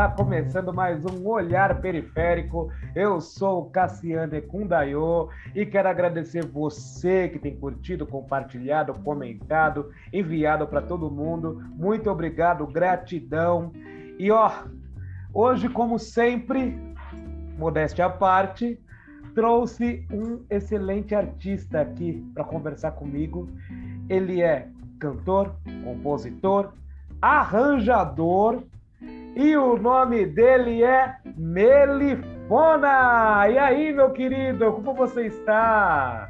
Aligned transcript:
Está 0.00 0.12
começando 0.12 0.72
mais 0.72 1.04
um 1.04 1.28
Olhar 1.28 1.78
Periférico. 1.78 2.72
Eu 2.94 3.20
sou 3.20 3.66
Cassiane 3.66 4.40
Kundayo 4.40 5.28
e 5.54 5.66
quero 5.66 5.90
agradecer 5.90 6.42
você 6.42 7.28
que 7.28 7.38
tem 7.38 7.54
curtido, 7.54 8.06
compartilhado, 8.06 8.94
comentado, 8.94 9.92
enviado 10.10 10.66
para 10.66 10.80
todo 10.80 11.10
mundo. 11.10 11.62
Muito 11.76 12.10
obrigado, 12.10 12.66
gratidão. 12.66 13.74
E 14.18 14.30
ó, 14.30 14.50
hoje, 15.34 15.68
como 15.68 15.98
sempre, 15.98 16.74
modéstia 17.58 18.06
à 18.06 18.10
parte, 18.10 18.80
trouxe 19.34 20.06
um 20.10 20.42
excelente 20.48 21.14
artista 21.14 21.82
aqui 21.82 22.26
para 22.32 22.44
conversar 22.44 22.92
comigo. 22.92 23.50
Ele 24.08 24.40
é 24.40 24.66
cantor, 24.98 25.54
compositor, 25.84 26.72
arranjador 27.20 28.62
e 29.36 29.56
o 29.56 29.76
nome 29.76 30.26
dele 30.26 30.82
é 30.82 31.16
Melifona. 31.36 32.68
E 33.48 33.58
aí, 33.58 33.92
meu 33.92 34.10
querido, 34.10 34.72
como 34.72 34.94
você 34.94 35.26
está? 35.26 36.28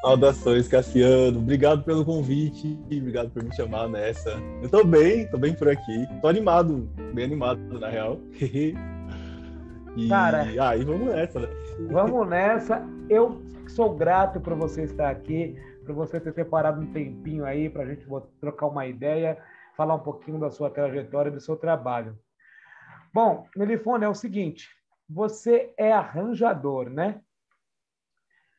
Saudações, 0.00 0.66
Cassiano. 0.66 1.38
Obrigado 1.38 1.84
pelo 1.84 2.04
convite, 2.04 2.76
obrigado 2.86 3.30
por 3.30 3.44
me 3.44 3.54
chamar 3.54 3.88
nessa. 3.88 4.30
Eu 4.60 4.68
tô 4.68 4.84
bem, 4.84 5.28
tô 5.28 5.38
bem 5.38 5.54
por 5.54 5.68
aqui. 5.68 6.08
Tô 6.20 6.28
animado, 6.28 6.88
bem 7.14 7.26
animado, 7.26 7.60
na 7.78 7.88
real. 7.88 8.18
e 8.40 10.08
Cara, 10.08 10.42
aí 10.42 10.84
vamos 10.84 11.06
nessa, 11.06 11.38
né? 11.40 11.48
Vamos 11.88 12.28
nessa. 12.28 12.82
Eu 13.08 13.40
sou 13.68 13.94
grato 13.94 14.40
por 14.40 14.54
você 14.54 14.82
estar 14.82 15.08
aqui, 15.08 15.56
por 15.86 15.94
você 15.94 16.18
ter 16.18 16.32
separado 16.32 16.80
um 16.80 16.86
tempinho 16.86 17.44
aí 17.44 17.68
para 17.68 17.82
a 17.84 17.86
gente 17.86 18.04
trocar 18.40 18.66
uma 18.66 18.86
ideia 18.86 19.38
falar 19.82 19.96
um 19.96 20.02
pouquinho 20.02 20.38
da 20.38 20.48
sua 20.48 20.70
trajetória 20.70 21.28
e 21.28 21.32
do 21.32 21.40
seu 21.40 21.56
trabalho. 21.56 22.16
Bom, 23.12 23.48
Melifone, 23.56 24.04
é 24.04 24.08
o 24.08 24.14
seguinte, 24.14 24.68
você 25.08 25.74
é 25.76 25.92
arranjador, 25.92 26.88
né? 26.88 27.20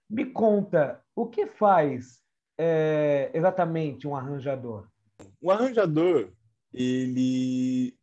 Me 0.10 0.26
conta, 0.26 1.02
o 1.16 1.26
que 1.26 1.48
faz 1.48 2.22
é, 2.58 3.32
exatamente 3.34 4.06
um 4.06 4.18
arranjador? 4.18 4.90
Um 5.42 5.50
arranjador, 5.50 6.30
ele 6.74 7.98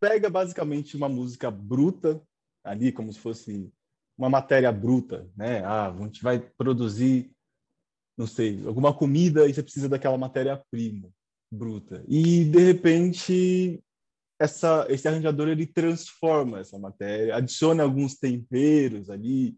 pega 0.00 0.30
basicamente 0.30 0.96
uma 0.96 1.10
música 1.10 1.50
bruta, 1.50 2.22
ali 2.64 2.90
como 2.90 3.12
se 3.12 3.18
fosse 3.18 3.70
uma 4.16 4.30
matéria 4.30 4.72
bruta, 4.72 5.30
né? 5.36 5.62
Ah, 5.62 5.88
a 5.88 5.96
gente 5.98 6.22
vai 6.22 6.38
produzir, 6.38 7.30
não 8.16 8.26
sei, 8.26 8.66
alguma 8.66 8.96
comida 8.96 9.46
e 9.46 9.52
você 9.52 9.62
precisa 9.62 9.90
daquela 9.90 10.16
matéria-prima 10.16 11.10
bruta. 11.50 12.04
E 12.08 12.44
de 12.44 12.58
repente 12.58 13.82
essa 14.38 14.86
esse 14.90 15.08
arranjador 15.08 15.48
ele 15.48 15.66
transforma 15.66 16.60
essa 16.60 16.78
matéria, 16.78 17.36
adiciona 17.36 17.82
alguns 17.82 18.16
temperos 18.16 19.08
ali. 19.10 19.56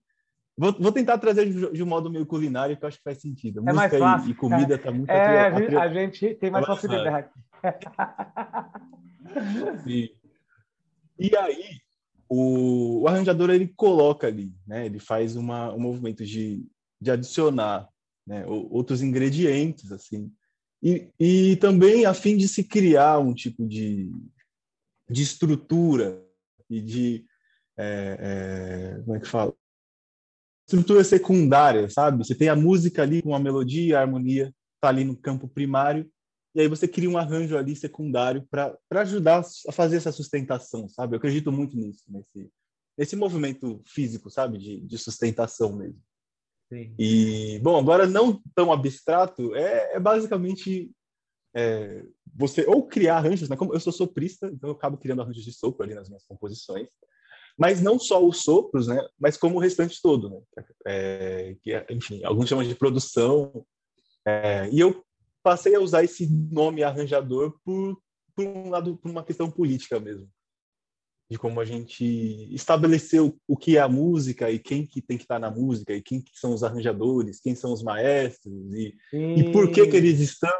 Vou, 0.57 0.73
vou 0.73 0.93
tentar 0.93 1.19
trazer 1.19 1.47
de, 1.47 1.73
de, 1.73 1.83
um 1.83 1.87
modo 1.87 2.11
meio 2.11 2.27
culinário 2.27 2.77
que 2.77 2.85
eu 2.85 2.89
acho 2.89 2.99
que 2.99 3.05
faz 3.05 3.21
sentido. 3.21 3.61
É 3.61 3.73
Música 3.73 4.27
e, 4.27 4.31
e, 4.31 4.35
comida 4.35 4.75
está 4.75 4.91
muito 4.91 5.09
é, 5.09 5.49
a, 5.77 5.83
a 5.83 5.89
gente 5.93 6.35
tem 6.35 6.51
mais 6.51 6.67
facilidade. 6.67 7.29
Sim. 9.85 10.09
E 11.19 11.37
aí 11.37 11.79
o, 12.29 13.03
o, 13.03 13.09
arranjador 13.09 13.51
ele 13.51 13.69
coloca 13.69 14.27
ali, 14.27 14.53
né? 14.67 14.87
Ele 14.87 14.99
faz 14.99 15.37
uma, 15.37 15.73
um 15.73 15.81
movimento 15.81 16.25
de, 16.25 16.67
de 17.01 17.11
adicionar 17.11 17.89
né? 18.27 18.45
outros 18.47 19.01
ingredientes 19.01 19.91
assim 19.91 20.31
e, 20.83 21.11
e 21.19 21.57
também 21.57 22.07
a 22.07 22.15
fim 22.15 22.37
de 22.37 22.49
se 22.49 22.63
criar 22.63 23.19
um 23.19 23.35
tipo 23.35 23.67
de, 23.67 24.11
de 25.11 25.23
estrutura 25.23 26.25
e 26.71 26.81
de 26.81 27.27
é, 27.77 28.97
é, 28.99 29.03
como 29.03 29.17
é 29.17 29.21
que 29.21 29.29
fala? 29.29 29.55
Estrutura 30.67 31.03
secundária 31.03 31.89
sabe? 31.89 32.19
Você 32.19 32.35
tem 32.35 32.49
a 32.49 32.57
música 32.57 33.03
ali 33.03 33.23
com 33.23 33.35
a 33.35 33.41
melodia 33.41 33.99
a 33.99 34.03
harmonia 34.03 34.55
tá 34.81 34.89
ali 34.89 35.05
no 35.05 35.17
campo 35.17 35.49
primário 35.49 36.09
e 36.55 36.61
aí 36.61 36.69
você 36.69 36.87
cria 36.87 37.11
um 37.11 37.19
arranjo 37.19 37.57
ali 37.57 37.75
secundário 37.75 38.47
para 38.49 38.79
ajudar 38.91 39.45
a 39.67 39.73
fazer 39.73 39.97
essa 39.97 40.13
sustentação 40.13 40.89
sabe? 40.89 41.15
Eu 41.15 41.19
acredito 41.19 41.51
muito 41.51 41.77
nisso 41.77 42.05
nesse 42.09 42.51
nesse 42.97 43.17
movimento 43.17 43.83
físico 43.85 44.31
sabe? 44.31 44.59
De, 44.59 44.81
de 44.81 44.99
sustentação 44.99 45.73
mesmo 45.73 46.01
Sim. 46.69 46.95
E, 46.99 47.59
bom, 47.63 47.79
agora 47.79 48.07
não 48.07 48.43
tão 48.55 48.71
abstrato, 48.71 49.55
é, 49.55 49.95
é 49.95 50.01
basicamente 50.01 50.91
é, 51.55 52.05
você 52.35 52.67
ou 52.67 52.87
criar 52.87 53.17
arranjos, 53.17 53.49
né? 53.49 53.57
Como 53.57 53.73
eu 53.73 53.81
sou 53.81 53.93
soprista, 53.93 54.47
então 54.49 54.71
eu 54.71 54.77
acabo 54.77 54.99
criando 54.99 55.23
arranjos 55.23 55.45
de 55.45 55.53
sopro 55.53 55.83
ali 55.83 55.95
nas 55.95 56.09
minhas 56.09 56.25
composições, 56.27 56.87
mas 57.57 57.81
não 57.81 57.99
só 57.99 58.25
os 58.25 58.43
sopros, 58.43 58.87
né? 58.87 59.01
Mas 59.19 59.37
como 59.37 59.57
o 59.57 59.61
restante 59.61 60.01
todo, 60.03 60.29
né? 60.29 60.41
É, 60.87 61.57
que, 61.63 61.73
é, 61.73 61.87
enfim, 61.91 62.23
alguns 62.25 62.49
chamam 62.49 62.65
de 62.65 62.75
produção. 62.75 63.65
É, 64.27 64.69
e 64.71 64.79
eu 64.79 65.03
passei 65.43 65.75
a 65.75 65.81
usar 65.81 66.05
esse 66.05 66.29
nome 66.31 66.83
arranjador 66.83 67.59
por, 67.65 67.99
por 68.37 68.45
um 68.45 68.69
lado, 68.69 68.99
por 68.99 69.11
uma 69.11 69.25
questão 69.25 69.51
política 69.51 69.99
mesmo 69.99 70.29
de 71.31 71.39
como 71.39 71.61
a 71.61 71.65
gente 71.65 72.05
estabeleceu 72.55 73.37
o 73.47 73.57
que 73.57 73.77
é 73.77 73.81
a 73.81 73.89
música 73.89 74.51
e 74.51 74.59
quem 74.59 74.87
que 74.87 75.03
tem 75.03 75.19
que 75.19 75.25
estar 75.25 75.39
na 75.39 75.51
música 75.51 75.93
e 75.93 76.01
quem 76.01 76.23
que 76.23 76.39
são 76.39 76.55
os 76.55 76.65
arranjadores, 76.65 77.41
quem 77.41 77.55
são 77.55 77.73
os 77.73 77.83
maestros 77.83 78.73
e, 78.73 78.97
e 79.13 79.53
por 79.53 79.71
que 79.71 79.87
que 79.87 79.97
eles 79.97 80.21
estão. 80.21 80.51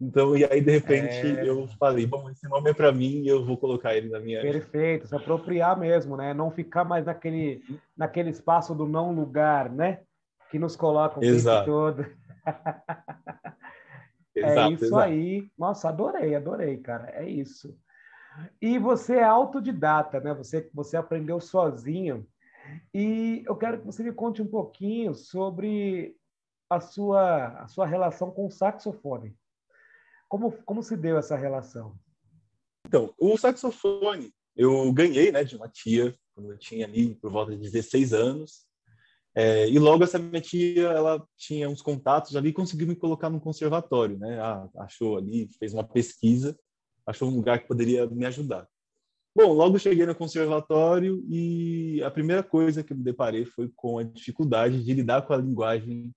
Então, 0.00 0.34
e 0.34 0.46
aí 0.46 0.62
de 0.62 0.70
repente 0.70 1.14
é... 1.14 1.46
eu 1.46 1.68
falei, 1.78 2.06
bom, 2.06 2.30
esse 2.30 2.48
nome 2.48 2.70
é 2.70 2.74
para 2.74 2.90
mim 2.90 3.20
e 3.20 3.28
eu 3.28 3.44
vou 3.44 3.58
colocar 3.58 3.94
ele 3.94 4.08
na 4.08 4.18
minha. 4.18 4.40
Perfeito, 4.40 5.06
se 5.06 5.14
apropriar 5.14 5.78
mesmo, 5.78 6.16
né? 6.16 6.32
Não 6.32 6.50
ficar 6.50 6.84
mais 6.84 7.04
naquele 7.04 7.62
naquele 7.94 8.30
espaço 8.30 8.74
do 8.74 8.88
não 8.88 9.12
lugar, 9.12 9.70
né? 9.70 10.00
Que 10.50 10.58
nos 10.58 10.74
coloca 10.74 11.18
o 11.18 11.20
tempo 11.20 11.64
todo. 11.66 12.06
é 14.34 14.70
isso 14.70 14.86
exato. 14.86 14.96
aí. 14.96 15.50
Nossa, 15.58 15.90
adorei, 15.90 16.34
adorei, 16.34 16.78
cara. 16.78 17.10
É 17.10 17.28
isso. 17.28 17.76
E 18.60 18.78
você 18.78 19.16
é 19.16 19.24
autodidata, 19.24 20.20
né? 20.20 20.34
Você, 20.34 20.68
você 20.72 20.96
aprendeu 20.96 21.40
sozinho. 21.40 22.26
E 22.94 23.42
eu 23.46 23.56
quero 23.56 23.80
que 23.80 23.86
você 23.86 24.02
me 24.02 24.12
conte 24.12 24.40
um 24.40 24.46
pouquinho 24.46 25.14
sobre 25.14 26.16
a 26.68 26.80
sua, 26.80 27.48
a 27.62 27.68
sua 27.68 27.86
relação 27.86 28.30
com 28.30 28.46
o 28.46 28.50
saxofone. 28.50 29.36
Como, 30.28 30.52
como 30.62 30.82
se 30.82 30.96
deu 30.96 31.18
essa 31.18 31.36
relação? 31.36 31.98
Então, 32.86 33.12
o 33.18 33.36
saxofone 33.36 34.32
eu 34.56 34.92
ganhei 34.92 35.32
né, 35.32 35.42
de 35.42 35.56
uma 35.56 35.68
tia 35.68 36.14
quando 36.34 36.52
eu 36.52 36.58
tinha 36.58 36.86
ali 36.86 37.14
por 37.16 37.30
volta 37.30 37.52
de 37.52 37.62
16 37.62 38.12
anos. 38.12 38.66
É, 39.34 39.68
e 39.68 39.78
logo 39.78 40.02
essa 40.02 40.18
minha 40.18 40.40
tia, 40.40 40.88
ela 40.88 41.24
tinha 41.36 41.68
uns 41.68 41.82
contatos 41.82 42.34
ali 42.36 42.48
e 42.50 42.52
conseguiu 42.52 42.86
me 42.86 42.96
colocar 42.96 43.30
no 43.30 43.40
conservatório, 43.40 44.18
né? 44.18 44.40
Ah, 44.40 44.68
achou 44.78 45.16
ali, 45.16 45.48
fez 45.58 45.72
uma 45.72 45.84
pesquisa 45.84 46.58
achou 47.06 47.28
um 47.28 47.36
lugar 47.36 47.58
que 47.58 47.68
poderia 47.68 48.06
me 48.06 48.26
ajudar. 48.26 48.68
Bom, 49.34 49.52
logo 49.52 49.78
cheguei 49.78 50.04
no 50.04 50.14
conservatório 50.14 51.24
e 51.28 52.02
a 52.02 52.10
primeira 52.10 52.42
coisa 52.42 52.82
que 52.82 52.92
me 52.92 53.02
deparei 53.02 53.44
foi 53.44 53.70
com 53.76 53.98
a 53.98 54.02
dificuldade 54.02 54.82
de 54.82 54.92
lidar 54.92 55.22
com 55.22 55.32
a 55.32 55.36
linguagem 55.36 56.12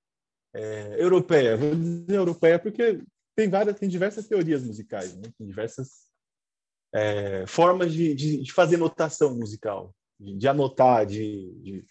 é, 0.54 0.96
europeia. 1.02 1.56
Vou 1.56 1.76
dizer 1.76 2.16
europeia 2.16 2.58
porque 2.58 3.04
tem 3.36 3.50
várias, 3.50 3.78
tem 3.78 3.88
diversas 3.88 4.28
teorias 4.28 4.64
musicais, 4.64 5.16
né? 5.16 5.32
tem 5.38 5.46
diversas 5.46 6.08
é, 6.94 7.46
formas 7.46 7.94
de, 7.94 8.14
de, 8.14 8.44
de, 8.44 8.52
fazer 8.52 8.78
notação 8.78 9.36
musical, 9.36 9.94
de, 10.20 10.36
de 10.36 10.48
anotar, 10.48 11.06
de, 11.06 11.86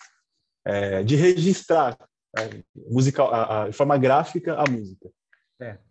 é, 0.64 1.02
de 1.02 1.16
registrar 1.16 1.96
é, 2.36 2.62
musical, 2.88 3.32
a, 3.32 3.62
a, 3.62 3.68
de 3.68 3.76
forma 3.76 3.98
gráfica 3.98 4.54
a 4.54 4.70
música. 4.70 5.10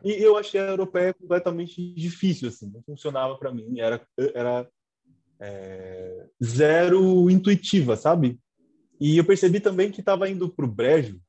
E 0.03 0.11
eu 0.11 0.37
achei 0.37 0.59
a 0.59 0.69
europeia 0.69 1.13
completamente 1.13 1.93
difícil, 1.93 2.49
assim, 2.49 2.69
não 2.71 2.81
funcionava 2.83 3.37
para 3.37 3.53
mim, 3.53 3.79
era, 3.79 4.01
era 4.33 4.67
é, 5.39 6.27
zero 6.43 7.29
intuitiva, 7.29 7.95
sabe? 7.95 8.39
E 8.99 9.17
eu 9.17 9.25
percebi 9.25 9.59
também 9.59 9.91
que 9.91 9.99
estava 9.99 10.29
indo 10.29 10.49
para 10.49 10.65
o 10.65 10.71
brejo 10.71 11.19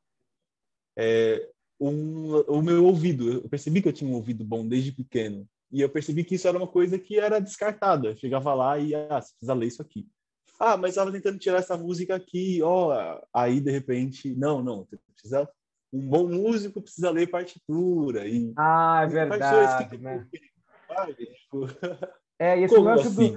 é, 0.96 1.48
um, 1.80 2.36
o 2.48 2.62
meu 2.62 2.84
ouvido. 2.84 3.32
Eu 3.32 3.48
percebi 3.48 3.80
que 3.80 3.88
eu 3.88 3.92
tinha 3.92 4.10
um 4.10 4.14
ouvido 4.14 4.44
bom 4.44 4.66
desde 4.66 4.92
pequeno. 4.92 5.48
E 5.70 5.80
eu 5.80 5.88
percebi 5.88 6.22
que 6.22 6.34
isso 6.34 6.46
era 6.46 6.58
uma 6.58 6.66
coisa 6.66 6.98
que 6.98 7.18
era 7.18 7.40
descartada. 7.40 8.08
Eu 8.08 8.16
chegava 8.16 8.52
lá 8.52 8.78
e, 8.78 8.94
ah, 8.94 9.20
você 9.20 9.32
precisa 9.32 9.54
ler 9.54 9.66
isso 9.66 9.80
aqui. 9.80 10.06
Ah, 10.60 10.76
mas 10.76 10.90
estava 10.90 11.10
tentando 11.10 11.38
tirar 11.38 11.58
essa 11.58 11.76
música 11.76 12.14
aqui, 12.14 12.60
ó. 12.62 13.18
Aí, 13.34 13.58
de 13.58 13.70
repente, 13.70 14.34
não, 14.34 14.62
não, 14.62 14.84
você 14.84 14.98
precisa 15.14 15.48
um 15.92 16.08
bom 16.08 16.26
músico 16.26 16.80
precisa 16.80 17.10
ler 17.10 17.26
partitura. 17.28 18.26
E, 18.26 18.52
ah, 18.56 19.00
é 19.02 19.06
verdade, 19.06 19.98
né? 19.98 20.26
É, 22.38 22.58
e 22.58 22.64
esse 22.64 22.76
lance 22.76 23.08
assim, 23.08 23.36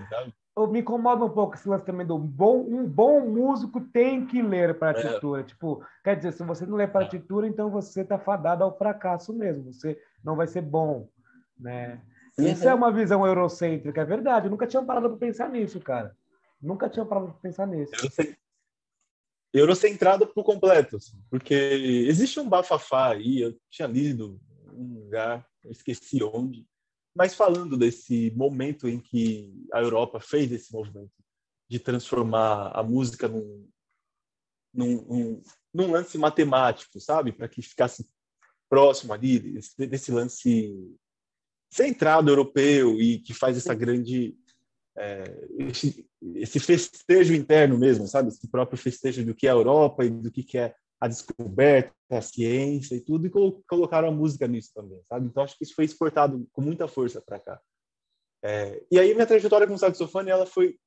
do... 0.56 0.68
Me 0.68 0.80
incomoda 0.80 1.26
um 1.26 1.30
pouco 1.30 1.56
esse 1.56 1.68
lance 1.68 1.84
também 1.84 2.08
do 2.08 2.18
bom, 2.18 2.62
um 2.62 2.86
bom 2.88 3.20
músico 3.20 3.82
tem 3.82 4.26
que 4.26 4.42
ler 4.42 4.80
partitura. 4.80 5.42
É. 5.42 5.44
Tipo, 5.44 5.86
quer 6.02 6.16
dizer, 6.16 6.32
se 6.32 6.44
você 6.44 6.66
não 6.66 6.78
lê 6.78 6.88
partitura, 6.88 7.46
então 7.46 7.70
você 7.70 8.02
está 8.02 8.18
fadado 8.18 8.64
ao 8.64 8.78
fracasso 8.78 9.34
mesmo. 9.34 9.74
Você 9.74 10.00
não 10.24 10.38
vai 10.38 10.48
ser 10.48 10.62
bom, 10.62 11.10
né? 11.60 12.00
Isso 12.38 12.68
é 12.68 12.74
uma 12.74 12.92
visão 12.92 13.26
eurocêntrica, 13.26 14.02
é 14.02 14.06
verdade. 14.06 14.48
Eu 14.48 14.52
nunca 14.52 14.66
tinha 14.66 14.82
parado 14.82 15.10
para 15.10 15.18
pensar 15.18 15.50
nisso, 15.50 15.80
cara. 15.82 16.16
Nunca 16.62 16.90
tinha 16.90 17.06
parado 17.06 17.28
para 17.28 17.42
pensar 17.42 17.68
nisso. 17.68 17.92
Eurocentrado 19.58 20.28
por 20.28 20.44
completo, 20.44 20.98
assim, 20.98 21.18
porque 21.30 21.54
existe 21.54 22.40
um 22.40 22.50
bafafá 22.50 23.12
aí, 23.12 23.42
eu 23.42 23.58
tinha 23.70 23.88
lido 23.88 24.40
um 24.74 25.00
lugar, 25.00 25.48
esqueci 25.66 26.22
onde, 26.22 26.68
mas 27.16 27.34
falando 27.34 27.78
desse 27.78 28.32
momento 28.36 28.88
em 28.88 29.00
que 29.00 29.66
a 29.72 29.82
Europa 29.82 30.20
fez 30.20 30.52
esse 30.52 30.74
movimento 30.74 31.14
de 31.70 31.80
transformar 31.80 32.72
a 32.76 32.84
música 32.84 33.28
num, 33.28 33.68
num, 34.74 35.02
num, 35.06 35.44
num 35.74 35.92
lance 35.92 36.18
matemático, 36.18 37.00
sabe? 37.00 37.32
Para 37.32 37.48
que 37.48 37.62
ficasse 37.62 38.06
próximo 38.70 39.14
ali 39.14 39.40
desse, 39.40 39.88
desse, 39.88 40.12
lance 40.12 40.96
centrado 41.72 42.30
europeu 42.30 43.00
e 43.00 43.20
que 43.20 43.34
faz 43.34 43.58
essa 43.58 43.74
grande 43.74 44.38
é, 44.98 45.24
esse, 45.60 46.08
esse, 46.36 46.60
festejo 46.60 47.34
interno 47.34 47.78
mesmo, 47.78 48.08
sabe? 48.08 48.30
Esse 48.30 48.48
próprio 48.50 48.78
festejo 48.78 49.26
do 49.26 49.36
que 49.36 49.48
é 49.48 49.50
a 49.50 49.54
Europa 49.54 50.06
e 50.06 50.10
do 50.10 50.32
que 50.32 50.58
é 50.58 50.74
a 51.00 51.08
descoberta, 51.08 51.94
a 52.10 52.22
ciência 52.22 52.96
e 52.96 53.02
tudo, 53.02 53.28
e 53.28 53.32
colocaram 53.68 54.08
a 54.08 54.12
música 54.12 54.48
nisso 54.48 54.72
também, 54.74 55.02
sabe? 55.10 55.28
Então 55.28 55.44
acho 55.44 55.58
que 55.58 55.64
isso 55.64 55.76
foi 55.76 55.86
exportado 55.86 56.48
com 56.54 56.62
muita 56.62 56.88
força 56.88 57.22
para 57.22 57.40
cá. 57.40 57.62
É, 58.44 58.82
e 58.92 59.00
aí 59.00 59.14
minha 59.14 59.26
trajetória 59.26 59.68
com 59.68 59.78
saxofone, 59.78 60.30
ela 60.30 60.46
foi 60.46 60.78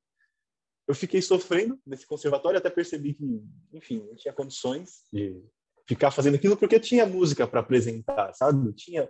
eu 0.87 0.95
fiquei 0.95 1.21
sofrendo 1.21 1.79
nesse 1.85 2.07
conservatório, 2.07 2.57
até 2.57 2.67
percebi 2.67 3.13
que, 3.13 3.43
enfim, 3.71 4.03
não 4.07 4.15
tinha 4.15 4.33
condições 4.33 5.03
de 5.13 5.39
ficar 5.87 6.09
fazendo 6.09 6.33
aquilo 6.33 6.57
porque 6.57 6.79
tinha 6.79 7.05
música 7.05 7.47
para 7.47 7.59
apresentar, 7.59 8.33
sabe? 8.33 8.73
Tinha 8.73 9.07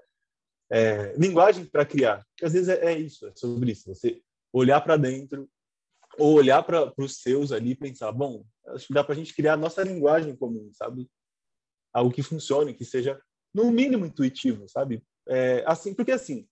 é, 0.69 1.13
linguagem 1.17 1.63
para 1.63 1.85
criar. 1.85 2.25
Porque 2.31 2.43
às 2.43 2.51
vezes 2.51 2.67
é, 2.67 2.91
é, 2.91 2.99
isso, 2.99 3.25
é 3.25 3.31
sobre 3.33 3.71
isso. 3.71 3.87
Você 3.87 4.21
olhar 4.51 4.81
para 4.81 4.97
dentro 4.97 5.49
ou 6.17 6.33
olhar 6.33 6.63
para 6.63 6.93
os 6.97 7.17
seus 7.17 7.51
ali 7.51 7.71
e 7.71 7.75
pensar, 7.75 8.11
bom, 8.11 8.43
acho 8.67 8.87
que 8.87 8.93
dá 8.93 9.03
para 9.03 9.13
a 9.13 9.17
gente 9.17 9.33
criar 9.33 9.53
a 9.53 9.57
nossa 9.57 9.83
linguagem 9.83 10.35
comum, 10.35 10.69
sabe? 10.73 11.09
Algo 11.93 12.13
que 12.13 12.23
funcione, 12.23 12.73
que 12.73 12.85
seja 12.85 13.19
no 13.53 13.71
mínimo 13.71 14.05
intuitivo, 14.05 14.67
sabe? 14.67 15.03
É, 15.27 15.63
assim, 15.65 15.93
porque 15.93 16.11
assim, 16.11 16.47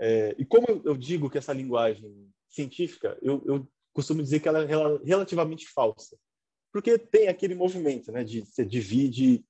é, 0.00 0.34
e 0.38 0.44
como 0.44 0.66
eu, 0.84 0.96
digo 0.96 1.30
que 1.30 1.38
essa 1.38 1.52
linguagem 1.52 2.28
científica, 2.48 3.16
eu, 3.22 3.42
eu 3.46 3.68
costumo 3.92 4.22
dizer 4.22 4.40
que 4.40 4.48
ela 4.48 4.64
é 4.64 4.66
relativamente 5.04 5.66
falsa. 5.68 6.18
Porque 6.72 6.98
tem 6.98 7.28
aquele 7.28 7.54
movimento, 7.54 8.10
né, 8.10 8.24
de 8.24 8.40
você 8.40 8.64
divide 8.64 9.44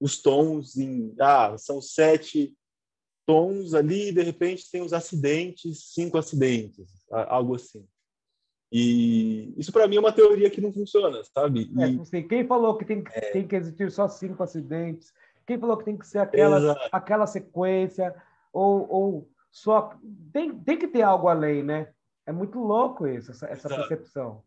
os 0.00 0.20
tons 0.20 0.76
em, 0.76 1.14
ah, 1.18 1.56
são 1.56 1.80
sete 1.80 2.54
tons 3.26 3.74
ali, 3.74 4.08
e 4.08 4.12
de 4.12 4.22
repente 4.22 4.70
tem 4.70 4.80
os 4.80 4.92
acidentes, 4.92 5.92
cinco 5.92 6.16
acidentes, 6.16 7.04
algo 7.10 7.56
assim. 7.56 7.84
E 8.72 9.54
isso 9.56 9.72
para 9.72 9.86
mim 9.86 9.96
é 9.96 10.00
uma 10.00 10.12
teoria 10.12 10.50
que 10.50 10.60
não 10.60 10.72
funciona, 10.72 11.22
sabe? 11.24 11.70
É, 11.78 11.88
e... 11.88 12.06
sei, 12.06 12.22
quem 12.22 12.46
falou 12.46 12.76
que 12.76 12.84
tem, 12.84 13.02
é... 13.12 13.32
tem 13.32 13.46
que 13.46 13.56
existir 13.56 13.90
só 13.90 14.08
cinco 14.08 14.42
acidentes? 14.42 15.12
Quem 15.46 15.58
falou 15.58 15.76
que 15.76 15.84
tem 15.84 15.96
que 15.96 16.06
ser 16.06 16.18
aquela, 16.18 16.72
aquela 16.90 17.26
sequência? 17.26 18.14
Ou, 18.52 18.90
ou 18.90 19.30
só. 19.50 19.96
Tem, 20.32 20.56
tem 20.58 20.78
que 20.78 20.88
ter 20.88 21.02
algo 21.02 21.28
além, 21.28 21.62
né? 21.62 21.88
É 22.26 22.32
muito 22.32 22.58
louco 22.58 23.06
isso, 23.06 23.30
essa, 23.30 23.46
essa 23.46 23.68
percepção. 23.68 24.42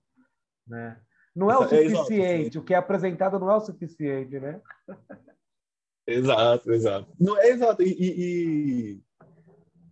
Né? 0.68 1.00
Não 1.34 1.50
é 1.50 1.58
o 1.58 1.64
suficiente, 1.64 2.58
é 2.58 2.60
o 2.60 2.64
que 2.64 2.74
é 2.74 2.78
apresentado 2.78 3.40
não 3.40 3.50
é 3.50 3.56
o 3.56 3.62
suficiente, 3.62 4.38
né? 4.40 4.62
Exato, 6.11 6.71
exato. 6.71 7.07
Não, 7.19 7.38
é 7.38 7.50
exato. 7.50 7.83
E, 7.83 7.91
e, 7.91 9.01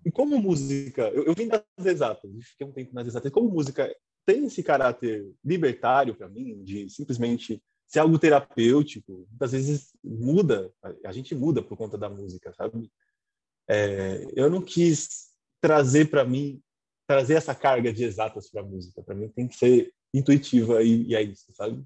e 0.06 0.12
como 0.12 0.40
música, 0.40 1.10
eu, 1.10 1.26
eu, 1.26 1.34
vim 1.34 1.48
das 1.48 1.64
exatas, 1.86 2.32
fiquei 2.50 2.68
um 2.68 2.72
tempo 2.72 2.94
nas 2.94 3.08
exatas. 3.08 3.32
Como 3.32 3.50
música 3.50 3.94
tem 4.26 4.46
esse 4.46 4.62
caráter 4.62 5.32
libertário 5.44 6.16
para 6.16 6.28
mim, 6.28 6.64
de 6.64 6.90
simplesmente 6.90 7.62
ser 7.88 8.00
algo 8.00 8.20
terapêutico, 8.20 9.26
muitas 9.30 9.52
vezes 9.52 9.94
muda, 10.04 10.72
a 11.06 11.12
gente 11.12 11.34
muda 11.34 11.62
por 11.62 11.78
conta 11.78 11.98
da 11.98 12.10
música, 12.10 12.54
sabe? 12.54 12.92
É, 13.70 14.28
eu 14.36 14.50
não 14.50 14.62
quis 14.62 15.28
trazer 15.62 16.10
para 16.10 16.26
mim 16.26 16.62
trazer 17.08 17.36
essa 17.36 17.56
carga 17.56 17.92
de 17.92 18.04
exatas 18.04 18.50
para 18.50 18.62
a 18.62 18.66
música. 18.66 19.02
Para 19.02 19.16
mim 19.16 19.30
tem 19.30 19.48
que 19.48 19.56
ser 19.56 19.94
intuitiva 20.14 20.84
e, 20.84 21.08
e 21.08 21.16
é 21.16 21.22
isso, 21.22 21.46
sabe? 21.54 21.84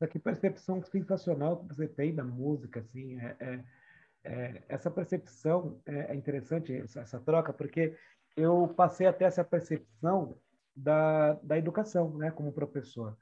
Nossa, 0.00 0.10
que 0.10 0.18
percepção 0.18 0.82
sensacional 0.82 1.58
que 1.58 1.74
você 1.74 1.86
tem 1.86 2.14
da 2.14 2.24
música, 2.24 2.80
assim, 2.80 3.20
é, 3.20 3.36
é, 3.38 3.60
é 4.24 4.62
essa 4.66 4.90
percepção 4.90 5.78
é, 5.84 6.12
é 6.12 6.14
interessante 6.14 6.74
essa, 6.74 7.00
essa, 7.00 7.20
troca 7.20 7.52
porque 7.52 7.94
eu 8.34 8.72
passei 8.74 9.06
até 9.06 9.26
essa 9.26 9.44
percepção 9.44 10.34
da, 10.74 11.34
da 11.42 11.58
educação, 11.58 12.16
né, 12.16 12.30
como 12.30 12.50
professor. 12.50 13.14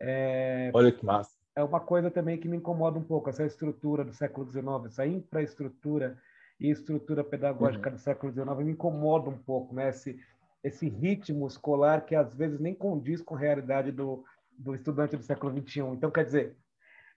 É, 0.00 0.72
Olha 0.74 0.90
que 0.90 1.06
massa. 1.06 1.38
É 1.54 1.62
uma 1.62 1.80
coisa 1.80 2.10
também 2.10 2.36
que 2.36 2.48
me 2.48 2.56
incomoda 2.56 2.98
um 2.98 3.04
pouco 3.04 3.30
essa 3.30 3.44
estrutura 3.44 4.04
do 4.04 4.12
século 4.12 4.50
XIX, 4.50 4.66
essa 4.86 5.06
infraestrutura 5.06 6.18
e 6.58 6.68
estrutura 6.68 7.22
pedagógica 7.22 7.90
uhum. 7.90 7.94
do 7.94 8.00
século 8.00 8.32
XIX 8.32 8.58
me 8.58 8.72
incomoda 8.72 9.30
um 9.30 9.38
pouco, 9.38 9.72
né? 9.72 9.90
Esse, 9.90 10.18
esse 10.64 10.88
ritmo 10.88 11.46
escolar 11.46 12.04
que 12.04 12.16
às 12.16 12.34
vezes 12.34 12.58
nem 12.58 12.74
condiz 12.74 13.22
com 13.22 13.36
a 13.36 13.38
realidade 13.38 13.92
do, 13.92 14.24
do 14.58 14.74
estudante 14.74 15.16
do 15.16 15.22
século 15.22 15.56
XXI. 15.56 15.80
Então, 15.94 16.10
quer 16.10 16.24
dizer, 16.24 16.56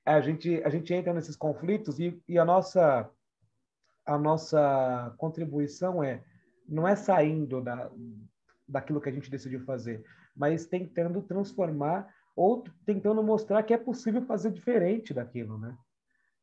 a 0.06 0.22
gente, 0.22 0.62
a 0.64 0.70
gente 0.70 0.94
entra 0.94 1.14
nesses 1.14 1.36
conflitos 1.36 2.00
e, 2.00 2.22
e 2.28 2.38
a, 2.38 2.46
nossa, 2.46 3.10
a 4.06 4.18
nossa 4.18 5.14
contribuição 5.18 6.04
é 6.04 6.24
não 6.68 6.88
é 6.88 6.96
saindo 6.96 7.62
da, 7.62 7.92
daquilo 8.68 9.02
que 9.02 9.10
a 9.10 9.12
gente 9.12 9.30
decidiu 9.30 9.60
fazer, 9.66 10.04
mas 10.36 10.66
tentando 10.66 11.22
transformar 11.22 12.08
ou 12.36 12.64
tentando 12.86 13.22
mostrar 13.22 13.62
que 13.64 13.74
é 13.74 13.78
possível 13.78 14.22
fazer 14.22 14.52
diferente 14.52 15.14
daquilo, 15.14 15.58
né? 15.58 15.78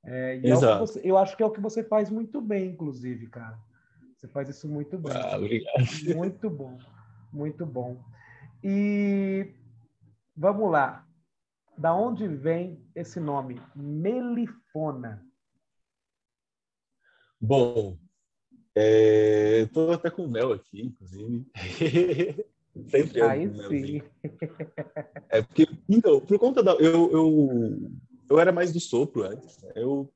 É, 0.04 0.36
Exato. 0.36 0.74
É 0.74 0.78
você, 0.78 1.00
eu 1.02 1.16
acho 1.16 1.36
que 1.36 1.42
é 1.42 1.46
o 1.46 1.50
que 1.50 1.60
você 1.60 1.82
faz 1.82 2.10
muito 2.10 2.40
bem, 2.40 2.70
inclusive, 2.70 3.26
cara. 3.28 3.58
Você 4.16 4.28
faz 4.28 4.48
isso 4.48 4.68
muito 4.68 4.98
bem. 4.98 5.12
Ah, 5.16 5.36
obrigado. 5.36 5.78
Muito 6.14 6.50
bom, 6.50 6.78
muito 7.32 7.64
bom. 7.64 7.96
E 8.62 9.54
vamos 10.38 10.70
lá. 10.70 11.04
Da 11.76 11.94
onde 11.94 12.26
vem 12.26 12.82
esse 12.94 13.20
nome? 13.20 13.60
Melifona. 13.74 15.24
Bom, 17.40 17.96
é, 18.74 19.60
estou 19.60 19.92
até 19.92 20.10
com 20.10 20.26
mel 20.26 20.52
aqui, 20.52 20.82
inclusive. 20.82 21.46
Sempre 22.88 23.22
Aí 23.22 23.52
sim. 23.68 24.02
É 25.28 25.42
porque, 25.42 25.66
então, 25.88 26.20
por 26.20 26.38
conta 26.38 26.62
da. 26.62 26.72
Eu, 26.74 27.10
eu 27.10 27.90
eu 28.28 28.38
era 28.38 28.52
mais 28.52 28.72
do 28.72 28.80
sopro 28.80 29.24
antes. 29.24 29.60
Né? 29.62 29.72
Eu 29.76 30.12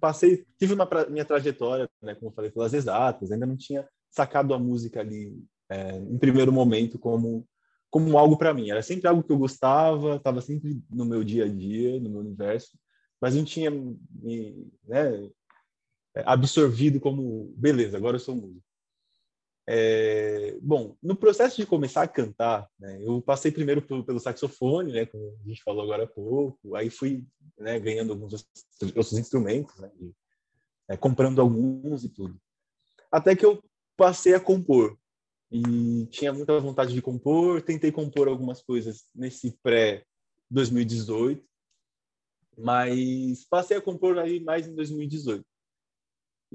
passei, 0.00 0.44
tive 0.58 0.74
uma 0.74 0.88
minha 1.08 1.24
trajetória, 1.24 1.88
né, 2.02 2.14
como 2.14 2.30
eu 2.30 2.34
falei, 2.34 2.50
pelas 2.50 2.74
exatas, 2.74 3.30
ainda 3.30 3.46
não 3.46 3.56
tinha 3.56 3.88
sacado 4.10 4.52
a 4.52 4.58
música 4.58 5.00
ali 5.00 5.32
é, 5.70 5.96
em 5.96 6.18
primeiro 6.18 6.52
momento 6.52 6.98
como 6.98 7.46
como 7.92 8.16
algo 8.16 8.38
para 8.38 8.54
mim. 8.54 8.70
Era 8.70 8.82
sempre 8.82 9.06
algo 9.06 9.22
que 9.22 9.30
eu 9.30 9.38
gostava, 9.38 10.16
estava 10.16 10.40
sempre 10.40 10.82
no 10.90 11.04
meu 11.04 11.22
dia 11.22 11.44
a 11.44 11.48
dia, 11.48 12.00
no 12.00 12.08
meu 12.08 12.20
universo, 12.20 12.78
mas 13.20 13.36
não 13.36 13.44
tinha 13.44 13.70
me 13.70 14.66
né, 14.84 15.30
absorvido 16.24 16.98
como 16.98 17.52
beleza. 17.54 17.98
Agora 17.98 18.16
eu 18.16 18.20
sou 18.20 18.34
músico. 18.34 18.64
É, 19.68 20.56
bom, 20.62 20.96
no 21.02 21.14
processo 21.14 21.58
de 21.58 21.66
começar 21.66 22.02
a 22.02 22.08
cantar, 22.08 22.66
né, 22.80 22.98
eu 23.02 23.20
passei 23.20 23.52
primeiro 23.52 23.82
pelo, 23.82 24.04
pelo, 24.04 24.18
saxofone, 24.18 24.92
né, 24.92 25.06
como 25.06 25.38
a 25.44 25.48
gente 25.48 25.62
falou 25.62 25.84
agora 25.84 26.02
há 26.02 26.06
pouco, 26.06 26.74
aí 26.74 26.90
fui 26.90 27.24
né, 27.56 27.78
ganhando 27.78 28.12
alguns 28.12 28.32
outros 28.82 29.12
instrumentos, 29.12 29.78
né, 29.78 29.88
e, 30.00 30.12
é, 30.88 30.96
comprando 30.96 31.40
alguns 31.40 32.02
e 32.02 32.08
tudo. 32.08 32.36
Até 33.10 33.36
que 33.36 33.46
eu 33.46 33.62
passei 33.96 34.34
a 34.34 34.40
compor, 34.40 34.98
e 35.52 36.06
tinha 36.06 36.32
muita 36.32 36.58
vontade 36.58 36.94
de 36.94 37.02
compor, 37.02 37.60
tentei 37.60 37.92
compor 37.92 38.26
algumas 38.26 38.62
coisas 38.62 39.04
nesse 39.14 39.52
pré-2018, 39.62 41.42
mas 42.56 43.44
passei 43.50 43.76
a 43.76 43.80
compor 43.80 44.18
aí 44.18 44.40
mais 44.40 44.66
em 44.66 44.74
2018. 44.74 45.44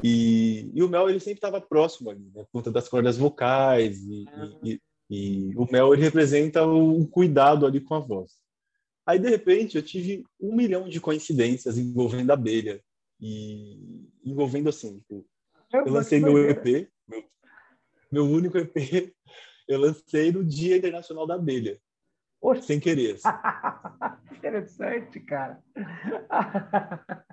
E, 0.04 0.72
e 0.74 0.82
o 0.82 0.89
Mel 0.89 1.10
ele 1.10 1.20
sempre 1.20 1.38
estava 1.38 1.62
próximo 1.62 2.10
ali, 2.10 2.24
né, 2.34 2.44
por 2.44 2.50
conta 2.51 2.72
das 2.72 2.89
cordas 2.89 3.18
vocais 3.18 4.00
e, 4.04 4.25
e, 4.63 4.82
e, 5.10 5.56
o 5.56 5.72
Mel 5.72 5.94
ele 5.94 6.04
representa 6.04 6.66
o 6.66 7.08
cuidado 7.08 7.68
ali 7.68 7.80
com 7.80 7.94
a 7.94 8.00
voz. 8.00 8.32
Aí 9.06 9.20
de 9.20 9.30
repente 9.30 9.77
eu 9.77 9.84
tive 9.84 10.24
um 10.39 10.56
milhão 10.56 10.89
de 10.89 11.00
coincidências 11.00 11.77
envolvendo 11.77 12.32
a 12.32 12.34
abelha 12.34 12.84
e 13.20 14.08
envolvendo 14.25 14.70
assim, 14.70 14.98
tipo, 15.00 15.24
eu 15.72 15.92
lancei 15.92 16.20
meu 16.20 16.50
EP, 16.50 16.89
meu, 18.12 18.26
único 18.26 18.58
EP, 18.58 18.76
eu 19.68 19.80
lancei 19.80 20.32
no 20.32 20.44
Dia 20.44 20.78
Internacional 20.78 21.28
da 21.28 21.36
Abelha. 21.36 21.80
Poxa. 22.40 22.62
Sem 22.62 22.80
querer. 22.80 23.16
Assim. 23.16 23.28
Interessante, 24.38 25.20
cara. 25.22 25.62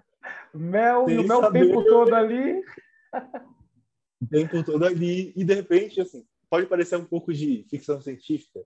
Mel, 0.55 1.11
e 1.11 1.19
o 1.19 1.27
mel 1.27 1.41
o 1.41 1.53
tempo 1.53 1.85
todo 1.85 2.15
ali. 2.15 2.63
tempo 4.31 4.65
todo 4.65 4.85
ali 4.85 5.33
e 5.37 5.45
de 5.45 5.53
repente, 5.53 6.01
assim, 6.01 6.25
pode 6.49 6.67
parecer 6.67 6.97
um 6.97 7.05
pouco 7.05 7.33
de 7.33 7.67
ficção 7.69 8.01
científica, 8.01 8.65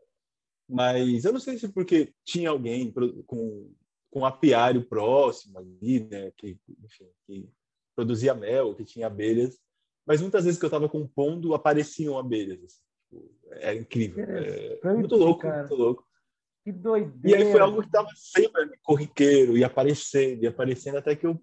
mas 0.69 1.25
eu 1.25 1.33
não 1.33 1.41
sei 1.41 1.59
se 1.59 1.67
é 1.67 1.69
porque 1.71 2.13
tinha 2.25 2.51
alguém 2.51 2.93
com, 3.27 3.73
com 4.11 4.27
apiário 4.27 4.87
próximo 4.87 5.59
ali, 5.59 6.01
né, 6.01 6.31
que, 6.37 6.59
enfim, 6.85 7.09
que 7.27 7.51
produzia 7.97 8.35
mel, 8.35 8.75
que 8.75 8.85
tinha 8.85 9.07
abelhas, 9.07 9.59
mas 10.09 10.21
muitas 10.23 10.47
vezes 10.47 10.59
que 10.59 10.65
eu 10.65 10.69
estava 10.69 10.89
compondo 10.89 11.55
apareciam 11.55 12.19
abelhas. 12.19 12.65
Assim, 12.65 12.81
tipo, 13.11 13.31
é 13.51 13.75
incrível. 13.75 14.25
É, 14.25 14.95
muito 14.95 15.15
louco, 15.15 15.43
cara. 15.43 15.59
muito 15.59 15.75
louco. 15.75 16.09
Que 16.65 16.73
doideira. 16.73 17.43
E 17.43 17.45
aí 17.45 17.53
foi 17.53 17.61
algo 17.61 17.83
que 17.83 17.89
estava 17.89 18.09
sempre 18.15 18.71
corriqueiro, 18.83 19.59
e 19.59 19.63
aparecendo, 19.63 20.43
e 20.43 20.47
aparecendo, 20.47 20.97
até 20.97 21.15
que 21.15 21.27
eu 21.27 21.39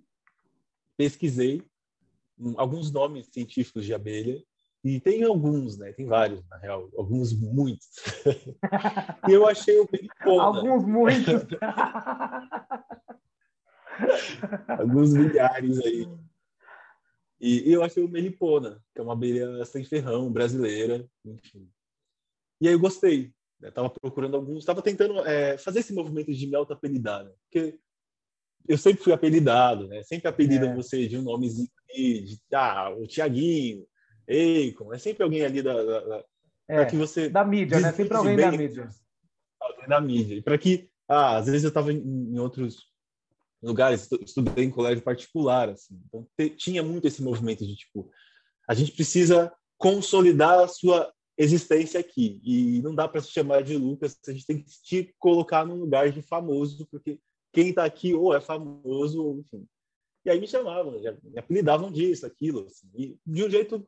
pesquisei 0.98 1.62
alguns 2.57 2.91
nomes 2.91 3.27
científicos 3.27 3.86
de 3.86 3.93
abelha, 3.93 4.43
e 4.84 5.00
tem 5.00 5.24
alguns, 5.24 5.77
né? 5.77 5.93
Tem 5.93 6.07
vários, 6.07 6.43
na 6.48 6.57
real, 6.57 6.89
alguns 6.98 7.39
muitos. 7.39 7.86
e 9.29 9.31
eu 9.31 9.48
achei 9.48 9.79
o 9.79 9.88
melipona. 9.91 10.41
Alguns 10.41 10.84
muitos. 10.86 11.45
alguns 14.67 15.13
milhares 15.13 15.79
aí. 15.81 16.10
E, 17.39 17.70
e, 17.70 17.74
eu 17.74 17.84
achei 17.84 18.04
o 18.04 18.08
melipona, 18.08 18.82
que 18.94 19.00
é 19.00 19.04
uma 19.04 19.13
abelha 19.13 19.63
sem 19.65 19.84
ferrão, 19.84 20.32
brasileira, 20.32 21.06
enfim. 21.25 21.70
E 22.62 22.68
aí 22.68 22.74
eu 22.74 22.80
gostei. 22.80 23.34
Né? 23.60 23.72
Tava 23.72 23.89
procurando 23.89 24.36
alguns, 24.36 24.63
tava 24.63 24.82
tentando 24.82 25.25
é, 25.25 25.58
fazer 25.58 25.80
esse 25.80 25.94
movimento 25.94 26.34
de 26.34 26.48
me 26.48 26.56
auto-apelidar, 26.56 27.25
né? 27.25 27.32
Porque 27.44 27.77
eu 28.68 28.77
sempre 28.77 29.04
fui 29.04 29.13
apelidado, 29.13 29.88
né? 29.88 30.04
Sempre 30.04 30.27
apelidam 30.27 30.72
é. 30.72 30.75
você 30.75 31.08
de 31.08 31.18
um 31.18 31.22
nomezinho 31.22 31.70
de, 31.94 32.39
ah, 32.54 32.89
o 32.89 33.08
Tiaguinho, 33.08 33.86
Eikon, 34.27 34.94
é 34.94 34.98
sempre 34.98 35.24
alguém 35.24 35.46
ali 35.46 35.62
da, 35.62 35.84
da, 35.84 36.00
da 36.00 36.25
é, 36.68 36.86
que 36.86 36.96
você 36.96 37.30
da 37.30 37.46
mídia, 37.46 37.80
né? 37.80 37.92
Sempre 37.92 38.18
alguém 38.18 38.36
da 38.36 38.51
mídia. 38.51 38.89
Alguém 39.60 39.88
da 39.88 40.01
mídia. 40.01 40.42
Para 40.42 40.58
que, 40.58 40.89
ah, 41.08 41.38
às 41.38 41.46
vezes 41.46 41.63
eu 41.63 41.70
estava 41.70 41.94
em, 41.94 42.00
em, 42.00 42.39
outros 42.39 42.92
lugares, 43.62 44.09
estudei 44.21 44.65
em 44.65 44.71
colégio 44.71 45.03
particular, 45.03 45.69
assim. 45.69 46.00
Então 46.07 46.27
tinha 46.57 46.83
muito 46.83 47.07
esse 47.07 47.21
movimento 47.21 47.65
de 47.65 47.75
tipo, 47.75 48.09
a 48.67 48.74
gente 48.74 48.91
precisa 48.91 49.51
consolidar 49.77 50.59
a 50.59 50.67
sua 50.67 51.12
existência 51.38 52.00
aqui 52.00 52.39
e 52.43 52.81
não 52.81 52.95
dá 52.95 53.07
para 53.07 53.21
se 53.21 53.31
chamar 53.31 53.62
de 53.62 53.75
Lucas, 53.77 54.17
a 54.27 54.31
gente 54.31 54.45
tem 54.45 54.63
que 54.63 54.69
te 54.81 55.15
colocar 55.19 55.65
num 55.65 55.75
lugar 55.75 56.12
de 56.12 56.21
famoso, 56.21 56.88
porque 56.89 57.19
quem 57.51 57.69
está 57.69 57.83
aqui 57.83 58.13
ou 58.13 58.33
é 58.33 58.39
famoso, 58.39 59.24
ou 59.24 59.39
enfim. 59.39 59.65
E 60.25 60.29
aí 60.29 60.39
me 60.39 60.47
chamavam, 60.47 61.00
me 61.00 61.39
apelidavam 61.39 61.91
disso, 61.91 62.25
aquilo, 62.25 62.65
assim, 62.65 62.89
e 62.95 63.17
de 63.25 63.43
um 63.43 63.50
jeito 63.50 63.88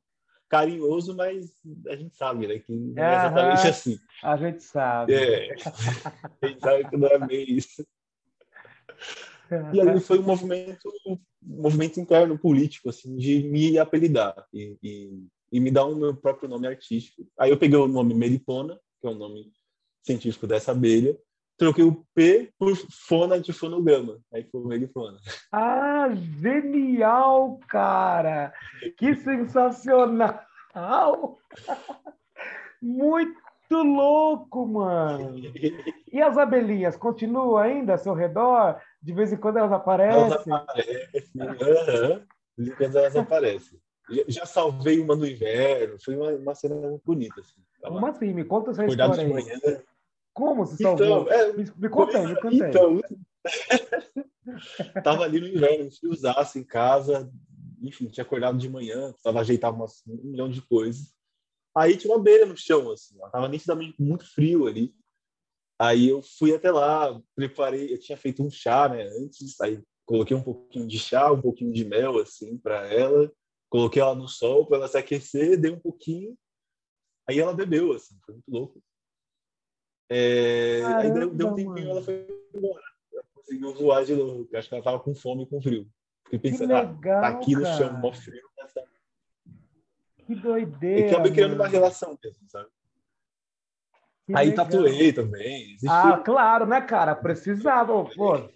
carinhoso, 0.50 1.16
mas 1.16 1.52
a 1.88 1.96
gente 1.96 2.16
sabe, 2.16 2.48
né? 2.48 2.60
Que 2.60 2.74
não 2.74 3.04
é 3.04 3.16
exatamente 3.16 3.68
assim. 3.68 4.00
A 4.24 4.38
gente 4.38 4.64
sabe. 4.64 5.14
É. 5.14 5.56
A 6.42 6.48
gente 6.48 6.60
sabe 6.62 6.90
que 6.90 6.98
não 6.98 7.08
é 7.08 7.20
bem 7.20 7.52
isso. 7.52 7.86
E 9.74 9.82
aí 9.82 10.00
foi 10.00 10.20
um 10.20 10.24
movimento, 10.24 10.90
um 11.06 11.18
movimento 11.42 12.00
interno 12.00 12.38
político, 12.38 12.90
assim, 12.90 13.16
de 13.16 13.44
me 13.44 13.78
apelidar 13.78 14.36
e, 14.54 14.78
e, 14.84 15.28
e 15.52 15.60
me 15.60 15.72
dar 15.72 15.86
o 15.86 15.96
meu 15.96 16.16
próprio 16.16 16.50
nome 16.50 16.68
artístico. 16.68 17.28
Aí 17.40 17.50
eu 17.50 17.58
peguei 17.58 17.78
o 17.78 17.88
nome 17.88 18.14
Melipona, 18.14 18.80
que 19.00 19.08
é 19.08 19.10
o 19.10 19.16
nome 19.16 19.52
científico 20.04 20.48
dessa 20.48 20.72
abelha, 20.72 21.18
troquei 21.58 21.84
o 21.84 22.06
P 22.14 22.52
por 22.58 22.76
fona 23.08 23.40
de 23.40 23.52
fonograma. 23.52 24.20
Aí 24.34 24.44
foi 24.44 24.64
Melipona. 24.66 25.18
Ah, 25.52 26.10
genial, 26.40 27.60
cara! 27.68 28.54
Que 28.98 29.16
sensacional! 29.16 30.46
Muito 32.82 33.34
louco, 33.72 34.68
mano! 34.68 35.36
E 36.12 36.22
as 36.22 36.38
abelhinhas 36.38 36.96
continuam 36.96 37.58
ainda 37.58 37.94
ao 37.94 37.98
seu 37.98 38.14
redor? 38.14 38.80
De 39.02 39.14
vez 39.14 39.32
em 39.32 39.38
quando 39.38 39.58
elas 39.58 39.72
aparecem? 39.72 40.22
Elas 40.22 40.48
aparecem, 40.48 41.32
uhum. 41.36 41.56
de 42.58 42.64
vez 42.64 42.70
em 42.70 42.76
quando 42.76 42.96
elas 42.98 43.16
aparecem. 43.16 43.80
Já 44.28 44.46
salvei 44.46 45.00
uma 45.00 45.16
no 45.16 45.26
inverno, 45.28 45.98
foi 46.00 46.16
uma, 46.16 46.32
uma 46.32 46.56
cena 46.56 46.76
muito 46.76 47.04
bonita. 47.06 47.42
Assim. 47.42 47.62
Como 47.82 48.06
assim? 48.06 48.34
Me 48.34 48.46
conta 48.46 48.72
essa 48.72 48.86
história 48.86 49.24
aí. 49.24 49.34
Manhã, 49.34 49.60
como 50.38 50.68
você 50.68 50.84
salvou? 50.84 51.24
Então, 51.24 51.32
é, 51.34 51.52
me, 51.54 51.66
me 51.76 51.90
conta 51.90 52.22
me 52.22 52.36
conta. 52.36 52.56
Então, 52.56 53.02
tava 55.04 55.24
ali 55.24 55.40
no 55.40 55.48
inverno, 55.48 55.92
friozaço 55.92 56.60
em 56.60 56.64
casa, 56.64 57.28
enfim, 57.82 58.08
tinha 58.08 58.24
acordado 58.24 58.56
de 58.58 58.70
manhã, 58.70 59.10
precisava 59.12 59.40
ajeitar 59.40 59.74
umas, 59.74 60.04
um 60.08 60.16
milhão 60.24 60.48
de 60.48 60.62
coisas. 60.62 61.12
Aí 61.76 61.98
tinha 61.98 62.14
uma 62.14 62.22
beira 62.22 62.46
no 62.46 62.56
chão, 62.56 62.92
assim, 62.92 63.20
ela 63.20 63.32
tava 63.32 63.48
nitidamente 63.48 64.00
muito 64.00 64.32
frio 64.32 64.68
ali. 64.68 64.94
Aí 65.80 66.10
eu 66.10 66.22
fui 66.22 66.56
até 66.56 66.72
lá, 66.72 67.20
preparei, 67.36 67.94
eu 67.94 68.00
tinha 68.00 68.18
feito 68.18 68.44
um 68.44 68.50
chá, 68.50 68.90
né, 68.90 69.04
antes, 69.20 69.60
aí 69.62 69.80
coloquei 70.06 70.36
um 70.36 70.42
pouquinho 70.42 70.88
de 70.88 70.98
chá, 70.98 71.32
um 71.32 71.42
pouquinho 71.42 71.72
de 71.72 71.86
mel, 71.86 72.18
assim, 72.18 72.58
para 72.58 72.88
ela, 72.92 73.32
coloquei 73.70 74.02
ela 74.02 74.16
no 74.16 74.28
sol 74.28 74.66
para 74.66 74.78
ela 74.78 74.88
se 74.88 74.98
aquecer, 74.98 75.60
dei 75.60 75.72
um 75.72 75.80
pouquinho, 75.80 76.36
aí 77.30 77.40
ela 77.40 77.54
bebeu, 77.54 77.92
assim, 77.92 78.18
foi 78.26 78.34
muito 78.36 78.50
louco. 78.50 78.82
É, 80.10 80.80
Caramba, 80.82 81.02
aí 81.02 81.12
deu, 81.12 81.34
deu, 81.34 81.48
um 81.48 81.56
tempinho 81.56 81.90
ela 81.90 82.02
foi 82.02 82.28
embora. 82.56 82.84
Ela 83.12 83.24
conseguiu 83.34 83.74
voar 83.74 84.06
de 84.06 84.16
novo. 84.16 84.48
Acho 84.54 84.70
que 84.70 84.76
ela 84.76 84.80
estava 84.80 85.00
com 85.00 85.14
fome 85.14 85.44
e 85.44 85.48
com 85.48 85.62
frio. 85.62 85.88
Fiquei 86.24 86.40
pensando, 86.40 86.74
legal, 86.74 87.18
ah, 87.18 87.22
tá 87.22 87.28
aqui 87.28 87.56
no 87.56 87.66
chão, 87.66 87.98
mó 88.00 88.14
frio. 88.14 88.42
Nessa... 88.58 88.84
Que 90.26 90.36
doideira. 90.36 91.08
E 91.08 91.10
acabei 91.10 91.32
criando 91.32 91.56
uma 91.56 91.68
relação 91.68 92.18
mesmo, 92.24 92.48
sabe? 92.50 92.70
Que 94.28 94.36
aí 94.36 94.50
legal. 94.50 94.66
tatuei 94.66 95.14
também. 95.14 95.78
Ah, 95.88 96.18
claro, 96.18 96.66
né, 96.66 96.82
cara? 96.82 97.16
Precisava. 97.16 98.04
Pô. 98.04 98.50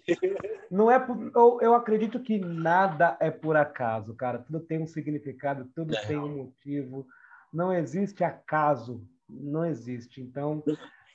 Não 0.70 0.90
é 0.90 0.98
por... 0.98 1.32
eu, 1.34 1.58
eu 1.62 1.74
acredito 1.74 2.20
que 2.20 2.38
nada 2.38 3.16
é 3.18 3.30
por 3.30 3.56
acaso, 3.56 4.14
cara. 4.14 4.38
Tudo 4.38 4.60
tem 4.60 4.82
um 4.82 4.86
significado, 4.86 5.66
tudo 5.74 5.96
é. 5.96 6.04
tem 6.04 6.18
um 6.18 6.44
motivo. 6.44 7.06
Não 7.50 7.72
existe 7.72 8.22
acaso. 8.22 9.02
Não 9.26 9.64
existe. 9.64 10.20
Então, 10.20 10.62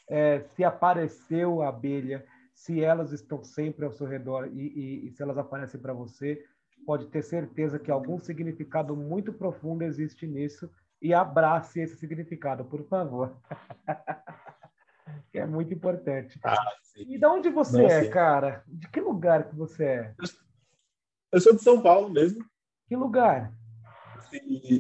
é, 0.10 0.44
se 0.56 0.64
apareceu 0.64 1.62
a 1.62 1.70
abelha, 1.70 2.26
se 2.52 2.84
elas 2.84 3.12
estão 3.12 3.44
sempre 3.44 3.86
ao 3.86 3.92
seu 3.92 4.08
redor 4.08 4.50
e, 4.52 4.60
e, 4.60 5.08
e 5.08 5.12
se 5.12 5.22
elas 5.22 5.38
aparecem 5.38 5.80
para 5.80 5.94
você, 5.94 6.44
pode 6.84 7.06
ter 7.10 7.22
certeza 7.22 7.78
que 7.78 7.92
algum 7.92 8.18
significado 8.18 8.96
muito 8.96 9.32
profundo 9.32 9.84
existe 9.84 10.26
nisso 10.26 10.68
e 11.00 11.14
abrace 11.14 11.80
esse 11.80 11.96
significado, 11.96 12.66
por 12.66 12.84
favor. 12.88 13.38
que 15.32 15.40
é 15.40 15.46
muito 15.46 15.74
importante. 15.74 16.40
Ah, 16.44 16.58
e 16.96 17.18
de 17.18 17.26
onde 17.26 17.50
você 17.50 17.86
é, 17.86 18.08
cara? 18.10 18.64
De 18.68 18.88
que 18.90 19.00
lugar 19.00 19.50
que 19.50 19.56
você 19.56 19.84
é? 19.84 20.16
Eu 21.32 21.42
sou 21.42 21.56
de 21.56 21.62
São 21.62 21.82
Paulo 21.82 22.10
mesmo. 22.10 22.44
Que 22.88 22.96
lugar? 22.96 23.54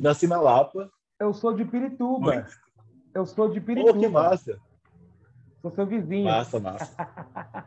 Nasci 0.01 0.27
na 0.27 0.39
Lapa. 0.39 0.89
Eu 1.19 1.33
sou 1.33 1.53
de 1.53 1.65
Pirituba. 1.65 2.33
Muito. 2.33 2.51
Eu 3.13 3.25
sou 3.25 3.49
de 3.49 3.59
Pirituba. 3.59 3.97
Oh, 3.97 3.99
que 3.99 4.07
massa. 4.07 4.59
Sou 5.61 5.71
seu 5.71 5.85
vizinho. 5.85 6.25
Massa, 6.25 6.59
massa. 6.59 6.95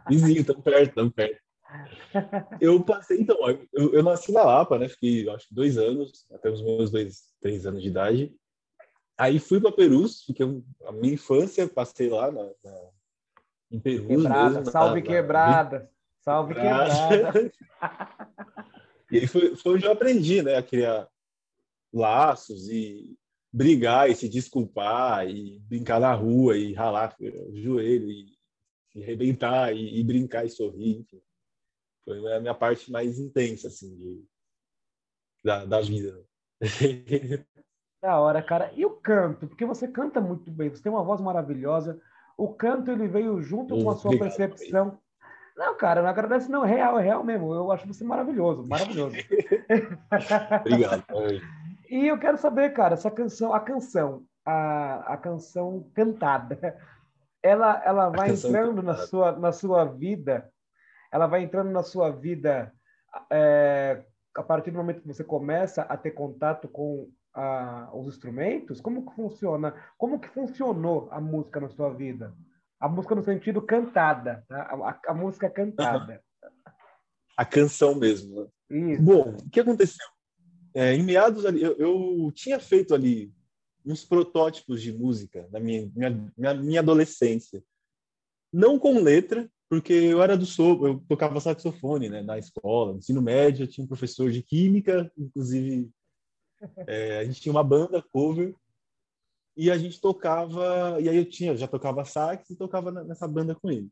Vizinho, 0.09 0.45
tão 0.45 0.61
perto, 0.61 0.95
tão 0.95 1.11
perto. 1.11 1.41
Eu 2.61 2.83
passei, 2.83 3.21
então, 3.21 3.37
eu, 3.73 3.95
eu 3.95 4.03
nasci 4.03 4.33
na 4.33 4.43
Lapa, 4.43 4.79
né? 4.79 4.89
Fiquei, 4.89 5.29
acho 5.31 5.49
que 5.49 5.55
dois 5.55 5.77
anos, 5.79 6.27
até 6.33 6.51
os 6.51 6.63
meus 6.63 6.91
dois, 6.91 7.33
três 7.41 7.67
anos 7.67 7.83
de 7.83 7.89
idade. 7.89 8.35
Aí 9.21 9.39
fui 9.39 9.61
para 9.61 9.71
Perus, 9.71 10.23
fiquei 10.25 10.47
a 10.87 10.93
minha 10.93 11.13
infância, 11.13 11.69
passei 11.69 12.09
lá 12.09 12.33
na, 12.33 12.43
na 12.43 12.91
em 13.71 13.79
Perus. 13.79 14.07
Quebrada, 14.07 14.51
mesmo, 14.51 14.73
salve 14.73 15.01
na, 15.01 15.07
quebrada, 15.07 15.79
na... 15.79 15.89
salve 16.23 16.55
quebrada. 16.55 17.53
e 19.13 19.19
aí 19.19 19.27
foi, 19.27 19.55
foi 19.57 19.75
onde 19.75 19.85
eu 19.85 19.93
aprendi, 19.93 20.41
né? 20.41 20.57
A 20.57 20.63
criar 20.63 21.07
laços 21.93 22.71
e 22.71 23.15
brigar 23.53 24.09
e 24.09 24.15
se 24.15 24.27
desculpar 24.27 25.29
e 25.29 25.59
brincar 25.69 26.01
na 26.01 26.15
rua 26.15 26.57
e 26.57 26.73
ralar 26.73 27.15
o 27.21 27.61
joelho 27.61 28.11
e, 28.11 28.39
e 28.95 29.03
arrebentar 29.03 29.77
e, 29.77 30.01
e, 30.01 30.03
brincar 30.03 30.47
e 30.47 30.51
sorrir. 30.51 31.01
Enfim. 31.01 31.21
Foi 32.07 32.33
a 32.33 32.41
minha 32.41 32.55
parte 32.55 32.91
mais 32.91 33.19
intensa, 33.19 33.69
assim, 33.69 33.95
de, 33.99 34.25
da, 35.45 35.67
da 35.67 35.83
vida. 35.83 36.25
Da 38.03 38.19
hora, 38.19 38.43
cara. 38.43 38.71
E 38.75 38.85
o 38.85 38.91
canto? 38.91 39.47
Porque 39.47 39.67
você 39.67 39.87
canta 39.87 40.21
muito 40.21 40.51
bem, 40.51 40.71
você 40.71 40.83
tem 40.83 40.91
uma 40.91 41.05
voz 41.05 41.21
maravilhosa. 41.21 42.01
O 42.37 42.49
canto, 42.49 42.91
ele 42.91 43.07
veio 43.07 43.43
junto 43.43 43.83
com 43.83 43.91
a 43.91 43.95
sua 43.95 44.15
Obrigado, 44.15 44.37
percepção. 44.37 44.99
Não, 45.57 45.77
cara, 45.77 46.01
não 46.01 46.09
agradece 46.09 46.51
não, 46.51 46.65
é 46.65 46.69
real, 46.69 46.99
é 46.99 47.03
real 47.03 47.23
mesmo. 47.23 47.53
Eu 47.53 47.71
acho 47.71 47.87
você 47.87 48.03
maravilhoso, 48.03 48.67
maravilhoso. 48.67 49.17
Obrigado. 50.61 51.05
E 51.91 52.07
eu 52.07 52.19
quero 52.19 52.39
saber, 52.39 52.71
cara, 52.71 52.95
essa 52.95 53.11
canção, 53.11 53.53
a 53.53 53.61
canção, 53.61 54.25
a, 54.47 55.13
a 55.13 55.17
canção 55.19 55.91
cantada, 55.95 56.79
ela, 57.43 57.83
ela 57.85 58.09
vai 58.09 58.31
entrando 58.31 58.83
na 58.83 58.95
sua, 58.95 59.33
na 59.33 59.53
sua 59.53 59.85
vida, 59.85 60.51
ela 61.13 61.27
vai 61.27 61.43
entrando 61.43 61.71
na 61.71 61.83
sua 61.83 62.11
vida 62.11 62.73
é, 63.29 64.03
a 64.35 64.43
partir 64.43 64.71
do 64.71 64.79
momento 64.79 65.03
que 65.03 65.09
você 65.09 65.25
começa 65.25 65.83
a 65.83 65.97
ter 65.97 66.13
contato 66.13 66.69
com 66.69 67.11
a, 67.35 67.91
os 67.95 68.09
instrumentos? 68.09 68.81
Como 68.81 69.07
que 69.07 69.15
funciona? 69.15 69.75
Como 69.97 70.19
que 70.19 70.29
funcionou 70.29 71.09
a 71.11 71.21
música 71.21 71.61
na 71.61 71.69
sua 71.69 71.93
vida? 71.93 72.35
A 72.79 72.89
música 72.89 73.15
no 73.15 73.25
sentido 73.25 73.63
cantada, 73.63 74.45
tá? 74.49 74.63
a, 74.63 75.11
a, 75.11 75.15
música 75.15 75.51
cantada. 75.51 76.23
A 77.37 77.45
canção 77.45 77.95
mesmo. 77.95 78.51
Né? 78.69 78.97
Bom, 78.99 79.37
o 79.37 79.51
que 79.51 79.61
aconteceu? 79.61 80.07
É, 80.75 80.95
em 80.95 81.03
meados 81.03 81.45
ali, 81.45 81.63
eu, 81.63 81.77
eu, 81.77 82.33
tinha 82.33 82.59
feito 82.61 82.95
ali 82.95 83.33
uns 83.85 84.05
protótipos 84.05 84.81
de 84.81 84.93
música 84.93 85.49
na 85.51 85.59
minha, 85.59 85.91
minha, 85.95 86.33
minha, 86.37 86.55
minha 86.55 86.81
adolescência. 86.81 87.63
Não 88.53 88.79
com 88.79 89.01
letra, 89.01 89.51
porque 89.69 89.93
eu 89.93 90.23
era 90.23 90.37
do 90.37 90.47
sopro, 90.47 90.87
eu 90.87 91.05
tocava 91.09 91.41
saxofone 91.41 92.09
né, 92.09 92.23
na 92.23 92.39
escola, 92.39 92.93
no 92.93 92.99
ensino 92.99 93.23
médio, 93.23 93.65
eu 93.65 93.69
tinha 93.69 93.85
um 93.85 93.89
professor 93.89 94.31
de 94.31 94.43
química, 94.43 95.11
inclusive 95.17 95.91
é, 96.87 97.19
a 97.19 97.25
gente 97.25 97.41
tinha 97.41 97.53
uma 97.53 97.65
banda 97.65 98.03
cover 98.13 98.55
e 99.57 99.71
a 99.71 99.77
gente 99.77 100.01
tocava, 100.01 101.01
e 101.01 101.09
aí 101.09 101.17
eu 101.17 101.25
tinha, 101.25 101.57
já 101.57 101.67
tocava 101.67 102.05
sax 102.05 102.49
e 102.51 102.57
tocava 102.57 102.91
nessa 102.91 103.27
banda 103.27 103.55
com 103.55 103.71
ele. 103.71 103.89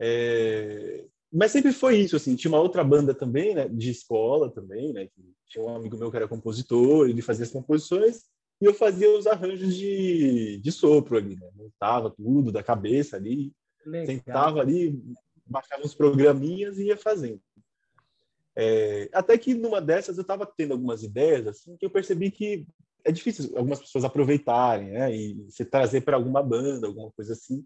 É, 0.00 1.04
mas 1.32 1.52
sempre 1.52 1.72
foi 1.72 1.98
isso, 1.98 2.16
assim, 2.16 2.36
tinha 2.36 2.50
uma 2.50 2.60
outra 2.60 2.82
banda 2.82 3.14
também, 3.14 3.54
né, 3.54 3.68
de 3.68 3.90
escola 3.90 4.50
também, 4.50 4.92
né, 4.92 5.08
tinha 5.46 5.64
um 5.64 5.74
amigo 5.74 5.96
meu 5.96 6.10
que 6.10 6.16
era 6.16 6.28
compositor, 6.28 7.08
ele 7.08 7.22
fazia 7.22 7.44
as 7.44 7.50
composições 7.50 8.24
e 8.60 8.64
eu 8.64 8.74
fazia 8.74 9.10
os 9.10 9.26
arranjos 9.26 9.76
de, 9.76 10.58
de 10.58 10.72
sopro 10.72 11.16
ali, 11.16 11.36
né, 11.36 11.50
montava 11.54 12.10
tudo 12.10 12.50
da 12.50 12.62
cabeça 12.62 13.16
ali, 13.16 13.52
Legal. 13.84 14.06
Sentava 14.06 14.60
ali, 14.60 15.02
baixava 15.46 15.82
uns 15.82 15.94
programinhas 15.94 16.78
e 16.78 16.86
ia 16.86 16.96
fazendo. 16.96 17.40
É, 18.56 19.08
até 19.12 19.38
que 19.38 19.54
numa 19.54 19.80
dessas 19.80 20.18
eu 20.18 20.22
estava 20.22 20.44
tendo 20.44 20.72
algumas 20.72 21.02
ideias 21.02 21.46
assim 21.46 21.74
que 21.78 21.86
eu 21.86 21.90
percebi 21.90 22.30
que 22.30 22.66
é 23.04 23.10
difícil 23.10 23.50
algumas 23.56 23.80
pessoas 23.80 24.04
aproveitarem, 24.04 24.90
né? 24.90 25.14
E 25.14 25.50
se 25.50 25.64
trazer 25.64 26.02
para 26.02 26.16
alguma 26.16 26.42
banda, 26.42 26.86
alguma 26.86 27.10
coisa 27.12 27.32
assim. 27.32 27.64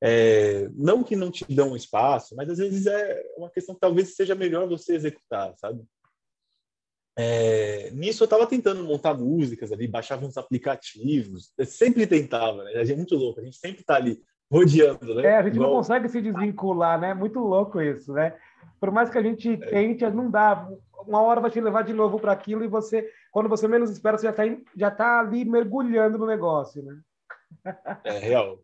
É, 0.00 0.68
não 0.74 1.02
que 1.02 1.14
não 1.14 1.30
te 1.30 1.44
dão 1.48 1.76
espaço, 1.76 2.34
mas 2.34 2.50
às 2.50 2.58
vezes 2.58 2.86
é 2.86 3.22
uma 3.36 3.50
questão 3.50 3.74
que 3.74 3.80
talvez 3.80 4.14
seja 4.14 4.34
melhor 4.34 4.68
você 4.68 4.94
executar, 4.94 5.54
sabe? 5.56 5.82
É, 7.16 7.90
nisso 7.90 8.22
eu 8.22 8.26
estava 8.26 8.46
tentando 8.46 8.82
montar 8.82 9.14
músicas 9.14 9.70
ali, 9.70 9.86
baixava 9.86 10.24
uns 10.24 10.36
aplicativos, 10.36 11.52
eu 11.58 11.66
sempre 11.66 12.06
tentava, 12.06 12.64
né? 12.64 12.72
A 12.72 12.84
gente 12.84 12.94
é 12.94 12.96
muito 12.96 13.14
louco, 13.14 13.40
a 13.40 13.44
gente 13.44 13.56
sempre 13.56 13.82
está 13.82 13.96
ali 13.96 14.20
rodeando, 14.50 15.14
né? 15.14 15.26
É, 15.26 15.36
a 15.36 15.42
gente 15.42 15.54
Igual... 15.54 15.70
não 15.70 15.76
consegue 15.78 16.08
se 16.08 16.20
desvincular, 16.20 17.00
né? 17.00 17.14
Muito 17.14 17.38
louco 17.38 17.80
isso, 17.80 18.12
né? 18.12 18.36
Por 18.80 18.90
mais 18.90 19.10
que 19.10 19.18
a 19.18 19.22
gente 19.22 19.52
é. 19.52 19.56
tente, 19.56 20.08
não 20.10 20.30
dá. 20.30 20.68
Uma 21.06 21.20
hora 21.20 21.40
vai 21.40 21.50
te 21.50 21.60
levar 21.60 21.82
de 21.82 21.92
novo 21.92 22.18
para 22.18 22.32
aquilo 22.32 22.64
e 22.64 22.68
você, 22.68 23.08
quando 23.30 23.48
você 23.48 23.66
menos 23.66 23.90
espera, 23.90 24.16
você 24.16 24.26
já 24.26 24.30
está 24.30 24.42
já 24.76 24.90
tá 24.90 25.20
ali 25.20 25.44
mergulhando 25.44 26.18
no 26.18 26.26
negócio, 26.26 26.82
né? 26.82 27.00
É 28.04 28.18
real. 28.18 28.62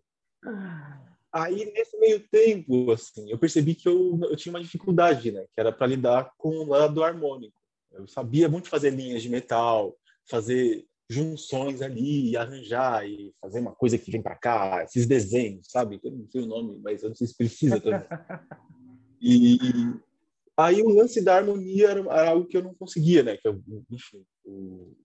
Aí, 1.32 1.70
nesse 1.72 1.98
meio 1.98 2.20
tempo, 2.28 2.90
assim, 2.90 3.30
eu 3.30 3.38
percebi 3.38 3.74
que 3.74 3.88
eu, 3.88 4.18
eu 4.22 4.36
tinha 4.36 4.52
uma 4.52 4.62
dificuldade, 4.62 5.30
né? 5.30 5.44
Que 5.54 5.60
era 5.60 5.72
para 5.72 5.86
lidar 5.86 6.32
com 6.38 6.48
o 6.48 6.68
lado 6.68 7.02
harmônico. 7.02 7.58
Eu 7.92 8.06
sabia 8.06 8.48
muito 8.48 8.68
fazer 8.68 8.90
linhas 8.90 9.22
de 9.22 9.28
metal, 9.28 9.96
fazer 10.28 10.86
junções 11.10 11.80
ali, 11.80 12.30
e 12.30 12.36
arranjar 12.36 13.06
e 13.08 13.32
fazer 13.40 13.60
uma 13.60 13.74
coisa 13.74 13.96
que 13.96 14.10
vem 14.10 14.22
para 14.22 14.36
cá, 14.36 14.82
esses 14.84 15.06
desenhos, 15.06 15.66
sabe? 15.70 15.98
Eu 16.02 16.10
não 16.12 16.28
sei 16.28 16.42
o 16.42 16.46
nome, 16.46 16.78
mas 16.82 17.02
eu 17.02 17.08
não 17.08 17.16
sei 17.16 17.26
se 17.26 17.36
precisa 17.36 17.80
também. 17.80 18.00
E 19.20 19.58
aí 20.56 20.82
o 20.82 20.88
lance 20.88 21.22
da 21.22 21.36
harmonia 21.36 21.90
era, 21.90 22.00
era 22.00 22.30
algo 22.30 22.46
que 22.46 22.56
eu 22.56 22.62
não 22.62 22.74
conseguia, 22.74 23.22
né? 23.22 23.36
Que 23.36 23.48
eu, 23.48 23.62
enfim, 23.90 24.24
o, 24.44 24.96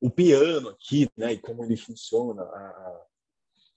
o 0.00 0.10
piano 0.10 0.68
aqui, 0.70 1.08
né? 1.16 1.32
E 1.32 1.38
como 1.38 1.64
ele 1.64 1.76
funciona, 1.76 2.42
a, 2.42 2.46
a, 2.46 3.06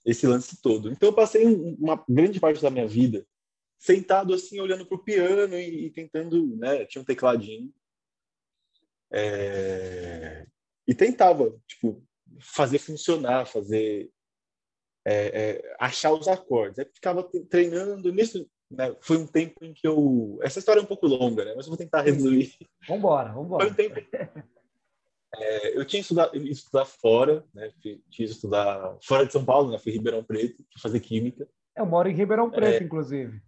esse 0.05 0.27
lance 0.27 0.61
todo. 0.61 0.91
Então 0.91 1.09
eu 1.09 1.13
passei 1.13 1.45
uma 1.45 2.03
grande 2.07 2.39
parte 2.39 2.61
da 2.61 2.69
minha 2.69 2.87
vida 2.87 3.25
sentado 3.77 4.33
assim, 4.33 4.59
olhando 4.59 4.85
para 4.85 4.95
o 4.95 5.03
piano 5.03 5.55
e, 5.55 5.85
e, 5.85 5.89
tentando, 5.91 6.55
né? 6.57 6.85
Tinha 6.85 7.01
um 7.01 7.05
tecladinho. 7.05 7.73
É, 9.11 10.47
e 10.87 10.93
tentava, 10.93 11.55
tipo, 11.67 12.03
fazer 12.39 12.79
funcionar, 12.79 13.45
fazer 13.45 14.11
é, 15.05 15.13
é, 15.13 15.75
achar 15.79 16.11
os 16.13 16.27
acordes. 16.27 16.79
Aí 16.79 16.85
ficava 16.85 17.23
treinando. 17.49 18.11
Nisso, 18.11 18.49
né, 18.69 18.95
foi 18.99 19.17
um 19.17 19.27
tempo 19.27 19.63
em 19.63 19.73
que 19.73 19.87
eu. 19.87 20.39
Essa 20.41 20.59
história 20.59 20.79
é 20.79 20.83
um 20.83 20.87
pouco 20.87 21.07
longa, 21.07 21.45
né? 21.45 21.53
Mas 21.55 21.65
eu 21.65 21.69
vou 21.69 21.77
tentar 21.77 22.01
resumir. 22.01 22.53
Vambora, 22.87 23.31
vambora. 23.31 23.63
Foi 23.63 23.71
um 23.71 23.75
tempo. 23.75 24.01
É, 25.37 25.77
eu 25.77 25.85
tinha 25.85 26.01
estudado 26.01 26.35
estudar 26.37 26.85
fora, 26.85 27.43
né? 27.53 27.71
Tinha 28.09 28.25
estudar 28.25 28.97
fora 29.01 29.25
de 29.25 29.33
São 29.33 29.43
Paulo, 29.43 29.71
né? 29.71 29.77
Fui 29.77 29.91
em 29.91 29.95
Ribeirão 29.95 30.23
Preto, 30.23 30.63
fazer 30.81 30.99
química. 30.99 31.47
Eu 31.75 31.85
moro 31.85 32.09
em 32.09 32.15
Ribeirão 32.15 32.49
Preto, 32.49 32.81
é... 32.81 32.85
inclusive. 32.85 33.41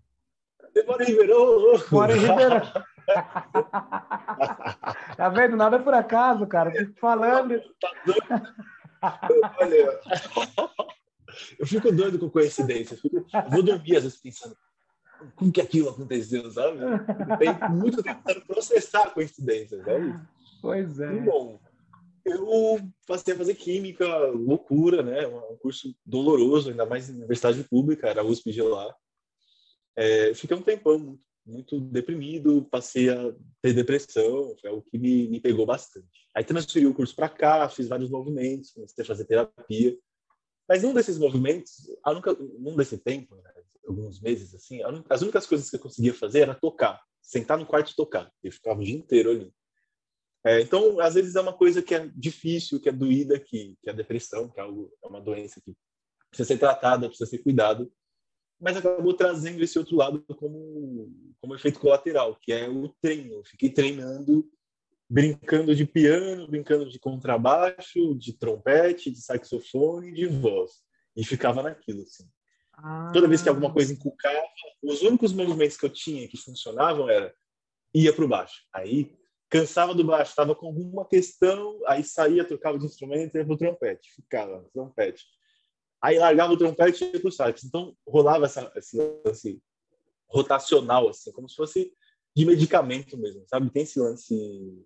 Você 0.73 0.83
mora 0.83 1.03
em 1.03 1.07
Ribeirão? 1.07 1.81
Moro 1.91 2.11
em 2.11 2.19
Ribeirão. 2.19 2.61
tá 5.15 5.29
vendo? 5.29 5.55
Nada 5.55 5.79
por 5.79 5.93
acaso, 5.93 6.45
cara. 6.45 6.71
Tô 6.71 6.99
falando. 6.99 7.61
Olha, 9.59 9.99
eu 11.57 11.65
fico 11.65 11.91
doido 11.91 12.19
com 12.19 12.29
coincidência. 12.29 12.95
Eu, 12.95 12.97
fico, 12.97 13.17
eu 13.17 13.49
vou 13.49 13.63
dormir 13.63 13.95
às 13.95 14.03
vezes 14.03 14.19
pensando 14.19 14.57
como 15.35 15.51
que 15.51 15.61
aquilo 15.61 15.89
aconteceu, 15.89 16.49
sabe? 16.51 16.79
Tem 17.39 17.69
muito 17.75 18.03
tempo 18.03 18.21
tentando 18.23 18.45
processar 18.45 19.03
a 19.03 19.09
coincidência, 19.09 19.83
sabe? 19.83 20.19
Pois 20.61 20.99
é. 20.99 21.19
bom, 21.21 21.59
eu 22.25 22.79
passei 23.05 23.33
a 23.33 23.37
fazer 23.37 23.55
química, 23.55 24.05
loucura, 24.27 25.01
né? 25.01 25.27
Um 25.27 25.57
curso 25.57 25.95
doloroso, 26.05 26.69
ainda 26.69 26.85
mais 26.85 27.09
em 27.09 27.15
universidade 27.15 27.63
pública, 27.63 28.07
era 28.07 28.21
a 28.21 28.25
USP 28.25 28.51
de 28.51 28.61
lá. 28.61 28.93
É, 29.95 30.33
fiquei 30.33 30.55
um 30.55 30.61
tempão 30.61 30.99
muito 30.99 31.27
muito 31.47 31.79
deprimido, 31.79 32.67
passei 32.69 33.09
a 33.09 33.33
ter 33.61 33.73
depressão, 33.73 34.53
foi 34.59 34.69
algo 34.69 34.85
que 34.91 34.97
me, 34.99 35.29
me 35.29 35.39
pegou 35.39 35.65
bastante. 35.65 36.05
Aí 36.35 36.43
transferi 36.43 36.85
o 36.85 36.93
curso 36.93 37.15
para 37.15 37.29
cá, 37.29 37.69
fiz 37.69 37.87
vários 37.87 38.09
movimentos, 38.09 38.71
comecei 38.71 39.03
a 39.03 39.07
fazer 39.07 39.25
terapia. 39.25 39.97
Mas 40.67 40.83
num 40.83 40.93
desses 40.93 41.17
movimentos, 41.17 41.87
nunca, 42.05 42.33
num 42.33 42.75
desse 42.75 42.97
tempo, 42.97 43.35
né, 43.37 43.51
alguns 43.87 44.19
meses 44.21 44.53
assim, 44.53 44.81
as 45.09 45.21
únicas 45.21 45.45
coisas 45.45 45.69
que 45.69 45.75
eu 45.75 45.79
conseguia 45.79 46.13
fazer 46.13 46.41
era 46.41 46.55
tocar, 46.55 47.01
sentar 47.21 47.57
no 47.57 47.65
quarto 47.65 47.91
e 47.91 47.95
tocar. 47.95 48.31
Eu 48.43 48.51
ficava 48.51 48.79
o 48.79 48.83
dia 48.83 48.95
inteiro 48.95 49.31
ali. 49.31 49.53
É, 50.45 50.61
então, 50.61 50.99
às 50.99 51.15
vezes 51.15 51.35
é 51.35 51.41
uma 51.41 51.53
coisa 51.53 51.81
que 51.81 51.95
é 51.95 52.09
difícil, 52.15 52.79
que 52.79 52.89
é 52.89 52.91
doída, 52.91 53.39
que, 53.39 53.75
que 53.81 53.89
é 53.89 53.93
depressão, 53.93 54.49
que 54.49 54.59
é, 54.59 54.63
algo, 54.63 54.91
é 55.03 55.07
uma 55.07 55.19
doença 55.19 55.59
que 55.59 55.75
precisa 56.29 56.47
ser 56.47 56.57
tratada, 56.57 57.07
precisa 57.07 57.29
ser 57.29 57.39
cuidado 57.39 57.91
mas 58.59 58.75
acabou 58.75 59.13
trazendo 59.13 59.63
esse 59.63 59.77
outro 59.77 59.95
lado 59.95 60.23
como, 60.35 61.11
como 61.39 61.55
efeito 61.55 61.79
colateral, 61.79 62.35
que 62.41 62.51
é 62.51 62.67
o 62.67 62.89
treino. 63.01 63.43
fiquei 63.45 63.69
treinando, 63.69 64.49
brincando 65.09 65.75
de 65.75 65.85
piano, 65.85 66.47
brincando 66.47 66.89
de 66.89 66.99
contrabaixo, 66.99 68.15
de 68.15 68.33
trompete, 68.33 69.11
de 69.11 69.21
saxofone, 69.21 70.11
de 70.11 70.25
voz. 70.25 70.81
E 71.15 71.23
ficava 71.23 71.61
naquilo, 71.61 72.01
assim. 72.01 72.27
Ah. 72.77 73.11
Toda 73.13 73.27
vez 73.27 73.41
que 73.41 73.49
alguma 73.49 73.73
coisa 73.73 73.91
encucava, 73.91 74.47
os 74.83 75.01
únicos 75.01 75.33
movimentos 75.33 75.77
que 75.77 75.85
eu 75.85 75.89
tinha 75.89 76.27
que 76.27 76.37
funcionavam 76.37 77.09
era 77.09 77.33
ia 77.93 78.13
para 78.13 78.25
o 78.25 78.27
baixo. 78.27 78.63
Aí 78.73 79.11
cansava 79.49 79.93
do 79.93 80.03
baixo, 80.03 80.31
estava 80.31 80.53
com 80.53 80.67
alguma 80.67 81.07
questão, 81.07 81.79
aí 81.87 82.03
saía, 82.03 82.45
trocava 82.45 82.77
de 82.77 82.85
instrumento 82.85 83.35
e 83.35 83.39
ia 83.39 83.45
para 83.45 83.53
o 83.53 83.57
trompete. 83.57 84.13
Ficava 84.13 84.61
no 84.61 84.69
trompete 84.69 85.25
aí 86.01 86.17
largava 86.17 86.53
o 86.53 86.57
trompete 86.57 87.03
e 87.03 87.13
ia 87.13 87.19
pro 87.19 87.31
sax. 87.31 87.63
Então 87.63 87.95
rolava 88.07 88.45
essa, 88.45 88.71
esse 88.75 88.97
lance 88.97 89.61
rotacional, 90.27 91.09
assim, 91.09 91.31
como 91.31 91.49
se 91.49 91.55
fosse 91.55 91.93
de 92.35 92.45
medicamento 92.45 93.17
mesmo, 93.17 93.43
sabe? 93.47 93.69
Tem 93.69 93.83
esse 93.83 93.99
lance. 93.99 94.85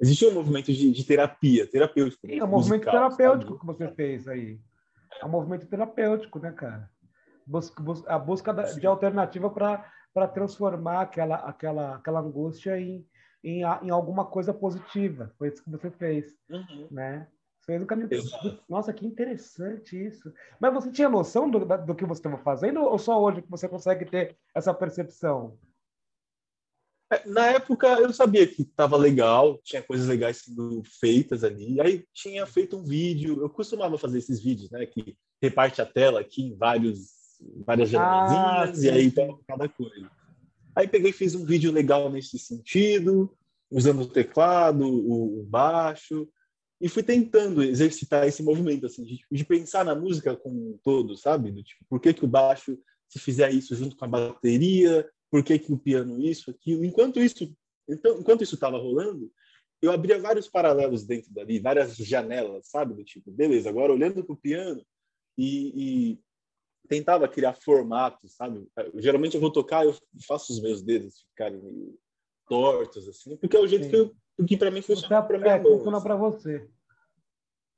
Existia 0.00 0.28
um 0.28 0.34
movimento 0.34 0.72
de, 0.72 0.92
de 0.92 1.04
terapia, 1.04 1.66
terapêutico. 1.66 2.26
É 2.28 2.44
um 2.44 2.48
movimento 2.48 2.84
terapêutico 2.84 3.52
sabe? 3.52 3.60
que 3.60 3.66
você 3.66 3.94
fez 3.94 4.28
aí. 4.28 4.60
É 5.20 5.24
um 5.24 5.30
movimento 5.30 5.66
terapêutico, 5.66 6.38
né, 6.38 6.52
cara? 6.52 6.90
Busca, 7.48 7.82
busca, 7.82 8.14
a 8.14 8.18
busca 8.18 8.52
de 8.52 8.86
alternativa 8.86 9.48
para 9.48 10.28
transformar 10.28 11.00
aquela, 11.00 11.36
aquela, 11.36 11.94
aquela 11.96 12.20
angústia 12.20 12.78
em, 12.78 13.06
em, 13.42 13.60
em 13.60 13.90
alguma 13.90 14.26
coisa 14.26 14.52
positiva. 14.52 15.32
Foi 15.38 15.48
isso 15.48 15.64
que 15.64 15.70
você 15.70 15.90
fez, 15.90 16.26
uhum. 16.50 16.88
né? 16.90 17.26
Fez 17.64 17.82
o 17.82 17.86
caminho. 17.86 18.08
Exato. 18.10 18.62
Nossa, 18.68 18.92
que 18.92 19.06
interessante 19.06 19.96
isso. 19.96 20.30
Mas 20.60 20.74
você 20.74 20.92
tinha 20.92 21.08
noção 21.08 21.50
do, 21.50 21.64
do 21.64 21.94
que 21.94 22.04
você 22.04 22.20
estava 22.20 22.36
fazendo 22.36 22.82
ou 22.82 22.98
só 22.98 23.18
hoje 23.18 23.40
que 23.40 23.50
você 23.50 23.66
consegue 23.66 24.04
ter 24.04 24.36
essa 24.54 24.74
percepção? 24.74 25.58
É, 27.10 27.26
na 27.26 27.46
época 27.46 27.86
eu 27.98 28.12
sabia 28.12 28.46
que 28.46 28.60
estava 28.60 28.94
legal, 28.94 29.58
tinha 29.64 29.82
coisas 29.82 30.06
legais 30.06 30.42
sendo 30.44 30.82
feitas 31.00 31.42
ali. 31.42 31.80
Aí 31.80 32.04
tinha 32.12 32.44
feito 32.44 32.76
um 32.76 32.84
vídeo, 32.84 33.40
eu 33.40 33.48
costumava 33.48 33.96
fazer 33.96 34.18
esses 34.18 34.38
vídeos, 34.42 34.70
né, 34.70 34.84
que 34.84 35.16
reparte 35.42 35.80
a 35.80 35.86
tela 35.86 36.20
aqui 36.20 36.42
em 36.42 36.54
vários 36.54 37.17
várias 37.40 37.90
janelinhas 37.90 38.78
ah, 38.78 38.86
e 38.86 38.90
aí 38.90 39.10
toca 39.10 39.42
cada 39.46 39.68
coisa. 39.68 40.10
Aí 40.74 40.86
peguei 40.86 41.10
e 41.10 41.14
fiz 41.14 41.34
um 41.34 41.44
vídeo 41.44 41.72
legal 41.72 42.10
nesse 42.10 42.38
sentido, 42.38 43.36
usando 43.70 44.02
o 44.02 44.06
teclado, 44.06 44.84
o, 44.86 45.40
o 45.40 45.44
baixo. 45.44 46.28
e 46.80 46.88
fui 46.88 47.02
tentando 47.02 47.62
exercitar 47.62 48.26
esse 48.26 48.42
movimento, 48.42 48.86
assim, 48.86 49.04
de, 49.04 49.20
de, 49.30 49.44
pensar 49.44 49.84
na 49.84 49.94
música 49.94 50.36
como 50.36 50.70
um 50.70 50.78
todo, 50.82 51.16
sabe? 51.16 51.50
Do, 51.50 51.62
tipo, 51.62 51.84
por 51.88 52.00
que, 52.00 52.14
que 52.14 52.24
o 52.24 52.28
baixo, 52.28 52.78
se 53.08 53.18
fizer 53.18 53.50
isso 53.50 53.74
junto 53.74 53.96
com 53.96 54.04
a 54.04 54.08
bateria, 54.08 55.08
por 55.30 55.42
que, 55.42 55.58
que 55.58 55.72
o 55.72 55.78
piano 55.78 56.20
isso, 56.22 56.50
aquilo. 56.50 56.84
Enquanto 56.84 57.20
isso 57.20 57.52
então, 57.88 58.20
enquanto 58.20 58.42
isso 58.42 58.54
estava 58.54 58.76
rolando, 58.76 59.32
eu 59.80 59.90
abria 59.90 60.20
vários 60.20 60.48
paralelos 60.48 61.04
dentro 61.04 61.32
dali, 61.32 61.58
várias 61.58 61.96
janelas, 61.96 62.68
sabe? 62.68 62.94
Do 62.94 63.04
tipo, 63.04 63.30
beleza, 63.30 63.70
agora 63.70 63.92
olhando 63.92 64.22
para 64.22 64.34
o 64.34 64.36
piano 64.36 64.84
e, 65.36 65.72
e, 66.12 66.20
tentava 66.88 67.28
criar 67.28 67.54
formatos, 67.54 68.34
sabe? 68.34 68.66
Geralmente 68.96 69.34
eu 69.34 69.40
vou 69.40 69.52
tocar, 69.52 69.84
eu 69.84 69.94
faço 70.26 70.52
os 70.52 70.60
meus 70.60 70.82
dedos 70.82 71.26
ficarem 71.30 71.58
meio 71.58 71.98
tortos, 72.48 73.06
assim, 73.08 73.36
porque 73.36 73.56
é 73.56 73.60
o 73.60 73.66
jeito 73.66 73.84
Sim. 73.84 73.90
que, 73.90 73.96
eu, 73.96 74.46
que 74.46 74.56
para 74.56 74.70
mim 74.70 74.80
funciona 74.80 75.22
para 75.22 75.38
mim. 75.38 75.48
É, 75.48 75.60
funciona 75.60 75.98
assim. 75.98 76.06
para 76.06 76.16
você. 76.16 76.68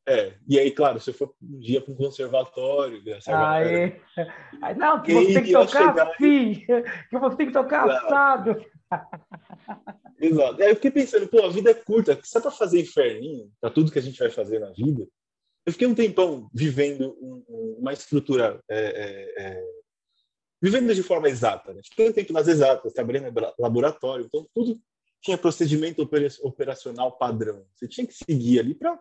É, 0.08 0.34
e 0.48 0.58
aí, 0.58 0.70
claro, 0.70 0.98
se 0.98 1.10
eu 1.10 1.14
for 1.14 1.34
um 1.42 1.58
dia 1.58 1.80
para 1.80 1.92
um 1.92 1.96
conservatório, 1.96 3.02
Aí, 3.26 4.74
não, 4.76 5.02
que 5.02 5.12
você 5.12 5.34
tem 5.34 5.44
que 5.44 5.52
tocar 5.52 6.00
assim, 6.00 6.54
que 6.54 7.18
você 7.18 7.36
tem 7.36 7.46
que 7.46 7.52
tocar 7.52 7.84
claro. 7.84 8.06
assado. 8.06 8.66
Exato. 10.18 10.62
Aí 10.62 10.70
eu 10.70 10.74
fiquei 10.74 10.90
pensando, 10.90 11.28
pô, 11.28 11.44
a 11.44 11.48
vida 11.48 11.70
é 11.70 11.74
curta, 11.74 12.12
é 12.12 12.40
para 12.40 12.50
fazer 12.50 12.80
inferninho, 12.80 13.50
para 13.60 13.70
tudo 13.70 13.92
que 13.92 13.98
a 13.98 14.02
gente 14.02 14.18
vai 14.18 14.30
fazer 14.30 14.58
na 14.58 14.70
vida, 14.70 15.06
eu 15.70 15.72
fiquei 15.72 15.86
um 15.86 15.94
tempão 15.94 16.50
vivendo 16.52 17.16
um, 17.20 17.76
uma 17.78 17.92
estrutura, 17.92 18.60
é, 18.68 18.78
é, 18.78 19.42
é, 19.44 19.64
vivendo 20.60 20.92
de 20.92 21.02
forma 21.02 21.28
exata. 21.28 21.72
Né? 21.72 21.80
Fiquei 21.84 22.08
um 22.08 22.12
tempo 22.12 22.32
nas 22.32 22.48
exatas, 22.48 22.92
trabalhei 22.92 23.20
no 23.20 23.32
laboratório, 23.58 24.26
então 24.26 24.46
tudo 24.52 24.80
tinha 25.22 25.38
procedimento 25.38 26.02
operacional 26.42 27.16
padrão. 27.16 27.64
Você 27.74 27.86
tinha 27.86 28.06
que 28.06 28.14
seguir 28.14 28.58
ali 28.58 28.74
para 28.74 28.98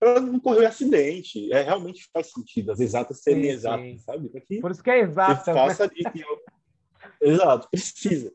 para 0.00 0.20
não 0.20 0.40
correr 0.40 0.66
acidente. 0.66 1.52
É, 1.52 1.62
realmente 1.62 2.08
faz 2.12 2.32
sentido 2.32 2.72
as 2.72 2.80
exatas 2.80 3.22
serem 3.22 3.44
sim, 3.44 3.50
exatas, 3.50 3.86
sim. 3.86 3.98
sabe? 3.98 4.60
Por 4.60 4.70
isso 4.72 4.82
que 4.82 4.90
é 4.90 4.98
exata. 4.98 5.54
Faça 5.54 5.86
né? 5.86 5.92
ali, 5.94 6.24
Exato, 7.20 7.68
precisa. 7.70 8.32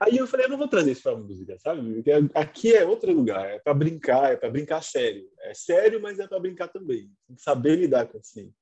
Aí 0.00 0.16
eu 0.16 0.26
falei, 0.28 0.46
eu 0.46 0.50
não 0.50 0.58
vou 0.58 0.68
trazer 0.68 0.92
isso 0.92 1.02
para 1.02 1.16
música, 1.16 1.58
sabe? 1.58 2.04
Aqui 2.34 2.72
é 2.72 2.84
outro 2.84 3.12
lugar, 3.12 3.44
é 3.48 3.58
para 3.58 3.74
brincar, 3.74 4.32
é 4.32 4.36
para 4.36 4.50
brincar 4.50 4.82
sério. 4.82 5.28
É 5.40 5.52
sério, 5.54 6.00
mas 6.00 6.18
é 6.20 6.28
para 6.28 6.38
brincar 6.38 6.68
também. 6.68 7.10
Tem 7.26 7.34
que 7.34 7.42
saber 7.42 7.76
lidar 7.76 8.06
com 8.06 8.18
esse, 8.18 8.52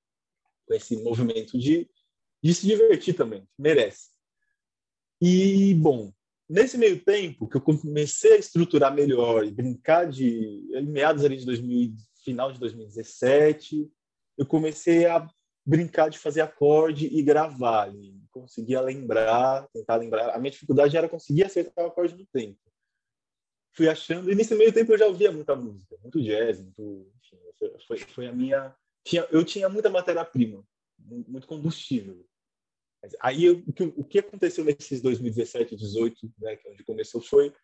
com 0.67 0.75
esse 0.75 0.97
movimento 1.03 1.59
de, 1.59 1.89
de 2.43 2.55
se 2.55 2.67
divertir 2.67 3.15
também, 3.15 3.47
merece. 3.59 4.09
E, 5.21 5.75
bom, 5.75 6.11
nesse 6.49 6.79
meio 6.79 7.03
tempo 7.05 7.47
que 7.47 7.57
eu 7.57 7.61
comecei 7.61 8.33
a 8.33 8.39
estruturar 8.39 8.95
melhor 8.95 9.45
e 9.45 9.51
brincar 9.51 10.09
de 10.09 10.67
em 10.75 10.87
meados 10.87 11.25
ali 11.25 11.37
de 11.37 11.45
2000, 11.45 11.95
final 12.25 12.51
de 12.51 12.59
2017, 12.59 13.91
eu 14.39 14.47
comecei 14.47 15.07
a 15.07 15.29
brincar 15.65 16.09
de 16.09 16.19
fazer 16.19 16.41
acorde 16.41 17.07
e 17.07 17.23
gravar. 17.23 17.95
E 17.95 18.15
conseguia 18.41 18.81
lembrar, 18.81 19.67
tentar 19.73 19.97
lembrar. 19.97 20.35
A 20.35 20.39
minha 20.39 20.51
dificuldade 20.51 20.97
era 20.97 21.09
conseguir 21.09 21.45
acertar 21.45 21.85
o 21.85 21.89
acorde 21.89 22.15
no 22.15 22.27
tempo. 22.27 22.59
Fui 23.73 23.89
achando, 23.89 24.31
e 24.31 24.35
nesse 24.35 24.55
meio 24.55 24.73
tempo 24.73 24.93
eu 24.93 24.99
já 24.99 25.07
ouvia 25.07 25.33
muita 25.33 25.55
música, 25.55 25.97
muito 26.03 26.23
jazz, 26.23 26.61
muito. 26.61 27.11
Enfim, 27.19 27.39
foi, 27.87 27.99
foi 27.99 28.27
a 28.27 28.33
minha. 28.33 28.75
Tinha, 29.05 29.27
eu 29.31 29.45
tinha 29.45 29.69
muita 29.69 29.91
matéria-prima, 29.91 30.65
muito 30.99 31.47
combustível. 31.47 32.27
Aí 33.21 33.49
o, 33.51 33.73
que, 33.73 33.83
o 33.85 34.05
que 34.05 34.19
aconteceu 34.19 34.65
nesses 34.65 35.01
2017 35.01 35.75
e 35.75 35.79
2018, 35.79 36.33
né, 36.39 36.57
que 36.57 36.67
é 36.67 36.73
onde 36.73 36.85
começou, 36.85 37.21
foi 37.21 37.55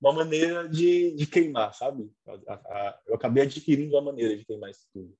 uma 0.00 0.12
maneira 0.12 0.68
de, 0.68 1.12
de 1.12 1.26
queimar, 1.26 1.74
sabe? 1.74 2.10
A, 2.26 2.54
a, 2.54 3.00
eu 3.06 3.14
acabei 3.14 3.44
adquirindo 3.44 3.94
uma 3.94 4.02
maneira 4.02 4.36
de 4.36 4.44
queimar 4.44 4.70
isso 4.70 4.86
tudo. 4.92 5.16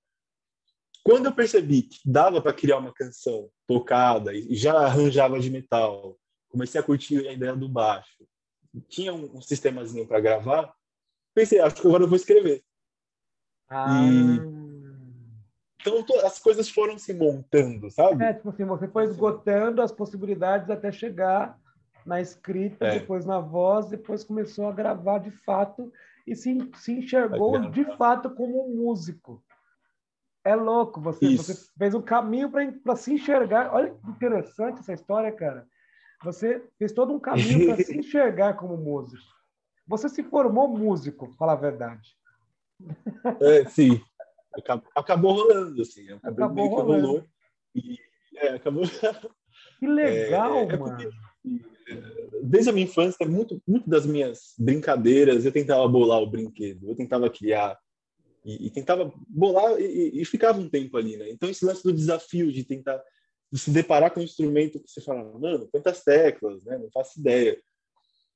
Quando 1.03 1.27
eu 1.27 1.33
percebi 1.33 1.83
que 1.83 1.99
dava 2.05 2.41
para 2.41 2.53
criar 2.53 2.79
uma 2.79 2.93
canção 2.93 3.49
tocada 3.67 4.35
e 4.35 4.55
já 4.55 4.75
arranjava 4.75 5.41
de 5.41 5.51
metal, 5.51 6.17
comecei 6.49 6.81
a 6.81 6.85
curtir 6.85 7.27
a 7.27 7.33
ideia 7.33 7.57
do 7.57 7.69
baixo, 7.69 8.25
tinha 8.89 9.13
um, 9.13 9.37
um 9.37 9.41
sistemazinho 9.41 10.07
para 10.07 10.21
gravar, 10.21 10.73
pensei, 11.35 11.61
acho 11.61 11.77
que 11.77 11.87
agora 11.87 12.05
eu 12.05 12.09
vou 12.09 12.17
escrever. 12.17 12.63
Ah. 13.69 14.03
E... 14.03 14.61
Então 15.81 16.05
as 16.27 16.39
coisas 16.39 16.69
foram 16.69 16.99
se 16.99 17.15
montando, 17.15 17.91
sabe? 17.91 18.23
É, 18.23 18.35
tipo 18.35 18.51
assim, 18.51 18.65
você 18.67 18.87
foi 18.87 19.05
esgotando 19.05 19.81
as 19.81 19.91
possibilidades 19.91 20.69
até 20.69 20.93
chegar 20.93 21.59
na 22.05 22.21
escrita, 22.21 22.87
é. 22.87 22.99
depois 22.99 23.25
na 23.25 23.41
voz, 23.41 23.89
depois 23.89 24.25
começou 24.25 24.67
a 24.67 24.73
gravar 24.73 25.19
de 25.19 25.31
fato 25.31 25.91
e 26.27 26.37
se, 26.37 26.71
se 26.75 26.93
enxergou 26.93 27.71
de 27.71 27.85
fato 27.97 28.31
como 28.31 28.67
um 28.67 28.77
músico. 28.77 29.43
É 30.45 30.55
louco, 30.55 31.01
você, 31.01 31.37
você 31.37 31.55
fez 31.77 31.95
um 31.95 32.01
caminho 32.01 32.51
para 32.83 32.97
se 32.97 33.13
enxergar. 33.13 33.75
Olha 33.75 33.91
que 33.91 34.11
interessante 34.11 34.81
essa 34.81 34.95
história, 34.95 35.31
cara. 35.31 35.67
Você 36.25 36.63
fez 36.79 36.93
todo 36.93 37.13
um 37.13 37.21
caminho 37.21 37.67
para 37.67 37.85
se 37.85 37.97
enxergar 37.99 38.55
como 38.55 38.77
músico. 38.77 39.23
Você 39.87 40.09
se 40.09 40.23
formou 40.23 40.69
músico, 40.69 41.35
fala 41.39 41.53
a 41.53 41.57
verdade. 41.57 42.17
É, 43.41 43.69
sim. 43.69 44.01
Acabou, 44.95 45.35
rolando, 45.35 45.83
assim. 45.83 46.11
Acabou, 46.13 46.45
acabou 46.45 46.69
rolando. 46.69 47.07
Rolou, 47.07 47.25
e, 47.75 47.99
é, 48.37 48.49
acabou... 48.55 48.85
Que 49.79 49.87
legal, 49.87 50.55
é, 50.55 50.63
é 50.65 50.77
mano. 50.77 50.97
Porque, 50.97 51.11
desde 52.43 52.71
a 52.71 52.73
minha 52.73 52.85
infância, 52.85 53.27
muito, 53.27 53.63
muito 53.67 53.89
das 53.89 54.07
minhas 54.07 54.55
brincadeiras, 54.59 55.45
eu 55.45 55.53
tentava 55.53 55.87
bolar 55.89 56.21
o 56.21 56.27
brinquedo, 56.27 56.89
eu 56.89 56.95
tentava 56.95 57.29
criar 57.31 57.79
e, 58.45 58.67
e 58.67 58.71
tentava 58.71 59.13
bolar 59.29 59.81
e, 59.81 60.21
e, 60.21 60.25
ficava 60.25 60.61
um 60.61 60.69
tempo 60.69 60.97
ali, 60.97 61.17
né? 61.17 61.31
Então 61.31 61.49
esse 61.49 61.65
lance 61.65 61.83
do 61.83 61.93
desafio 61.93 62.53
de 62.53 62.65
tentar 62.65 63.03
de 63.53 63.59
se 63.59 63.71
deparar 63.71 64.13
com 64.13 64.21
um 64.21 64.25
instrumento 64.25 64.79
que 64.79 64.89
você 64.89 65.01
fala, 65.01 65.25
mano, 65.39 65.69
quantas 65.73 66.03
teclas, 66.05 66.63
né? 66.65 66.79
Não 66.79 66.91
faço 66.91 67.19
ideia. 67.19 67.61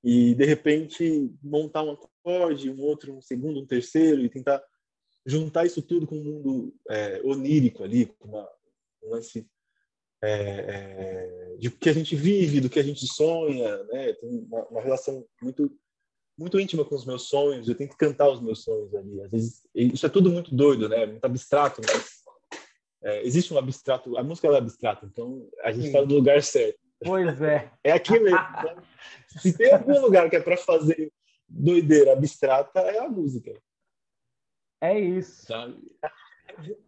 E 0.03 0.35
de 0.35 0.45
repente 0.45 1.31
montar 1.43 1.83
um 1.83 1.93
acorde, 1.93 2.71
um 2.71 2.81
outro, 2.81 3.17
um 3.17 3.23
segundo, 3.23 3.61
um 3.61 3.67
terceiro 3.67 4.23
e 4.23 4.29
tentar 4.29 4.63
juntar 5.25 5.65
isso 5.65 5.81
tudo 5.81 6.07
com 6.07 6.17
um 6.17 6.25
mundo 6.25 6.75
é, 6.91 7.21
onírico 7.25 7.83
ali, 7.83 8.07
com 8.07 8.29
uma, 8.29 8.49
um 9.03 9.11
lance 9.11 9.49
é, 10.23 10.31
é, 10.31 11.57
de 11.59 11.71
que 11.71 11.89
a 11.89 11.93
gente 11.93 12.17
vive, 12.17 12.61
do 12.61 12.69
que 12.69 12.79
a 12.79 12.83
gente 12.83 13.07
sonha, 13.07 13.83
né? 13.85 14.13
Tem 14.15 14.31
uma, 14.51 14.67
uma 14.69 14.83
relação 14.83 15.25
muito 15.41 15.71
muito 16.37 16.59
íntima 16.59 16.85
com 16.85 16.95
os 16.95 17.07
meus 17.07 17.29
sonhos, 17.29 17.69
eu 17.69 17.75
tento 17.75 17.97
cantar 17.97 18.29
os 18.29 18.41
meus 18.41 18.65
sonhos 18.65 18.95
ali. 18.95 19.23
Às 19.23 19.31
vezes, 19.31 19.69
isso 19.75 20.05
é 20.05 20.09
tudo 20.09 20.31
muito 20.31 20.55
doido, 20.55 20.89
né? 20.89 21.07
Muito 21.07 21.25
abstrato, 21.25 21.81
mas 21.87 22.25
é, 23.03 23.25
existe 23.25 23.53
um 23.55 23.59
abstrato, 23.59 24.17
a 24.17 24.23
música 24.23 24.49
é 24.49 24.57
abstrata, 24.57 25.07
então 25.07 25.49
a 25.63 25.71
gente 25.71 25.87
está 25.87 26.01
no 26.01 26.15
lugar 26.15 26.43
certo. 26.43 26.79
Pois 27.05 27.41
é. 27.43 27.71
É 27.85 27.93
aqui 27.93 28.19
mesmo. 28.19 28.39
Né? 28.39 28.77
Se 29.39 29.57
tem 29.57 29.73
algum 29.73 30.01
lugar 30.01 30.29
que 30.31 30.37
é 30.37 30.41
para 30.41 30.57
fazer 30.57 31.13
doideira 31.49 32.13
abstrata, 32.13 32.81
é 32.81 32.99
a 32.99 33.09
música. 33.09 33.53
É 34.81 34.99
isso. 34.99 35.47
Sabe? 35.47 35.77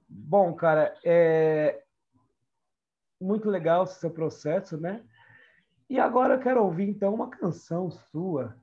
Bom, 0.08 0.54
cara, 0.54 0.98
é 1.04 1.82
muito 3.20 3.48
legal 3.48 3.82
o 3.82 3.86
seu 3.86 4.10
processo, 4.10 4.76
né? 4.78 5.04
E 5.88 5.98
agora 6.00 6.34
eu 6.34 6.40
quero 6.40 6.64
ouvir 6.64 6.88
então 6.88 7.14
uma 7.14 7.30
canção 7.30 7.90
sua 7.90 8.56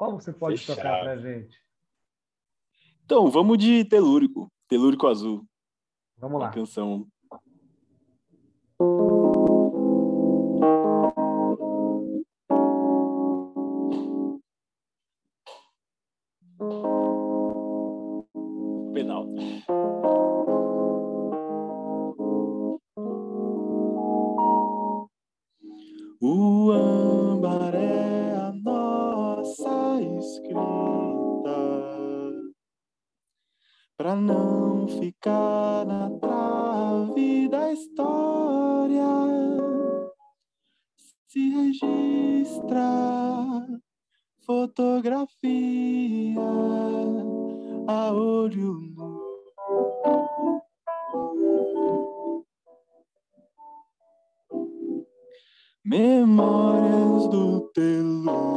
qual 0.00 0.12
você 0.18 0.32
pode 0.32 0.56
Fechado. 0.56 0.76
tocar 0.78 1.00
pra 1.00 1.18
gente? 1.18 1.54
Então, 3.04 3.30
vamos 3.30 3.58
de 3.58 3.84
Telúrico, 3.84 4.50
Telúrico 4.66 5.06
Azul. 5.06 5.44
Vamos 6.16 6.40
lá. 6.40 6.46
Uma 6.46 6.54
canção 6.54 7.06
para 34.10 34.16
não 34.16 34.88
ficar 34.88 35.86
na 35.86 36.10
trave 36.18 37.48
da 37.48 37.72
história. 37.72 39.04
Se 41.28 41.50
registra 41.50 42.82
fotografia 44.44 46.40
a 47.86 48.12
olho 48.12 48.80
nu. 48.96 49.20
Memórias 55.84 57.28
do 57.28 57.60
telúrico 57.72 58.49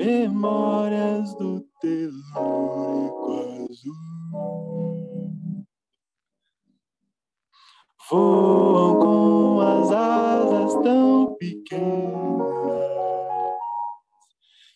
memórias 0.00 1.34
do 1.36 1.60
telúrico 1.80 3.66
azul. 3.70 3.94
Voam 8.10 8.98
com 9.00 9.60
as 9.60 9.92
asas 9.92 10.74
tão 10.82 11.36
pequenas 11.36 12.40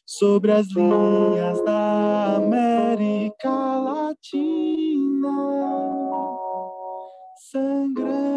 sobre 0.06 0.52
as 0.52 0.68
linhas 0.74 1.64
da 1.64 2.36
América 2.36 3.50
Latina, 3.50 5.36
sangrando 7.50 8.33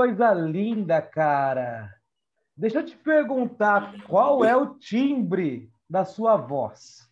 coisa 0.00 0.32
linda, 0.32 1.02
cara. 1.02 1.94
Deixa 2.56 2.78
eu 2.78 2.86
te 2.86 2.96
perguntar, 2.96 4.02
qual 4.08 4.42
é 4.42 4.56
o 4.56 4.74
timbre 4.78 5.70
da 5.90 6.06
sua 6.06 6.38
voz? 6.38 7.06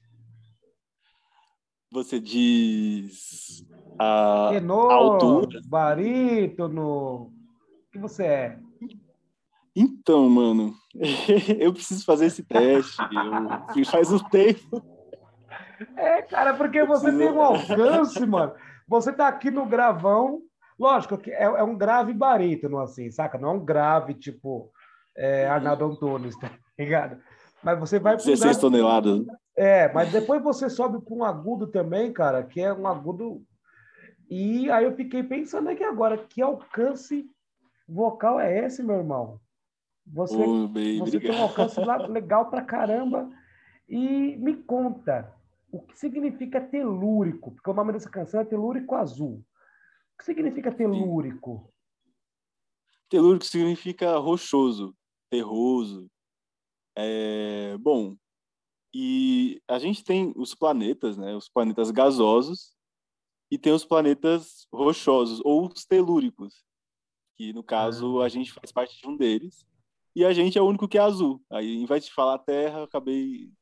Você 1.92 2.18
diz 2.18 3.62
a 3.98 4.48
Tenor, 4.52 4.90
altura? 4.90 5.60
barítono, 5.66 7.24
o 7.24 7.32
que 7.92 7.98
você 7.98 8.24
é? 8.24 8.58
Então, 9.76 10.30
mano, 10.30 10.74
eu 11.60 11.70
preciso 11.74 12.06
fazer 12.06 12.24
esse 12.24 12.42
teste. 12.42 12.96
Eu 13.76 13.84
faz 13.84 14.10
um 14.10 14.18
tempo. 14.18 14.82
É, 15.94 16.22
cara, 16.22 16.54
porque 16.54 16.82
você 16.84 17.12
tem 17.14 17.30
um 17.30 17.42
alcance, 17.42 18.24
mano. 18.24 18.54
Você 18.88 19.12
tá 19.12 19.28
aqui 19.28 19.50
no 19.50 19.66
gravão, 19.66 20.40
lógico 20.78 21.18
que 21.18 21.30
é, 21.30 21.44
é 21.44 21.62
um 21.62 21.76
grave 21.76 22.12
barítono, 22.12 22.78
assim, 22.78 23.10
saca? 23.10 23.38
Não 23.38 23.48
é 23.50 23.52
um 23.52 23.64
grave 23.64 24.14
tipo 24.14 24.70
é, 25.16 25.46
Arnaldo 25.48 25.86
Antunes, 25.86 26.36
tá 26.38 26.50
ligado? 26.78 27.20
Mas 27.62 27.78
você 27.78 27.98
vai 27.98 28.16
pro 28.16 28.24
16 28.24 28.40
grave- 28.40 28.60
toneladas. 28.60 29.26
É, 29.56 29.92
mas 29.92 30.12
depois 30.12 30.40
você 30.42 30.70
sobe 30.70 31.00
para 31.04 31.14
um 31.14 31.24
agudo 31.24 31.66
também, 31.66 32.12
cara, 32.12 32.44
que 32.44 32.60
é 32.60 32.72
um 32.72 32.86
agudo. 32.86 33.42
E 34.30 34.70
aí 34.70 34.84
eu 34.84 34.94
fiquei 34.94 35.22
pensando 35.22 35.68
aqui 35.68 35.82
agora, 35.82 36.16
que 36.16 36.40
alcance 36.40 37.28
vocal 37.88 38.38
é 38.38 38.64
esse, 38.64 38.82
meu 38.82 38.96
irmão? 38.96 39.40
Você, 40.06 40.36
Ô, 40.36 40.68
bem, 40.68 40.98
você 41.00 41.18
tem 41.18 41.32
um 41.32 41.42
alcance 41.42 41.80
legal 42.08 42.48
pra 42.50 42.62
caramba. 42.62 43.28
E 43.88 44.36
me 44.36 44.54
conta, 44.54 45.32
o 45.72 45.80
que 45.80 45.98
significa 45.98 46.60
telúrico? 46.60 47.50
Porque 47.52 47.70
o 47.70 47.74
nome 47.74 47.92
dessa 47.92 48.10
canção 48.10 48.40
é 48.40 48.44
Telúrico 48.44 48.94
Azul. 48.94 49.42
O 50.18 50.24
que 50.24 50.24
significa 50.24 50.74
telúrico? 50.74 51.72
Telúrico 53.08 53.44
significa 53.44 54.18
rochoso, 54.18 54.92
terroso. 55.30 56.10
É, 56.96 57.78
bom, 57.78 58.16
e 58.92 59.62
a 59.68 59.78
gente 59.78 60.02
tem 60.02 60.32
os 60.34 60.56
planetas, 60.56 61.16
né? 61.16 61.36
Os 61.36 61.48
planetas 61.48 61.92
gasosos 61.92 62.74
e 63.48 63.56
tem 63.56 63.72
os 63.72 63.84
planetas 63.84 64.66
rochosos 64.72 65.40
ou 65.44 65.68
os 65.68 65.84
telúricos, 65.84 66.64
que 67.36 67.52
no 67.52 67.62
caso 67.62 68.20
a 68.20 68.28
gente 68.28 68.52
faz 68.52 68.72
parte 68.72 69.00
de 69.00 69.06
um 69.06 69.16
deles. 69.16 69.64
E 70.16 70.24
a 70.24 70.32
gente 70.32 70.58
é 70.58 70.60
o 70.60 70.66
único 70.66 70.88
que 70.88 70.98
é 70.98 71.00
azul. 71.00 71.40
Aí, 71.48 71.76
em 71.76 71.86
vez 71.86 72.06
de 72.06 72.12
falar 72.12 72.38
Terra, 72.40 72.78
eu 72.80 72.84
acabei 72.84 73.52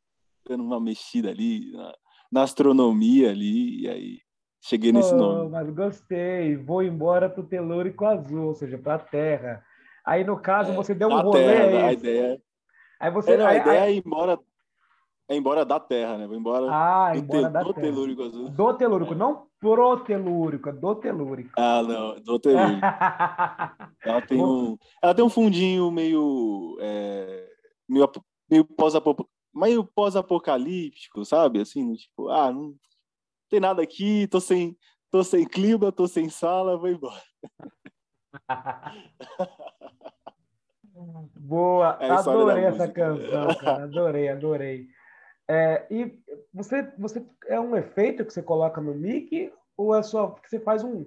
dando 0.48 0.64
uma 0.64 0.80
mexida 0.80 1.28
ali 1.28 1.70
na, 1.72 1.94
na 2.32 2.42
astronomia 2.44 3.30
ali 3.30 3.82
e 3.82 3.88
aí 3.88 4.25
cheguei 4.68 4.92
nesse 4.92 5.12
Oh, 5.14 5.16
nome. 5.16 5.50
mas 5.50 5.70
gostei. 5.70 6.56
Vou 6.56 6.82
embora 6.82 7.28
pro 7.28 7.42
telúrico 7.44 8.04
azul, 8.04 8.46
ou 8.48 8.54
seja, 8.54 8.76
para 8.78 8.94
a 8.94 8.98
Terra. 8.98 9.64
Aí, 10.04 10.24
no 10.24 10.38
caso, 10.38 10.72
você 10.72 10.94
deu 10.94 11.08
um 11.08 11.20
rolê. 11.20 11.44
Terra, 11.44 11.64
é 11.64 11.82
a 11.84 11.92
ideia 11.92 12.40
Aí 13.00 13.10
você. 13.10 13.32
É, 13.32 13.36
não, 13.36 13.46
a 13.46 13.48
aí- 13.50 13.58
ideia 13.60 13.82
aí- 13.82 13.88
é 13.90 13.94
ir 13.94 14.02
embora, 14.06 14.38
é 15.28 15.36
embora 15.36 15.64
da 15.64 15.78
Terra, 15.80 16.16
né? 16.18 16.26
Vou 16.26 16.36
embora 16.36 16.66
Ah, 16.70 17.12
do, 17.12 17.18
embora 17.18 17.48
te- 17.48 17.52
da 17.52 17.62
do 17.62 17.74
Terra. 17.74 17.86
telúrico 17.86 18.22
azul. 18.22 18.48
Do 18.48 18.74
telúrico, 18.74 19.14
não 19.14 19.46
pro 19.60 19.96
telúrico, 19.98 20.68
é 20.68 20.72
do 20.72 20.94
telúrico. 20.94 21.50
Ah, 21.58 21.82
não, 21.82 22.20
do 22.20 22.38
telúrico. 22.38 22.80
Ela 24.04 24.22
tem 24.22 24.42
um, 24.44 24.78
ela 25.02 25.14
tem 25.14 25.24
um 25.24 25.28
fundinho 25.30 25.90
meio, 25.90 26.76
é, 26.80 27.48
meio, 27.88 28.08
meio 28.50 28.64
pós-apo- 28.64 29.28
meio 29.54 29.84
pós-apocalíptico, 29.84 31.24
sabe? 31.24 31.60
Assim, 31.60 31.92
tipo, 31.94 32.28
ah, 32.28 32.52
não 32.52 32.74
tem 33.48 33.60
nada 33.60 33.82
aqui, 33.82 34.26
tô 34.28 34.40
sem, 34.40 34.76
tô 35.10 35.22
sem 35.22 35.46
clima, 35.46 35.92
tô 35.92 36.06
sem 36.06 36.28
sala, 36.28 36.76
vou 36.76 36.88
embora. 36.88 37.22
Boa, 41.36 41.98
É 42.00 42.10
adorei 42.10 42.64
essa 42.64 42.88
canção, 42.88 43.54
cara, 43.54 43.84
adorei, 43.84 44.28
adorei. 44.28 44.88
É, 45.48 45.86
e 45.90 46.18
você, 46.52 46.82
você 46.98 47.24
é 47.46 47.60
um 47.60 47.76
efeito 47.76 48.24
que 48.24 48.32
você 48.32 48.42
coloca 48.42 48.80
no 48.80 48.94
mic 48.94 49.52
ou 49.76 49.94
é 49.94 50.02
só 50.02 50.30
que 50.30 50.48
você 50.48 50.58
faz 50.58 50.82
um, 50.82 51.06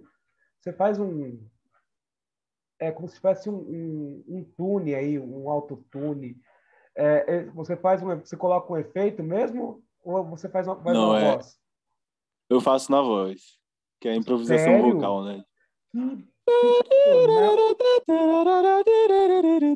você 0.61 0.71
faz 0.71 0.99
um, 0.99 1.39
é 2.79 2.91
como 2.91 3.07
se 3.07 3.19
fosse 3.19 3.49
um, 3.49 3.57
um, 3.57 4.23
um 4.27 4.43
tune 4.55 4.95
aí, 4.95 5.19
um 5.19 5.49
autotune. 5.49 6.39
É, 6.95 7.35
é, 7.35 7.43
você 7.47 7.75
faz 7.75 8.01
um, 8.01 8.17
você 8.19 8.37
coloca 8.37 8.71
um 8.71 8.77
efeito 8.77 9.21
mesmo 9.23 9.83
ou 10.03 10.23
você 10.23 10.47
faz 10.47 10.67
uma, 10.67 10.81
faz 10.81 10.97
Não, 10.97 11.09
uma 11.09 11.19
é- 11.19 11.31
voz? 11.33 11.59
Eu 12.49 12.59
faço 12.59 12.91
na 12.91 13.01
voz, 13.01 13.41
que 14.01 14.07
é 14.07 14.11
a 14.11 14.15
improvisação 14.15 14.65
Sério? 14.65 14.93
vocal, 14.93 15.23
né? 15.23 15.43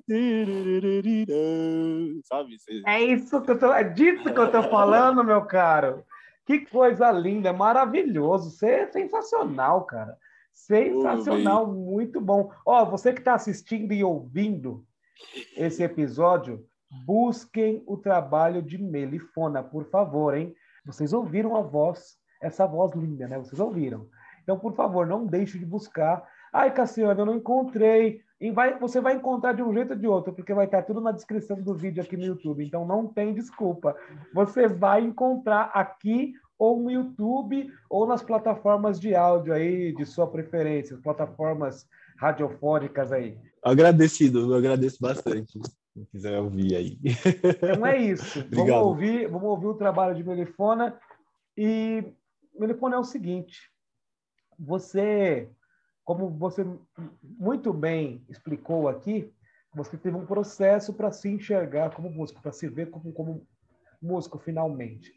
Que. 0.07 1.25
Sabe? 2.25 2.57
Você- 2.59 2.81
É 2.85 3.01
isso 3.03 3.41
que 3.41 3.51
eu 3.51 3.59
tô, 3.59 3.71
é 3.71 3.83
disso 3.83 4.23
que 4.23 4.39
eu 4.39 4.51
tô 4.51 4.63
falando, 4.63 5.23
meu 5.23 5.45
caro. 5.45 6.03
Que 6.45 6.65
coisa 6.65 7.11
linda, 7.11 7.49
é 7.49 7.53
maravilhoso. 7.53 8.49
Você 8.51 8.67
é 8.69 8.91
sensacional, 8.91 9.85
cara. 9.85 10.17
Sensacional, 10.51 11.65
muito 11.71 12.19
bom. 12.19 12.51
Ó, 12.65 12.85
você 12.85 13.13
que 13.13 13.19
está 13.19 13.35
assistindo 13.35 13.93
e 13.93 14.03
ouvindo 14.03 14.85
esse 15.55 15.83
episódio, 15.83 16.65
busquem 17.05 17.81
o 17.87 17.97
trabalho 17.97 18.61
de 18.61 18.77
Melifona, 18.77 19.63
por 19.63 19.85
favor, 19.89 20.35
hein? 20.35 20.53
Vocês 20.85 21.13
ouviram 21.13 21.55
a 21.55 21.61
voz, 21.61 22.17
essa 22.43 22.65
voz 22.67 22.93
linda, 22.93 23.27
né? 23.27 23.37
Vocês 23.37 23.59
ouviram. 23.59 24.07
Então, 24.43 24.59
por 24.59 24.75
favor, 24.75 25.07
não 25.07 25.25
deixe 25.25 25.57
de 25.57 25.65
buscar. 25.65 26.23
Ai, 26.51 26.71
Cassiano, 26.73 27.21
eu 27.21 27.25
não 27.25 27.35
encontrei. 27.35 28.21
Vai- 28.53 28.77
você 28.77 28.99
vai 28.99 29.15
encontrar 29.15 29.53
de 29.53 29.63
um 29.63 29.73
jeito 29.73 29.91
ou 29.93 29.99
de 29.99 30.07
outro, 30.07 30.33
porque 30.33 30.53
vai 30.53 30.65
estar 30.65 30.83
tudo 30.83 30.99
na 30.99 31.11
descrição 31.11 31.61
do 31.61 31.73
vídeo 31.73 32.03
aqui 32.03 32.17
no 32.17 32.25
YouTube. 32.25 32.63
Então, 32.65 32.85
não 32.85 33.07
tem 33.07 33.33
desculpa. 33.33 33.95
Você 34.33 34.67
vai 34.67 35.01
encontrar 35.01 35.71
aqui 35.73 36.33
ou 36.59 36.79
no 36.81 36.91
YouTube 36.91 37.71
ou 37.89 38.05
nas 38.05 38.21
plataformas 38.21 38.99
de 38.99 39.15
áudio 39.15 39.53
aí 39.53 39.93
de 39.95 40.05
sua 40.05 40.27
preferência, 40.27 40.99
plataformas 41.01 41.87
radiofônicas 42.17 43.11
aí. 43.11 43.37
Agradecido, 43.63 44.51
eu 44.51 44.57
agradeço 44.57 44.97
bastante. 45.01 45.59
Quem 45.93 46.05
quiser 46.05 46.39
ouvir 46.39 46.75
aí. 46.75 46.97
Então 47.03 47.85
é 47.85 47.97
isso. 47.97 48.45
vamos 48.51 48.71
ouvir, 48.71 49.27
vamos 49.27 49.47
ouvir 49.49 49.67
o 49.67 49.73
trabalho 49.73 50.15
de 50.15 50.23
Melifona. 50.23 50.97
E 51.57 52.03
Melifona 52.57 52.95
é 52.95 52.99
o 52.99 53.03
seguinte: 53.03 53.71
você, 54.57 55.49
como 56.03 56.29
você 56.29 56.65
muito 57.21 57.73
bem 57.73 58.23
explicou 58.29 58.87
aqui, 58.87 59.33
você 59.73 59.97
teve 59.97 60.15
um 60.15 60.25
processo 60.25 60.93
para 60.93 61.11
se 61.11 61.29
enxergar 61.29 61.91
como 61.95 62.09
músico, 62.09 62.41
para 62.41 62.51
se 62.51 62.67
ver 62.67 62.89
como, 62.89 63.11
como 63.11 63.47
músico 64.01 64.37
finalmente. 64.37 65.11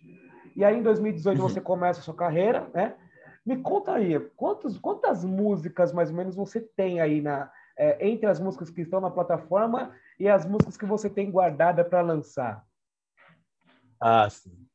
E 0.54 0.64
aí, 0.64 0.78
em 0.78 0.82
2018, 0.82 1.38
uhum. 1.38 1.48
você 1.48 1.60
começa 1.60 2.00
a 2.00 2.02
sua 2.02 2.14
carreira, 2.14 2.68
né? 2.72 2.96
Me 3.44 3.58
conta 3.58 3.92
aí, 3.92 4.18
quantos, 4.36 4.78
quantas 4.78 5.24
músicas 5.24 5.92
mais 5.92 6.10
ou 6.10 6.16
menos 6.16 6.34
você 6.34 6.60
tem 6.60 7.00
aí 7.00 7.20
na, 7.20 7.50
é, 7.78 8.08
entre 8.08 8.26
as 8.26 8.40
músicas 8.40 8.70
que 8.70 8.80
estão 8.80 9.00
na 9.00 9.10
plataforma 9.10 9.94
e 10.18 10.28
as 10.28 10.44
músicas 10.44 10.76
que 10.76 10.86
você 10.86 11.08
tem 11.08 11.30
guardada 11.30 11.84
para 11.84 12.00
lançar? 12.00 12.66
Ah, 14.00 14.28
sim. 14.28 14.65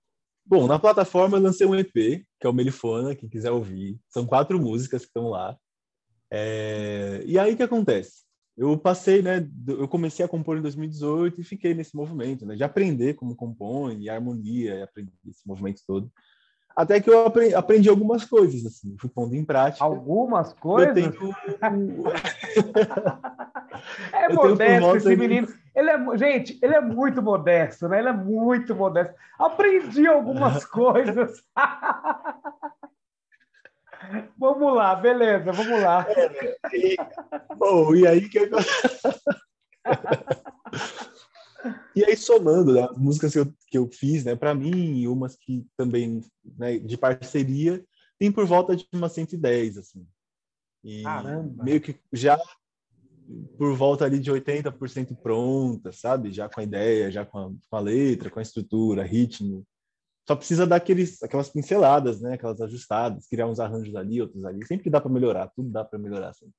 Bom, 0.52 0.68
na 0.68 0.78
plataforma 0.78 1.38
eu 1.38 1.42
lancei 1.42 1.66
um 1.66 1.74
EP, 1.74 1.94
que 1.94 2.46
é 2.46 2.50
o 2.50 2.52
Melifona, 2.52 3.16
quem 3.16 3.30
quiser 3.30 3.52
ouvir. 3.52 3.98
São 4.10 4.26
quatro 4.26 4.60
músicas 4.60 5.04
que 5.04 5.08
estão 5.08 5.30
lá. 5.30 5.56
É... 6.30 7.24
E 7.26 7.40
aí 7.40 7.54
o 7.54 7.56
que 7.56 7.64
acontece? 7.64 8.24
Eu 8.58 8.78
passei, 8.78 9.22
né? 9.22 9.50
Eu 9.66 9.88
comecei 9.88 10.26
a 10.26 10.28
compor 10.28 10.58
em 10.58 10.62
2018 10.62 11.40
e 11.40 11.44
fiquei 11.46 11.74
nesse 11.74 11.96
movimento, 11.96 12.46
né? 12.46 12.58
De 12.58 12.66
aprender 12.66 13.14
como 13.14 13.34
compõe, 13.34 14.02
e 14.02 14.10
harmonia, 14.10 14.90
e 14.98 15.30
esse 15.30 15.48
movimento 15.48 15.84
todo. 15.88 16.12
Até 16.76 17.00
que 17.00 17.10
eu 17.10 17.26
aprendi, 17.26 17.56
aprendi, 17.56 17.88
algumas 17.88 18.26
coisas, 18.26 18.66
assim, 18.66 18.94
fui 19.00 19.10
pondo 19.10 19.34
em 19.34 19.46
prática. 19.46 19.82
Algumas 19.82 20.52
coisas? 20.52 20.94
Tenho... 20.94 21.14
é 24.12 24.26
eu 24.30 24.36
modesto 24.36 24.98
esse 24.98 25.16
menino. 25.16 25.48
Ele 25.74 25.90
é, 25.90 26.18
gente, 26.18 26.60
ele 26.62 26.76
é 26.76 26.82
muito 26.82 27.22
modesto, 27.22 27.88
né? 27.88 28.00
Ele 28.00 28.10
é 28.10 28.14
muito 28.14 28.76
modesto. 28.76 29.14
Aprendi 29.40 30.06
algumas 30.08 30.64
coisas. 30.66 31.42
vamos 34.38 34.76
lá, 34.76 34.96
beleza, 34.96 35.52
vamos 35.52 35.82
lá. 35.82 36.06
É, 36.10 36.76
e, 36.76 36.98
bom, 37.56 37.96
e 37.96 38.08
aí 38.08 38.28
que 38.28 38.40
eu... 38.40 38.50
E 41.96 42.04
aí, 42.04 42.18
somando 42.18 42.74
né, 42.74 42.88
as 42.90 42.98
músicas 42.98 43.34
que 43.34 43.40
eu, 43.40 43.54
que 43.68 43.78
eu 43.78 43.88
fiz, 43.88 44.26
né, 44.26 44.36
para 44.36 44.56
mim, 44.56 44.98
e 44.98 45.08
umas 45.08 45.36
que 45.36 45.66
também, 45.78 46.24
né, 46.58 46.80
de 46.80 46.98
parceria, 46.98 47.84
tem 48.18 48.32
por 48.32 48.46
volta 48.46 48.76
de 48.76 48.88
umas 48.94 49.12
110, 49.12 49.78
assim. 49.78 50.08
E 50.84 51.04
Caramba. 51.04 51.64
meio 51.64 51.82
que 51.82 52.00
já 52.12 52.40
por 53.58 53.76
volta 53.76 54.06
ali 54.06 54.20
de 54.20 54.32
80% 54.32 55.16
pronta, 55.22 55.92
sabe? 55.92 56.32
Já 56.32 56.50
com 56.50 56.60
a 56.60 56.64
ideia, 56.64 57.12
já 57.12 57.26
com 57.26 57.38
a, 57.38 57.50
com 57.70 57.76
a, 57.76 57.80
letra, 57.80 58.30
com 58.30 58.40
a 58.40 58.42
estrutura, 58.42 59.04
ritmo. 59.04 59.66
Só 60.28 60.36
precisa 60.36 60.68
dar 60.68 60.78
aqueles, 60.78 61.22
aquelas 61.24 61.50
pinceladas, 61.50 62.22
né? 62.22 62.34
Aquelas 62.34 62.62
ajustadas, 62.62 63.28
criar 63.28 63.48
uns 63.48 63.60
arranjos 63.60 63.96
ali, 63.96 64.22
outros 64.22 64.44
ali. 64.46 64.66
Sempre 64.66 64.90
dá 64.90 65.02
para 65.02 65.12
melhorar, 65.12 65.48
tudo 65.56 65.70
dá 65.70 65.84
para 65.84 66.00
melhorar. 66.00 66.30
Assim. 66.30 66.50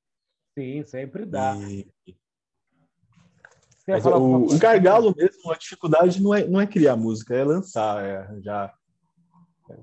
Sim, 0.59 0.85
sempre 0.85 1.25
dá. 1.25 1.57
E, 1.57 1.87
o, 4.05 4.55
o 4.55 4.59
gargalo 4.59 5.15
mesmo, 5.17 5.51
a 5.51 5.57
dificuldade 5.57 6.23
não 6.23 6.33
é, 6.35 6.47
não 6.47 6.61
é 6.61 6.67
criar 6.67 6.97
música, 6.97 7.35
é 7.35 7.45
lançar, 7.45 8.05
é 8.05 8.19
arranjar 8.19 8.73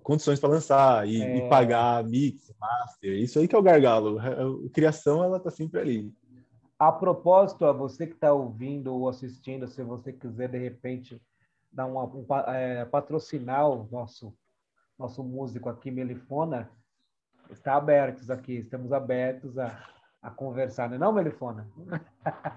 condições 0.04 0.39
para 0.39 0.49
lançar 0.49 1.08
e, 1.08 1.21
é... 1.21 1.38
e, 1.38 1.49
pagar 1.49 2.04
mix, 2.04 2.54
master. 2.60 3.13
Isso 3.13 3.39
aí 3.39 3.47
que 3.47 3.56
é 3.56 3.58
o 3.58 3.63
gargalo. 3.63 4.19
A, 4.19 4.28
a 4.28 4.69
criação, 4.73 5.23
ela 5.23 5.39
tá 5.39 5.49
sempre 5.49 5.80
ali. 5.80 6.13
A 6.79 6.91
propósito, 6.91 7.65
a 7.65 7.73
você 7.73 8.07
que 8.07 8.13
está 8.13 8.33
ouvindo 8.33 8.95
ou 8.95 9.09
assistindo, 9.09 9.67
se 9.67 9.83
você 9.83 10.13
quiser 10.13 10.49
de 10.49 10.57
repente 10.57 11.21
dar 11.71 11.85
uma, 11.85 12.05
um, 12.05 12.25
é, 12.47 12.85
patrocinar 12.85 13.69
o 13.69 13.87
nosso 13.91 14.33
nosso 14.97 15.23
músico 15.23 15.69
aqui, 15.69 15.91
Melifona, 15.91 16.69
está 17.49 17.75
abertos 17.75 18.29
aqui, 18.29 18.57
estamos 18.57 18.91
abertos 18.91 19.57
a 19.57 19.69
a 20.21 20.29
conversar, 20.29 20.89
não 20.89 20.95
é 20.95 20.99
não, 20.99 21.13
Melifona? 21.13 21.67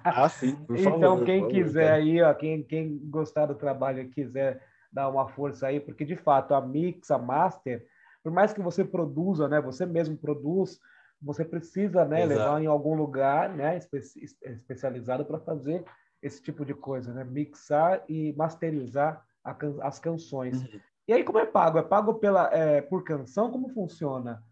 Ah, 0.04 0.28
sim, 0.28 0.56
por 0.56 0.76
favor. 0.76 0.96
Então, 0.98 1.24
quem 1.24 1.48
quiser 1.48 1.92
aí, 1.92 2.20
ó, 2.20 2.34
quem, 2.34 2.62
quem 2.62 2.98
gostar 3.08 3.46
do 3.46 3.54
trabalho 3.54 4.00
e 4.00 4.08
quiser 4.08 4.60
dar 4.92 5.08
uma 5.08 5.28
força 5.28 5.68
aí, 5.68 5.80
porque 5.80 6.04
de 6.04 6.16
fato 6.16 6.54
a 6.54 6.60
mix, 6.60 7.10
a 7.10 7.18
master, 7.18 7.86
por 8.22 8.32
mais 8.32 8.52
que 8.52 8.60
você 8.60 8.84
produza, 8.84 9.48
né, 9.48 9.60
você 9.60 9.86
mesmo 9.86 10.16
produz, 10.16 10.78
você 11.22 11.44
precisa, 11.44 12.04
né, 12.04 12.26
levar 12.26 12.60
em 12.60 12.66
algum 12.66 12.94
lugar, 12.94 13.54
né, 13.54 13.76
espe 13.76 13.98
especializado 14.42 15.24
para 15.24 15.38
fazer 15.38 15.84
esse 16.20 16.42
tipo 16.42 16.64
de 16.64 16.74
coisa, 16.74 17.12
né, 17.12 17.24
mixar 17.24 18.04
e 18.08 18.32
masterizar 18.34 19.24
can 19.58 19.76
as 19.80 19.98
canções. 19.98 20.62
Uhum. 20.62 20.80
E 21.08 21.12
aí 21.12 21.24
como 21.24 21.38
é 21.38 21.46
pago? 21.46 21.78
É 21.78 21.82
pago 21.82 22.14
pela 22.14 22.52
é, 22.52 22.80
por 22.80 23.04
canção? 23.04 23.50
Como 23.50 23.68
funciona 23.70 24.42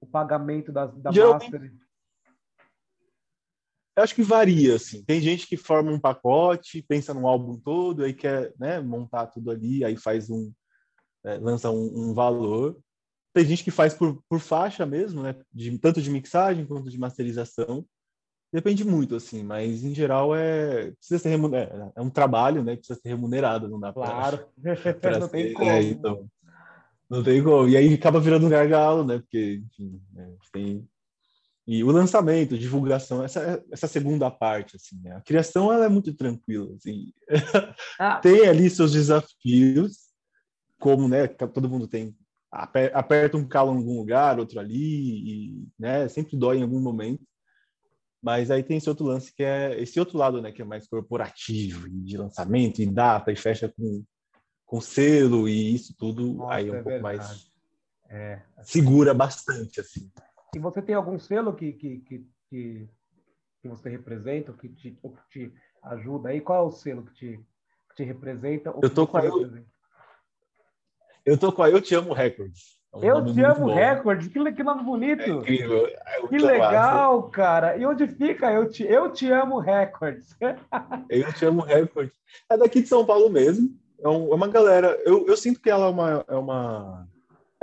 o 0.00 0.06
pagamento 0.06 0.70
da, 0.70 0.86
da 0.86 1.10
master? 1.10 1.72
Eu 3.96 4.02
acho 4.02 4.14
que 4.14 4.22
varia, 4.22 4.74
assim. 4.74 5.04
Tem 5.04 5.20
gente 5.20 5.46
que 5.46 5.56
forma 5.56 5.90
um 5.92 6.00
pacote, 6.00 6.82
pensa 6.82 7.14
no 7.14 7.28
álbum 7.28 7.56
todo, 7.56 8.02
aí 8.02 8.12
quer 8.12 8.52
né, 8.58 8.80
montar 8.80 9.28
tudo 9.28 9.52
ali, 9.52 9.84
aí 9.84 9.96
faz 9.96 10.28
um, 10.28 10.52
é, 11.24 11.36
lança 11.36 11.70
um, 11.70 12.10
um, 12.10 12.14
valor. 12.14 12.76
Tem 13.34 13.44
gente 13.44 13.64
que 13.64 13.70
faz 13.70 13.92
por, 13.92 14.22
por 14.28 14.38
faixa 14.38 14.86
mesmo, 14.86 15.22
né? 15.22 15.34
De, 15.52 15.76
tanto 15.78 16.00
de 16.00 16.10
mixagem 16.10 16.64
quanto 16.64 16.88
de 16.88 16.98
masterização. 16.98 17.84
Depende 18.52 18.84
muito, 18.84 19.16
assim, 19.16 19.42
mas 19.42 19.82
em 19.82 19.92
geral 19.92 20.34
é 20.34 20.92
precisa 20.92 21.18
ser 21.18 21.30
remunerado, 21.30 21.74
é, 21.74 21.92
é 21.96 22.00
um 22.00 22.08
trabalho, 22.08 22.62
né? 22.62 22.76
Precisa 22.76 22.98
ser 23.00 23.08
remunerado, 23.08 23.68
não 23.68 23.80
dá 23.80 23.92
para. 23.92 24.06
Claro, 24.06 24.46
pra 25.00 25.18
não 25.18 25.28
ser, 25.28 25.30
tem 25.30 25.52
como. 25.54 25.70
É, 25.70 25.82
então, 25.82 26.28
não 27.10 27.22
tem 27.22 27.42
como. 27.42 27.68
E 27.68 27.76
aí 27.76 27.92
acaba 27.92 28.20
virando 28.20 28.46
um 28.46 28.50
gargalo, 28.50 29.04
né? 29.04 29.18
Porque, 29.18 29.60
enfim, 29.66 30.00
né, 30.12 30.32
tem 30.52 30.88
e 31.66 31.82
o 31.82 31.90
lançamento, 31.90 32.58
divulgação, 32.58 33.24
essa, 33.24 33.64
essa 33.72 33.86
segunda 33.86 34.30
parte, 34.30 34.76
assim, 34.76 35.00
né? 35.00 35.16
A 35.16 35.22
criação, 35.22 35.72
ela 35.72 35.86
é 35.86 35.88
muito 35.88 36.12
tranquila, 36.14 36.74
assim. 36.76 37.12
Ah. 37.98 38.16
tem 38.16 38.46
ali 38.46 38.68
seus 38.68 38.92
desafios, 38.92 39.98
como, 40.78 41.08
né, 41.08 41.26
todo 41.26 41.68
mundo 41.68 41.88
tem, 41.88 42.14
aperta 42.54 43.36
um 43.36 43.46
calo 43.46 43.72
em 43.72 43.78
algum 43.78 43.98
lugar, 43.98 44.38
outro 44.38 44.60
ali, 44.60 44.76
e, 44.76 45.68
né, 45.78 46.08
sempre 46.08 46.36
dói 46.36 46.58
em 46.58 46.62
algum 46.62 46.80
momento. 46.80 47.22
Mas 48.22 48.50
aí 48.50 48.62
tem 48.62 48.76
esse 48.76 48.88
outro 48.88 49.04
lance 49.04 49.34
que 49.34 49.42
é 49.42 49.78
esse 49.80 49.98
outro 49.98 50.16
lado, 50.16 50.40
né, 50.40 50.52
que 50.52 50.62
é 50.62 50.64
mais 50.64 50.86
corporativo, 50.86 51.88
de 51.90 52.16
lançamento, 52.16 52.80
e 52.80 52.86
data, 52.86 53.32
e 53.32 53.36
fecha 53.36 53.68
com, 53.68 54.04
com 54.64 54.80
selo, 54.80 55.48
e 55.48 55.74
isso 55.74 55.94
tudo 55.98 56.34
Nossa, 56.34 56.54
aí 56.54 56.68
é 56.68 56.72
um 56.72 56.74
é 56.76 56.82
pouco 56.82 56.90
verdade. 56.90 57.18
mais... 57.18 57.52
É, 58.08 58.42
assim... 58.56 58.72
segura 58.72 59.12
bastante, 59.12 59.80
assim. 59.80 60.10
E 60.54 60.58
você 60.58 60.80
tem 60.80 60.94
algum 60.94 61.18
selo 61.18 61.52
que, 61.54 61.72
que, 61.72 61.98
que, 61.98 62.26
que, 62.48 62.88
que 63.60 63.68
você 63.68 63.88
representa, 63.88 64.52
que 64.52 64.68
te, 64.68 64.92
que 64.92 65.28
te 65.30 65.52
ajuda 65.82 66.28
aí? 66.28 66.40
Qual 66.40 66.64
é 66.64 66.68
o 66.68 66.70
selo 66.70 67.04
que 67.04 67.14
te, 67.14 67.40
que 67.90 67.96
te 67.96 68.04
representa? 68.04 68.72
Eu 68.80 68.88
tô 68.88 69.06
com 69.06 69.16
a 69.16 69.22
eu, 71.24 71.38
tô 71.38 71.52
com 71.52 71.62
a 71.62 71.70
Eu 71.70 71.80
Te 71.80 71.94
Amo 71.94 72.12
Records. 72.12 72.74
É 72.92 72.96
um 72.96 73.02
eu 73.02 73.34
Te 73.34 73.42
Amo 73.42 73.66
Records? 73.72 74.28
Que, 74.28 74.52
que 74.52 74.62
nome 74.62 74.84
bonito! 74.84 75.22
É 75.22 75.28
incrível. 75.28 75.86
É 75.86 76.26
que 76.26 76.38
legal, 76.38 77.20
massa. 77.20 77.30
cara! 77.30 77.76
E 77.76 77.84
onde 77.86 78.06
fica 78.06 78.52
Eu 78.52 78.68
Te, 78.68 78.84
eu 78.84 79.12
te 79.12 79.30
Amo 79.30 79.58
Records? 79.58 80.36
eu 81.08 81.32
Te 81.32 81.46
Amo 81.46 81.62
Records. 81.62 82.14
É 82.50 82.56
daqui 82.56 82.82
de 82.82 82.88
São 82.88 83.04
Paulo 83.04 83.28
mesmo. 83.30 83.70
É, 84.02 84.08
um, 84.08 84.32
é 84.32 84.34
uma 84.34 84.48
galera... 84.48 85.00
Eu, 85.04 85.26
eu 85.26 85.36
sinto 85.36 85.60
que 85.60 85.70
ela 85.70 85.86
é 85.86 85.90
uma... 85.90 86.24
É 86.28 86.34
uma 86.34 87.06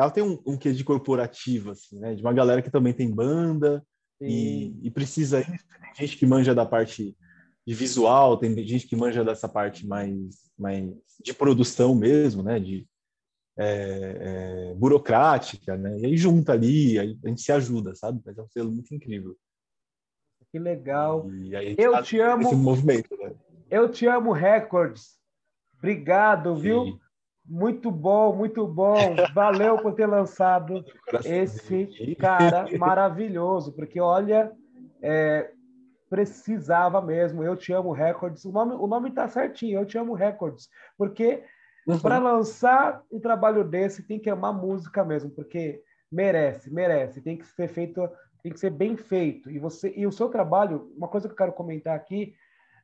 ela 0.02 0.10
tem 0.10 0.24
um, 0.24 0.40
um 0.48 0.58
quê 0.58 0.74
de 0.74 0.84
corporativo, 0.84 1.72
assim, 1.72 2.00
né? 2.00 2.16
De 2.16 2.24
uma 2.24 2.34
galera 2.34 2.62
que 2.62 2.72
também 2.72 2.92
tem 2.92 3.12
banda 3.12 3.86
e, 4.20 4.74
e, 4.82 4.90
precisa 4.90 5.42
isso. 5.42 5.66
Tem 5.96 6.08
gente 6.08 6.18
que 6.18 6.26
manja 6.26 6.56
da 6.56 6.66
parte 6.66 7.16
de 7.66 7.74
visual, 7.74 8.38
tem 8.38 8.56
gente 8.66 8.88
que 8.88 8.96
manja 8.96 9.24
dessa 9.24 9.48
parte 9.48 9.86
mais, 9.86 10.18
mais 10.58 10.92
de 11.24 11.34
produção 11.34 11.94
mesmo, 11.94 12.42
né? 12.42 12.60
De 12.60 12.88
é, 13.62 14.72
é, 14.72 14.74
burocrática, 14.74 15.78
né? 15.78 15.98
E 16.00 16.06
aí 16.06 16.18
junta 16.18 16.54
ali, 16.54 16.98
aí 16.98 17.18
a 17.24 17.28
gente 17.28 17.42
se 17.42 17.52
ajuda, 17.52 17.94
sabe? 17.94 18.22
Mas 18.26 18.38
é 18.38 18.42
um 18.42 18.48
selo 18.50 18.72
muito 18.72 18.94
incrível. 18.94 19.36
Que 20.52 20.60
legal. 20.60 21.30
Eu 21.78 22.02
te 22.04 22.20
amo. 22.20 22.44
Esse 22.44 22.56
movimento, 22.56 23.16
né? 23.18 23.34
Eu 23.70 23.90
te 23.90 24.06
amo, 24.06 24.32
Records. 24.32 25.18
Obrigado, 25.78 26.56
Sim. 26.56 26.62
viu? 26.62 27.00
Muito 27.46 27.90
bom, 27.90 28.36
muito 28.36 28.68
bom. 28.68 29.16
Valeu 29.34 29.78
por 29.78 29.94
ter 29.94 30.08
lançado 30.08 30.84
esse 31.26 32.16
cara 32.20 32.66
maravilhoso, 32.78 33.72
porque 33.74 34.00
olha, 34.00 34.52
é, 35.02 35.52
precisava 36.10 37.02
mesmo. 37.02 37.44
Eu 37.44 37.56
te 37.56 37.72
amo 37.72 37.94
Records. 37.94 38.44
O 38.44 38.52
nome, 38.52 38.74
o 38.74 38.88
nome 38.88 39.10
está 39.10 39.28
certinho. 39.28 39.80
Eu 39.80 39.86
te 39.86 39.98
amo 39.98 40.14
Records, 40.14 40.70
porque 40.98 41.44
uhum. 41.88 42.00
para 42.00 42.20
lançar 42.20 43.04
um 43.12 43.20
trabalho 43.20 43.64
desse 43.64 44.04
tem 44.04 44.20
que 44.20 44.30
amar 44.30 44.54
música 44.54 45.04
mesmo, 45.04 45.30
porque 45.30 45.82
merece, 46.12 46.72
merece. 46.72 47.22
Tem 47.22 47.38
que 47.38 47.46
ser 47.46 47.68
feito, 47.68 48.08
tem 48.44 48.52
que 48.52 48.60
ser 48.60 48.70
bem 48.70 48.98
feito. 48.98 49.50
E 49.50 49.58
você 49.58 49.94
e 49.96 50.06
o 50.06 50.12
seu 50.12 50.30
trabalho, 50.30 50.92
uma 50.96 51.08
coisa 51.08 51.28
que 51.28 51.34
eu 51.34 51.38
quero 51.38 51.54
comentar 51.54 51.96
aqui 51.96 52.36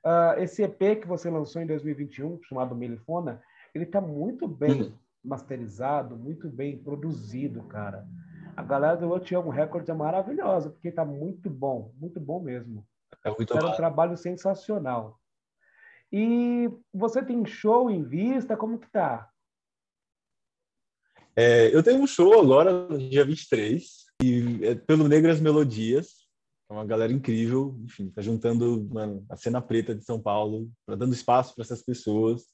uh, 0.06 0.40
esse 0.40 0.64
EP 0.64 1.02
que 1.02 1.08
você 1.08 1.30
lançou 1.30 1.62
em 1.62 1.68
2021, 1.68 2.40
chamado 2.44 2.76
Melifona, 2.76 3.42
ele 3.74 3.84
está 3.84 4.00
muito 4.00 4.48
bem 4.48 4.84
uhum. 4.84 4.94
masterizado, 5.24 6.16
muito 6.16 6.50
bem 6.50 6.78
produzido, 6.78 7.64
cara. 7.64 8.08
A 8.56 8.64
galera 8.64 8.98
do 8.98 9.14
Eu 9.14 9.20
Te 9.20 9.36
Amo 9.36 9.52
Records 9.52 9.90
é 9.90 9.94
maravilhosa, 9.94 10.72
porque 10.72 10.88
está 10.88 11.06
muito 11.06 11.50
bom, 11.50 11.92
muito 12.00 12.20
bom 12.20 12.40
mesmo. 12.40 12.84
É 13.24 13.30
muito 13.30 13.56
Era 13.56 13.68
um 13.68 13.76
trabalho 13.76 14.18
sensacional. 14.18 15.20
E 16.12 16.70
você 16.94 17.24
tem 17.24 17.46
show 17.46 17.90
em 17.90 18.04
vista? 18.04 18.56
Como 18.56 18.80
que 18.80 18.90
tá? 18.90 19.30
É, 21.36 21.74
eu 21.76 21.84
tenho 21.84 22.02
um 22.02 22.08
show 22.08 22.40
agora, 22.40 22.88
dia 22.98 23.24
23, 23.24 24.06
e 24.24 24.60
é 24.64 24.76
pelo 24.76 25.08
Negras 25.08 25.40
Melodias. 25.40 26.28
É 26.70 26.74
uma 26.74 26.86
galera 26.86 27.14
incrível, 27.14 27.80
enfim, 27.84 28.10
tá 28.10 28.22
juntando 28.22 28.88
mano, 28.92 29.26
a 29.30 29.38
cena 29.38 29.62
preta 29.62 29.96
de 29.96 30.04
São 30.04 30.20
Paulo, 30.20 30.70
para 30.86 30.96
dando 30.96 31.14
espaço 31.14 31.54
para 31.54 31.64
essas 31.64 31.84
pessoas. 31.84 32.48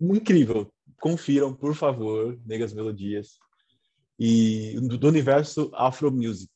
Incrível. 0.00 0.72
Confiram, 1.00 1.54
por 1.54 1.74
favor, 1.74 2.38
Negras 2.44 2.74
Melodias. 2.74 3.38
E 4.18 4.78
do 4.80 5.08
universo 5.08 5.70
Afro 5.74 6.10
Music. 6.10 6.52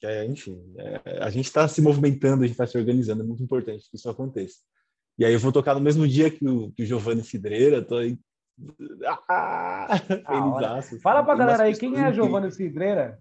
Que 0.00 0.06
é, 0.06 0.24
enfim, 0.26 0.60
é, 0.76 1.22
a 1.22 1.30
gente 1.30 1.46
está 1.46 1.66
se 1.68 1.80
movimentando, 1.80 2.42
a 2.42 2.46
gente 2.46 2.54
está 2.54 2.66
se 2.66 2.76
organizando, 2.76 3.22
é 3.22 3.26
muito 3.26 3.42
importante 3.42 3.88
que 3.88 3.96
isso 3.96 4.10
aconteça. 4.10 4.58
E 5.18 5.24
aí 5.24 5.32
eu 5.32 5.38
vou 5.38 5.52
tocar 5.52 5.74
no 5.74 5.80
mesmo 5.80 6.06
dia 6.08 6.30
que 6.30 6.46
o, 6.46 6.70
que 6.72 6.82
o 6.82 6.86
Giovanni 6.86 7.22
Cidreira, 7.22 7.82
tô 7.82 7.96
aí 7.96 8.18
ah, 9.28 9.88
Felizaço. 9.98 11.00
Fala 11.00 11.24
pra 11.24 11.34
galera 11.34 11.64
aí, 11.64 11.76
quem 11.76 11.96
é 12.02 12.12
Giovanni 12.12 12.50
Cidreira? 12.52 13.18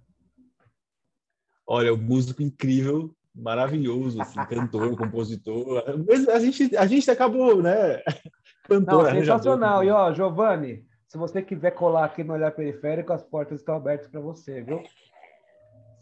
Olha, 1.65 1.93
o 1.93 1.97
músico 1.97 2.43
incrível, 2.43 3.15
maravilhoso, 3.33 4.21
assim, 4.21 4.39
cantor, 4.45 4.95
compositor. 4.97 5.83
A 6.31 6.39
gente, 6.39 6.75
a 6.75 6.85
gente 6.85 7.09
acabou, 7.09 7.61
né? 7.61 8.01
Cantor, 8.65 9.03
Não, 9.03 9.11
sensacional. 9.11 9.83
E 9.83 9.89
ó, 9.89 10.13
Giovanni, 10.13 10.85
se 11.05 11.17
você 11.17 11.41
quiser 11.41 11.71
colar 11.71 12.05
aqui 12.05 12.23
no 12.23 12.33
Olhar 12.33 12.51
Periférico, 12.51 13.11
as 13.11 13.21
portas 13.21 13.59
estão 13.59 13.75
abertas 13.75 14.07
para 14.07 14.21
você, 14.21 14.61
viu? 14.61 14.81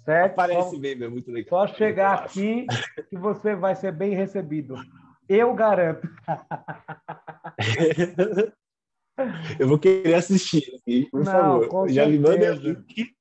Certo? 0.05 0.33
Aparece 0.33 0.77
mesmo, 0.79 1.03
é 1.03 1.07
muito 1.07 1.31
legal. 1.31 1.67
Só 1.67 1.73
chegar 1.73 2.19
aqui 2.19 2.67
que 3.09 3.17
você 3.17 3.55
vai 3.55 3.75
ser 3.75 3.91
bem 3.91 4.13
recebido. 4.13 4.75
Eu 5.33 5.53
garanto. 5.53 6.09
Eu 9.57 9.67
vou 9.67 9.79
querer 9.79 10.15
assistir, 10.15 10.81
por 11.09 11.23
Não, 11.23 11.61
favor. 11.61 11.89
Já 11.89 12.05
me 12.05 12.19
manda 12.19 12.51
link. 12.51 13.15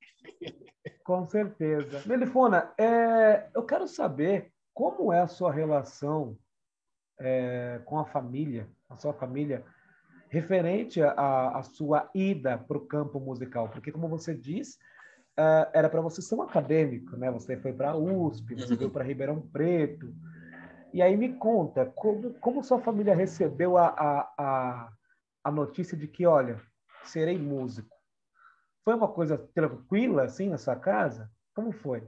Com 1.05 1.25
certeza. 1.25 2.01
Melifona, 2.05 2.73
é, 2.77 3.49
eu 3.55 3.63
quero 3.63 3.87
saber 3.87 4.51
como 4.73 5.13
é 5.13 5.21
a 5.21 5.27
sua 5.27 5.53
relação 5.53 6.37
é, 7.19 7.79
com 7.85 7.99
a 7.99 8.05
família, 8.05 8.67
a 8.89 8.97
sua 8.97 9.13
família, 9.13 9.63
referente 10.27 11.01
à 11.01 11.61
sua 11.63 12.09
ida 12.13 12.57
para 12.57 12.77
o 12.77 12.85
campo 12.85 13.21
musical. 13.21 13.69
Porque, 13.69 13.91
como 13.91 14.09
você 14.09 14.33
diz, 14.33 14.77
é, 15.37 15.69
era 15.73 15.89
para 15.89 16.01
você 16.01 16.21
ser 16.21 16.35
um 16.35 16.41
acadêmico, 16.41 17.15
né? 17.15 17.31
Você 17.31 17.55
foi 17.55 17.71
para 17.71 17.91
a 17.91 17.97
USP, 17.97 18.55
você 18.55 18.73
uhum. 18.73 18.79
veio 18.79 18.91
para 18.91 19.05
Ribeirão 19.05 19.39
Preto. 19.39 20.13
E 20.93 21.01
aí 21.01 21.15
me 21.15 21.33
conta, 21.33 21.85
como, 21.85 22.33
como 22.35 22.63
sua 22.63 22.79
família 22.79 23.15
recebeu 23.15 23.77
a, 23.77 23.87
a, 23.87 24.33
a 24.37 24.91
a 25.43 25.51
notícia 25.51 25.97
de 25.97 26.07
que, 26.07 26.25
olha, 26.25 26.61
serei 27.03 27.37
músico. 27.37 27.95
Foi 28.83 28.93
uma 28.93 29.07
coisa 29.07 29.37
tranquila, 29.53 30.23
assim, 30.23 30.49
na 30.49 30.57
sua 30.57 30.75
casa? 30.75 31.29
Como 31.55 31.71
foi? 31.71 32.03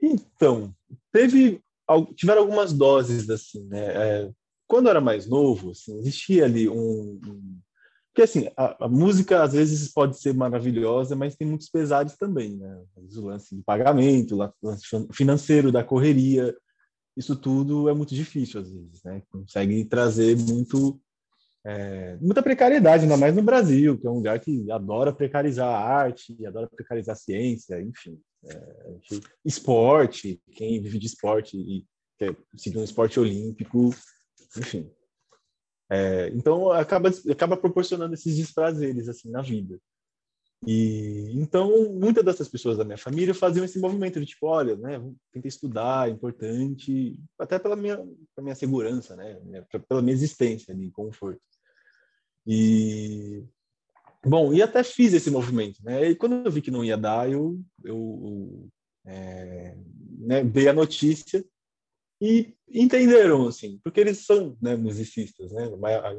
Então, 0.00 0.74
teve, 1.12 1.62
tiveram 2.14 2.42
algumas 2.42 2.72
doses, 2.72 3.28
assim, 3.30 3.64
né? 3.66 3.86
É, 3.86 4.32
quando 4.66 4.86
eu 4.86 4.90
era 4.90 5.00
mais 5.00 5.28
novo, 5.28 5.70
assim, 5.70 5.98
existia 5.98 6.44
ali 6.44 6.68
um... 6.68 7.20
um... 7.26 7.60
Porque, 8.12 8.22
assim, 8.22 8.50
a, 8.56 8.84
a, 8.84 8.88
música, 8.88 9.42
às 9.42 9.54
vezes, 9.54 9.90
pode 9.90 10.20
ser 10.20 10.34
maravilhosa, 10.34 11.16
mas 11.16 11.34
tem 11.34 11.48
muitos 11.48 11.70
pesares 11.70 12.14
também, 12.16 12.56
né? 12.56 12.84
O 12.96 13.20
lance 13.22 13.56
de 13.56 13.62
pagamento, 13.62 14.36
o 14.36 14.52
lance 14.62 14.86
financeiro 15.12 15.72
da 15.72 15.82
correria, 15.82 16.54
isso 17.16 17.36
tudo 17.36 17.88
é 17.88 17.94
muito 17.94 18.14
difícil, 18.14 18.60
às 18.60 18.70
vezes, 18.70 19.02
né? 19.02 19.22
Consegue 19.30 19.84
trazer 19.84 20.36
muito 20.36 21.00
é, 21.64 22.16
muita 22.20 22.42
precariedade, 22.42 23.04
ainda 23.04 23.16
mais 23.16 23.34
no 23.34 23.42
Brasil, 23.42 23.98
que 23.98 24.06
é 24.06 24.10
um 24.10 24.16
lugar 24.16 24.40
que 24.40 24.70
adora 24.70 25.12
precarizar 25.12 25.68
a 25.68 25.78
arte, 25.78 26.44
adora 26.44 26.68
precarizar 26.68 27.14
a 27.14 27.18
ciência, 27.18 27.80
enfim. 27.80 28.20
É, 28.44 28.96
esporte, 29.44 30.42
quem 30.54 30.82
vive 30.82 30.98
de 30.98 31.06
esporte 31.06 31.56
e 31.56 31.86
quer 32.18 32.36
seguir 32.56 32.78
um 32.78 32.84
esporte 32.84 33.20
olímpico, 33.20 33.90
enfim. 34.56 34.90
É, 35.88 36.28
então, 36.28 36.72
acaba, 36.72 37.10
acaba 37.30 37.56
proporcionando 37.56 38.14
esses 38.14 38.36
desprazeres 38.36 39.08
assim, 39.08 39.30
na 39.30 39.42
vida. 39.42 39.78
E 40.64 41.32
então, 41.34 41.92
muitas 41.92 42.24
dessas 42.24 42.48
pessoas 42.48 42.78
da 42.78 42.84
minha 42.84 42.98
família 42.98 43.34
faziam 43.34 43.64
esse 43.64 43.80
movimento 43.80 44.20
de 44.20 44.26
tipo, 44.26 44.46
olha, 44.46 44.76
né, 44.76 45.02
tenta 45.32 45.48
estudar, 45.48 46.08
é 46.08 46.12
importante, 46.12 47.18
até 47.38 47.58
pela 47.58 47.74
minha, 47.74 47.96
pela 47.96 48.44
minha 48.44 48.54
segurança, 48.54 49.16
né, 49.16 49.40
pela 49.88 50.00
minha 50.00 50.14
existência 50.14 50.72
ali, 50.72 50.90
conforto. 50.92 51.40
E 52.46 53.44
bom, 54.24 54.52
e 54.52 54.62
até 54.62 54.84
fiz 54.84 55.12
esse 55.12 55.30
movimento, 55.30 55.82
né? 55.82 56.10
E 56.10 56.14
quando 56.14 56.44
eu 56.44 56.50
vi 56.50 56.62
que 56.62 56.70
não 56.70 56.84
ia 56.84 56.96
dar, 56.96 57.30
eu, 57.30 57.60
eu 57.84 58.68
é, 59.04 59.76
né, 60.18 60.44
dei 60.44 60.68
a 60.68 60.72
notícia 60.72 61.44
e 62.20 62.54
entenderam, 62.68 63.48
assim, 63.48 63.80
porque 63.82 64.00
eles 64.00 64.24
são 64.24 64.56
né, 64.62 64.76
musicistas, 64.76 65.52
né? 65.52 65.68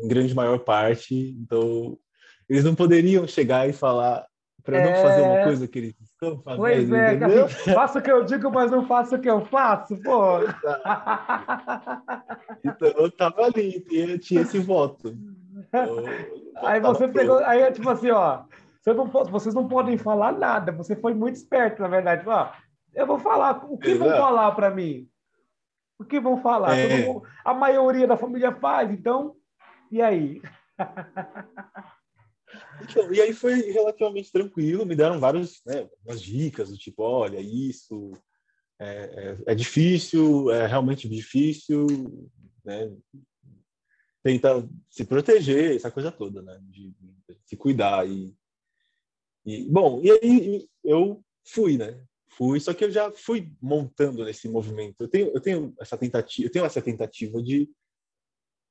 Em 0.02 0.08
grande 0.08 0.34
maior 0.34 0.60
parte, 0.60 1.16
então 1.40 1.98
eles 2.50 2.64
não 2.64 2.76
poderiam 2.76 3.26
chegar 3.26 3.70
e 3.70 3.74
falar 3.74 4.28
para 4.64 4.78
é... 4.78 4.86
não 4.86 5.02
fazer 5.02 5.22
uma 5.22 5.40
é. 5.40 5.44
coisa 5.44 5.68
que 5.68 5.80
eles 5.80 5.96
estão 6.02 6.42
fazendo. 6.42 6.60
Pois 6.60 6.92
é, 6.92 7.14
entendeu? 7.14 7.50
faço 7.50 8.00
o 8.00 8.02
que 8.02 8.12
eu 8.12 8.24
digo, 8.24 8.50
mas 8.50 8.72
não 8.72 8.88
faço 8.88 9.16
o 9.16 9.20
que 9.20 9.30
eu 9.30 9.46
faço, 9.46 10.02
pô. 10.02 10.40
então 12.64 12.88
eu 12.88 13.12
tava 13.12 13.46
ali, 13.46 13.82
tinha, 13.82 14.18
tinha 14.18 14.42
esse 14.42 14.60
voto. 14.60 15.16
aí 16.58 16.80
você 16.80 17.08
pegou, 17.08 17.38
aí 17.40 17.62
é 17.62 17.72
tipo 17.72 17.90
assim, 17.90 18.12
ó, 18.12 18.44
você 18.82 18.94
não, 18.94 19.08
vocês 19.08 19.54
não 19.54 19.68
podem 19.68 19.98
falar 19.98 20.32
nada, 20.32 20.72
você 20.72 20.96
foi 20.96 21.14
muito 21.14 21.36
esperto, 21.36 21.82
na 21.82 21.90
verdade. 21.90 22.24
Ó, 22.28 22.50
eu 22.94 23.06
vou 23.06 23.20
falar, 23.20 23.66
o 23.70 23.78
que 23.78 23.92
Exato. 23.92 24.10
vão 24.10 24.18
falar 24.18 24.52
para 24.54 24.70
mim? 24.70 25.10
O 26.00 26.06
que 26.06 26.20
vão 26.20 26.42
falar? 26.42 26.78
É. 26.78 27.06
Mundo, 27.06 27.24
a 27.44 27.54
maioria 27.54 28.08
da 28.08 28.18
família 28.18 28.54
faz, 28.54 28.92
então, 28.92 29.36
e 29.92 30.02
aí? 30.02 30.42
Então, 32.82 33.14
e 33.14 33.22
aí 33.22 33.34
foi 33.34 33.72
relativamente 33.72 34.32
tranquilo, 34.32 34.86
me 34.86 34.96
deram 34.96 35.20
várias 35.20 35.62
né, 35.66 35.88
dicas 36.18 36.70
do 36.70 36.78
tipo, 36.78 37.04
olha, 37.04 37.40
isso 37.40 38.12
é, 38.80 39.38
é, 39.48 39.52
é 39.52 39.56
difícil, 39.56 40.52
é 40.52 40.68
realmente 40.68 41.08
difícil, 41.08 41.88
né? 42.66 42.92
tenta 44.24 44.68
se 44.90 45.04
proteger, 45.04 45.76
essa 45.76 45.92
coisa 45.92 46.12
toda, 46.12 46.42
né? 46.42 46.58
De, 46.64 46.92
de 46.92 47.38
se 47.46 47.58
cuidar 47.58 48.08
e, 48.08 48.34
e 49.46 49.70
bom, 49.70 50.02
e 50.02 50.10
aí 50.10 50.70
eu 50.84 51.24
fui, 51.44 51.78
né? 51.78 52.04
Fui, 52.30 52.60
só 52.60 52.74
que 52.74 52.86
eu 52.86 52.90
já 52.90 53.12
fui 53.12 53.52
montando 53.62 54.26
nesse 54.26 54.50
movimento. 54.50 55.02
Eu 55.02 55.08
tenho, 55.08 55.28
eu 55.36 55.42
tenho 55.42 55.76
essa 55.80 55.96
tentativa, 55.96 56.48
eu 56.48 56.52
tenho 56.52 56.66
essa 56.66 56.82
tentativa 56.82 57.44
de 57.44 57.70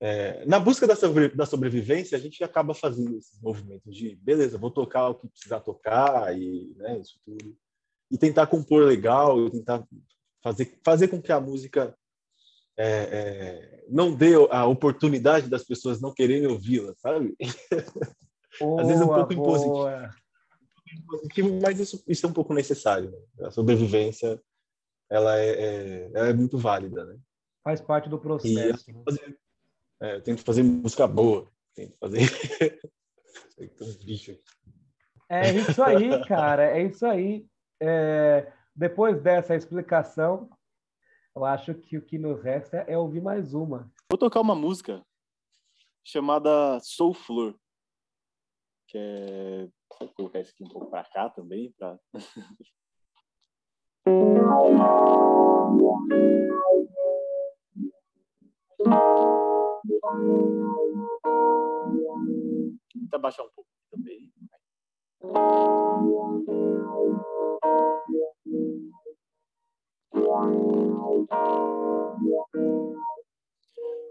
é, 0.04 0.44
na 0.46 0.58
busca 0.58 0.84
da, 0.84 0.96
sobre, 0.96 1.28
da 1.28 1.46
sobrevivência, 1.46 2.18
a 2.18 2.20
gente 2.20 2.42
acaba 2.42 2.74
fazendo 2.74 3.16
esses 3.16 3.40
movimentos 3.40 3.94
de, 3.96 4.16
beleza, 4.16 4.58
vou 4.58 4.68
tocar 4.68 5.10
o 5.10 5.14
que 5.14 5.28
precisar 5.28 5.60
tocar 5.60 6.36
e, 6.36 6.74
né, 6.76 6.98
isso 6.98 7.20
tudo, 7.24 7.56
e 8.10 8.18
tentar 8.18 8.48
compor 8.48 8.82
legal, 8.82 9.46
e 9.46 9.50
tentar 9.52 9.86
fazer, 10.42 10.76
fazer 10.84 11.06
com 11.06 11.22
que 11.22 11.30
a 11.30 11.40
música 11.40 11.96
é, 12.76 12.84
é, 12.84 13.84
não 13.88 14.12
dê 14.12 14.34
a 14.50 14.66
oportunidade 14.66 15.48
das 15.48 15.62
pessoas 15.62 16.00
não 16.00 16.12
quererem 16.12 16.48
ouvi-la, 16.48 16.92
sabe? 16.96 17.36
Boa, 18.58 18.82
Às 18.82 18.88
vezes 18.88 19.02
é 19.02 19.04
um 19.04 19.14
pouco 19.14 19.32
impositivo, 19.32 20.00
mas 21.62 21.78
isso, 21.78 22.02
isso, 22.08 22.26
é 22.26 22.28
um 22.28 22.32
pouco 22.32 22.52
necessário. 22.52 23.08
Né? 23.08 23.46
A 23.46 23.52
sobrevivência 23.52 24.42
ela 25.08 25.38
é, 25.38 25.50
é, 25.50 26.10
ela 26.12 26.26
é, 26.26 26.32
muito 26.32 26.58
válida, 26.58 27.04
né? 27.04 27.16
Faz 27.62 27.80
parte 27.80 28.08
do 28.08 28.18
processo. 28.18 28.90
Eu, 28.90 29.14
né? 29.14 29.36
É, 30.02 30.16
eu 30.16 30.20
tento 30.20 30.42
fazer 30.42 30.64
música 30.64 31.06
boa, 31.06 31.48
tento 31.74 31.96
fazer. 31.96 32.18
é 35.30 35.54
isso 35.54 35.80
aí, 35.80 36.26
cara, 36.26 36.76
é 36.76 36.82
isso 36.82 37.06
aí. 37.06 37.46
É, 37.80 38.52
depois 38.74 39.22
dessa 39.22 39.54
explicação, 39.54 40.50
eu 41.36 41.44
acho 41.44 41.72
que 41.74 41.96
o 41.96 42.02
que 42.02 42.18
nos 42.18 42.42
resta 42.42 42.78
é 42.78 42.98
ouvir 42.98 43.22
mais 43.22 43.54
uma. 43.54 43.88
Vou 44.10 44.18
tocar 44.18 44.40
uma 44.40 44.56
música 44.56 45.06
chamada 46.02 46.80
Soul 46.80 47.14
Flor, 47.14 47.54
que 48.88 48.98
é. 48.98 49.68
Vou 50.00 50.08
colocar 50.14 50.40
isso 50.40 50.50
aqui 50.50 50.64
um 50.64 50.68
pouco 50.68 50.90
para 50.90 51.04
cá 51.04 51.30
também, 51.30 51.72
para. 51.78 51.96
Vou 63.10 63.20
baixar 63.20 63.42
um 63.42 63.50
pouco 63.54 63.68
também. 63.90 64.30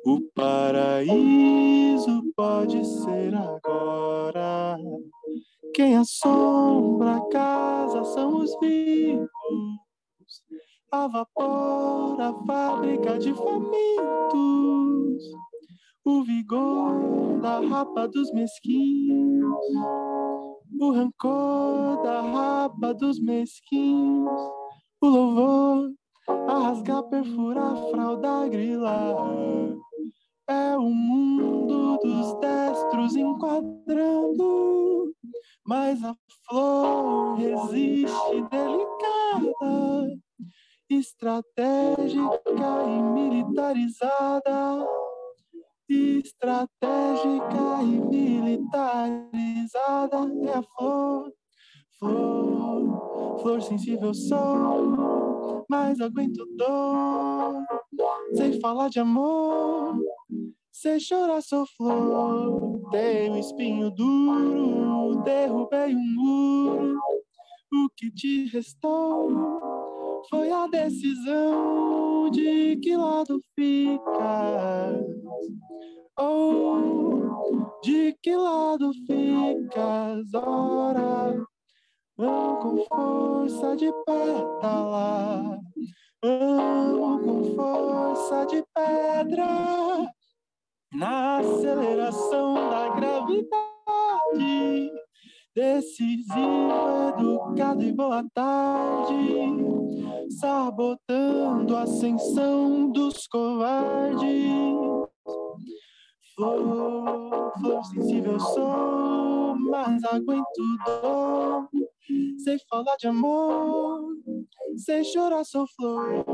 O 0.05 0.21
paraíso 0.35 2.23
pode 2.35 2.83
ser 2.85 3.33
agora. 3.35 4.77
Quem 5.73 5.95
assombra 5.97 7.17
a 7.17 7.29
casa 7.29 8.03
são 8.05 8.39
os 8.39 8.57
vivos. 8.59 9.29
A 10.91 11.07
vapor, 11.07 12.19
a 12.19 12.33
fábrica 12.45 13.17
de 13.17 13.33
famintos. 13.33 14.11
O 16.03 16.23
vigor 16.23 17.39
da 17.41 17.59
rapa 17.59 18.07
dos 18.07 18.31
mesquinhos. 18.31 19.55
O 20.79 20.91
rancor 20.91 22.01
da 22.01 22.21
rapa 22.21 22.93
dos 22.93 23.19
mesquinhos. 23.19 24.41
O 24.99 25.07
louvor 25.07 25.91
a 26.27 26.59
rasgar, 26.59 27.03
perfurar, 27.03 27.75
fralda, 27.91 28.47
grilar. 28.47 29.15
É 30.47 30.77
o 30.77 30.89
mundo 30.89 31.97
dos 32.03 32.33
destros 32.39 33.15
enquadrando, 33.15 35.13
mas 35.65 36.03
a 36.03 36.15
flor 36.47 37.35
resiste 37.35 38.41
delicada, 38.49 40.17
estratégica 40.89 42.39
e 42.87 43.01
militarizada. 43.01 44.85
Estratégica 46.19 47.81
e 47.81 48.01
militarizada. 48.09 50.17
É 50.45 50.57
a 50.57 50.63
flor, 50.63 51.31
flor, 51.99 53.39
flor 53.41 53.61
sensível 53.61 54.13
sou, 54.13 55.65
mas 55.69 55.99
aguento 55.99 56.45
dor, 56.57 57.63
sem 58.35 58.59
falar 58.59 58.89
de 58.89 58.99
amor 58.99 59.99
se 60.81 60.99
chorar 60.99 61.43
sou 61.43 61.63
flor, 61.77 62.89
tenho 62.89 63.37
espinho 63.37 63.91
duro, 63.91 65.21
derrubei 65.23 65.93
um 65.93 66.15
muro. 66.15 66.99
O 67.71 67.87
que 67.95 68.09
te 68.09 68.47
restou 68.47 69.29
foi 70.31 70.49
a 70.49 70.65
decisão 70.67 72.29
de 72.31 72.77
que 72.77 72.95
lado 72.95 73.41
ficas. 73.53 75.05
Oh, 76.17 77.79
de 77.83 78.15
que 78.23 78.33
lado 78.35 78.91
ficas, 79.05 80.33
ora? 80.33 81.35
Amo 82.17 82.57
com 82.59 82.85
força 82.85 83.75
de 83.75 83.91
pétala, 84.05 85.59
amo 86.23 87.19
com 87.19 87.55
força 87.55 88.45
de 88.45 88.63
pedra 88.73 90.07
na 90.93 91.39
aceleração 91.39 92.53
da 92.53 92.89
gravidade. 92.95 93.51
Decisivo, 95.53 96.69
educado 97.09 97.83
e 97.83 97.91
boa 97.91 98.23
tarde, 98.33 99.70
sabotando 100.39 101.75
a 101.75 101.83
ascensão 101.83 102.91
dos 102.91 103.27
covardes. 103.27 104.51
Flor, 106.35 107.51
flor 107.59 107.85
sensível 107.85 108.39
sou, 108.39 109.55
mas 109.69 110.03
aguento 110.03 110.45
dor. 110.85 111.69
Sei 112.43 112.57
falar 112.69 112.95
de 112.97 113.07
amor, 113.07 114.15
sem 114.77 115.03
chorar 115.03 115.43
sou 115.43 115.65
flor, 115.75 116.25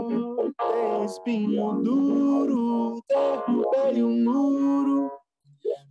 tem 0.58 1.06
espinho 1.06 1.82
duro, 1.84 3.04
derrubei 3.08 4.04
um 4.04 4.24
muro. 4.24 5.12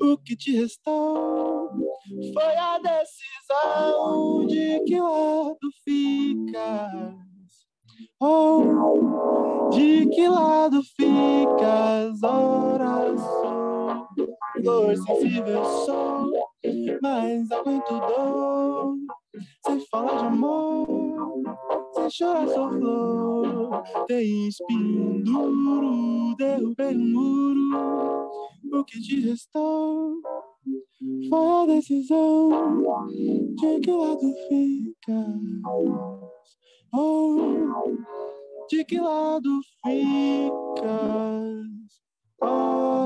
O 0.00 0.16
que 0.18 0.36
te 0.36 0.52
restou 0.57 1.70
foi 2.32 2.57
a 2.57 2.78
decisão 2.78 4.46
de 4.46 4.80
que 4.84 5.00
lado 5.00 5.59
ficas. 5.84 7.26
Oh, 8.20 9.70
de 9.70 10.07
que 10.09 10.28
lado 10.28 10.80
ficas? 10.97 12.22
Ora 12.22 13.16
sou, 13.16 14.07
flor 14.62 14.97
sensível 14.97 15.64
sou, 15.64 16.32
mas 17.03 17.51
aguento 17.51 17.88
dor. 17.88 18.97
Sem 19.66 19.80
falar 19.90 20.18
de 20.18 20.24
amor, 20.24 21.42
sem 21.94 22.11
chorar 22.11 22.49
sou 22.49 22.70
flor. 22.70 23.82
Tem 24.07 24.49
espinho 24.49 25.22
duro, 25.22 26.34
derrubei 26.36 26.97
um 26.97 27.12
muro. 27.12 28.30
O 28.72 28.84
que 28.84 29.01
te 29.01 29.20
restou 29.20 30.20
foi 31.28 31.38
a 31.38 31.66
decisão 31.66 32.49
de 33.57 33.80
que 33.80 33.90
lado 33.90 34.34
ficas. 34.49 36.26
Oh, 36.93 37.97
de 38.68 38.84
que 38.84 39.01
lado 39.01 39.61
ficas? 39.82 41.66
Ora. 42.41 42.97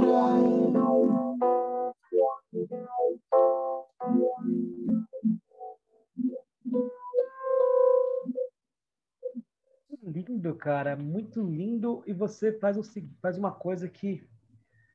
Lindo, 10.03 10.55
cara, 10.57 10.97
muito 10.97 11.43
lindo. 11.43 12.03
E 12.07 12.13
você 12.13 12.53
faz, 12.59 12.77
o, 12.77 12.83
faz 13.21 13.39
uma 13.39 13.53
coisa 13.53 13.89
que. 13.89 14.27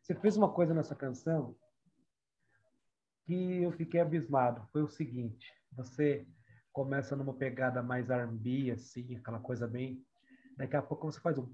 Você 0.02 0.14
fez 0.16 0.36
uma 0.36 0.52
coisa 0.52 0.74
nessa 0.74 0.96
canção 0.96 1.56
que 3.26 3.64
eu 3.64 3.72
fiquei 3.72 4.02
abismado. 4.02 4.68
Foi 4.72 4.82
o 4.82 4.88
seguinte: 4.88 5.54
você 5.72 6.28
começa 6.76 7.16
numa 7.16 7.34
pegada 7.34 7.82
mais 7.82 8.10
R&B, 8.10 8.72
assim, 8.72 9.16
aquela 9.16 9.40
coisa 9.40 9.66
bem. 9.66 10.04
Daqui 10.58 10.76
a 10.76 10.82
pouco 10.82 11.10
você 11.10 11.22
faz 11.22 11.38
um 11.38 11.48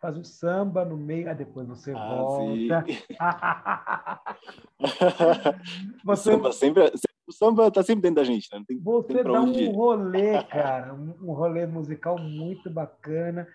faz 0.00 0.16
um 0.16 0.24
samba 0.24 0.84
no 0.84 0.96
meio, 0.96 1.28
aí 1.28 1.36
depois 1.36 1.68
você 1.68 1.92
ah, 1.92 2.08
volta. 2.08 2.84
você... 6.04 6.30
O 6.30 6.34
samba 6.34 6.52
sempre, 6.52 6.92
o 7.26 7.32
samba 7.32 7.70
tá 7.70 7.84
sempre 7.84 8.02
dentro 8.02 8.16
da 8.16 8.24
gente, 8.24 8.48
né? 8.52 8.64
Tem, 8.66 8.80
você 8.80 9.14
tem 9.14 9.22
dá 9.22 9.42
um 9.42 9.70
rolê, 9.70 10.42
cara, 10.50 10.92
um 10.92 11.32
rolê 11.32 11.66
musical 11.66 12.18
muito 12.18 12.68
bacana 12.68 13.46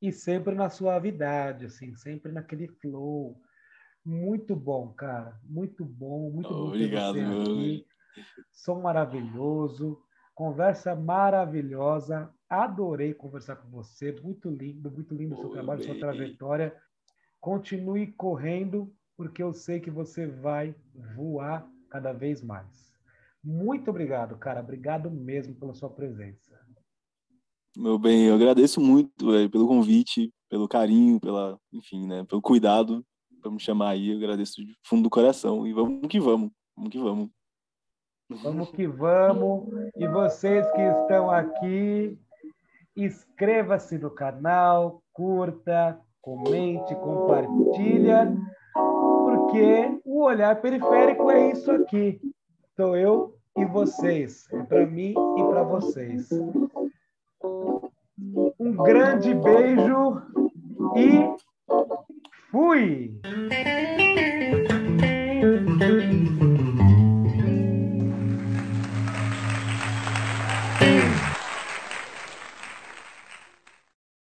e 0.00 0.10
sempre 0.10 0.54
na 0.54 0.70
suavidade, 0.70 1.66
assim, 1.66 1.94
sempre 1.96 2.32
naquele 2.32 2.68
flow. 2.80 3.38
Muito 4.04 4.56
bom, 4.56 4.88
cara. 4.88 5.38
Muito 5.44 5.84
bom, 5.84 6.30
muito 6.30 6.48
bom. 6.48 6.68
Obrigado, 6.68 7.16
meu. 7.16 7.42
Aqui. 7.42 7.86
Som 8.52 8.80
maravilhoso, 8.80 9.98
conversa 10.34 10.94
maravilhosa. 10.94 12.30
Adorei 12.48 13.14
conversar 13.14 13.56
com 13.56 13.68
você. 13.70 14.12
Muito 14.22 14.48
lindo, 14.48 14.90
muito 14.90 15.14
lindo 15.14 15.34
o 15.34 15.40
seu 15.40 15.50
trabalho, 15.50 15.82
sua 15.82 15.98
trajetória. 15.98 16.74
Continue 17.40 18.08
correndo, 18.12 18.92
porque 19.16 19.42
eu 19.42 19.52
sei 19.52 19.80
que 19.80 19.90
você 19.90 20.26
vai 20.26 20.74
voar 21.14 21.68
cada 21.90 22.12
vez 22.12 22.42
mais. 22.42 22.92
Muito 23.42 23.90
obrigado, 23.90 24.36
cara. 24.36 24.60
Obrigado 24.60 25.10
mesmo 25.10 25.54
pela 25.54 25.74
sua 25.74 25.88
presença. 25.88 26.58
Meu 27.76 27.98
bem, 27.98 28.24
eu 28.24 28.34
agradeço 28.34 28.80
muito 28.80 29.30
véio, 29.30 29.50
pelo 29.50 29.68
convite, 29.68 30.32
pelo 30.48 30.66
carinho, 30.66 31.20
pela, 31.20 31.58
enfim, 31.72 32.06
né, 32.06 32.24
pelo 32.24 32.40
cuidado 32.40 33.04
para 33.40 33.50
me 33.50 33.60
chamar 33.60 33.90
aí. 33.90 34.10
Eu 34.10 34.16
agradeço 34.16 34.64
de 34.64 34.74
fundo 34.82 35.04
do 35.04 35.10
coração 35.10 35.66
e 35.66 35.72
vamos 35.72 36.08
que 36.08 36.18
vamos, 36.18 36.50
vamos 36.74 36.90
que 36.90 36.98
vamos. 36.98 37.30
Vamos 38.28 38.70
que 38.70 38.86
vamos. 38.86 39.68
E 39.96 40.06
vocês 40.08 40.66
que 40.72 40.80
estão 40.80 41.30
aqui, 41.30 42.18
inscreva-se 42.96 43.98
no 43.98 44.10
canal, 44.10 45.02
curta, 45.12 45.98
comente, 46.20 46.94
compartilha, 46.96 48.36
porque 48.74 50.00
o 50.04 50.24
olhar 50.24 50.60
periférico 50.60 51.30
é 51.30 51.52
isso 51.52 51.70
aqui. 51.70 52.20
Sou 52.74 52.96
eu 52.96 53.36
e 53.56 53.64
vocês. 53.64 54.46
É 54.52 54.62
para 54.62 54.86
mim 54.86 55.14
e 55.38 55.44
para 55.44 55.62
vocês. 55.62 56.28
Um 58.58 58.72
grande 58.82 59.34
beijo 59.34 60.22
e 60.96 61.36
fui! 62.50 63.20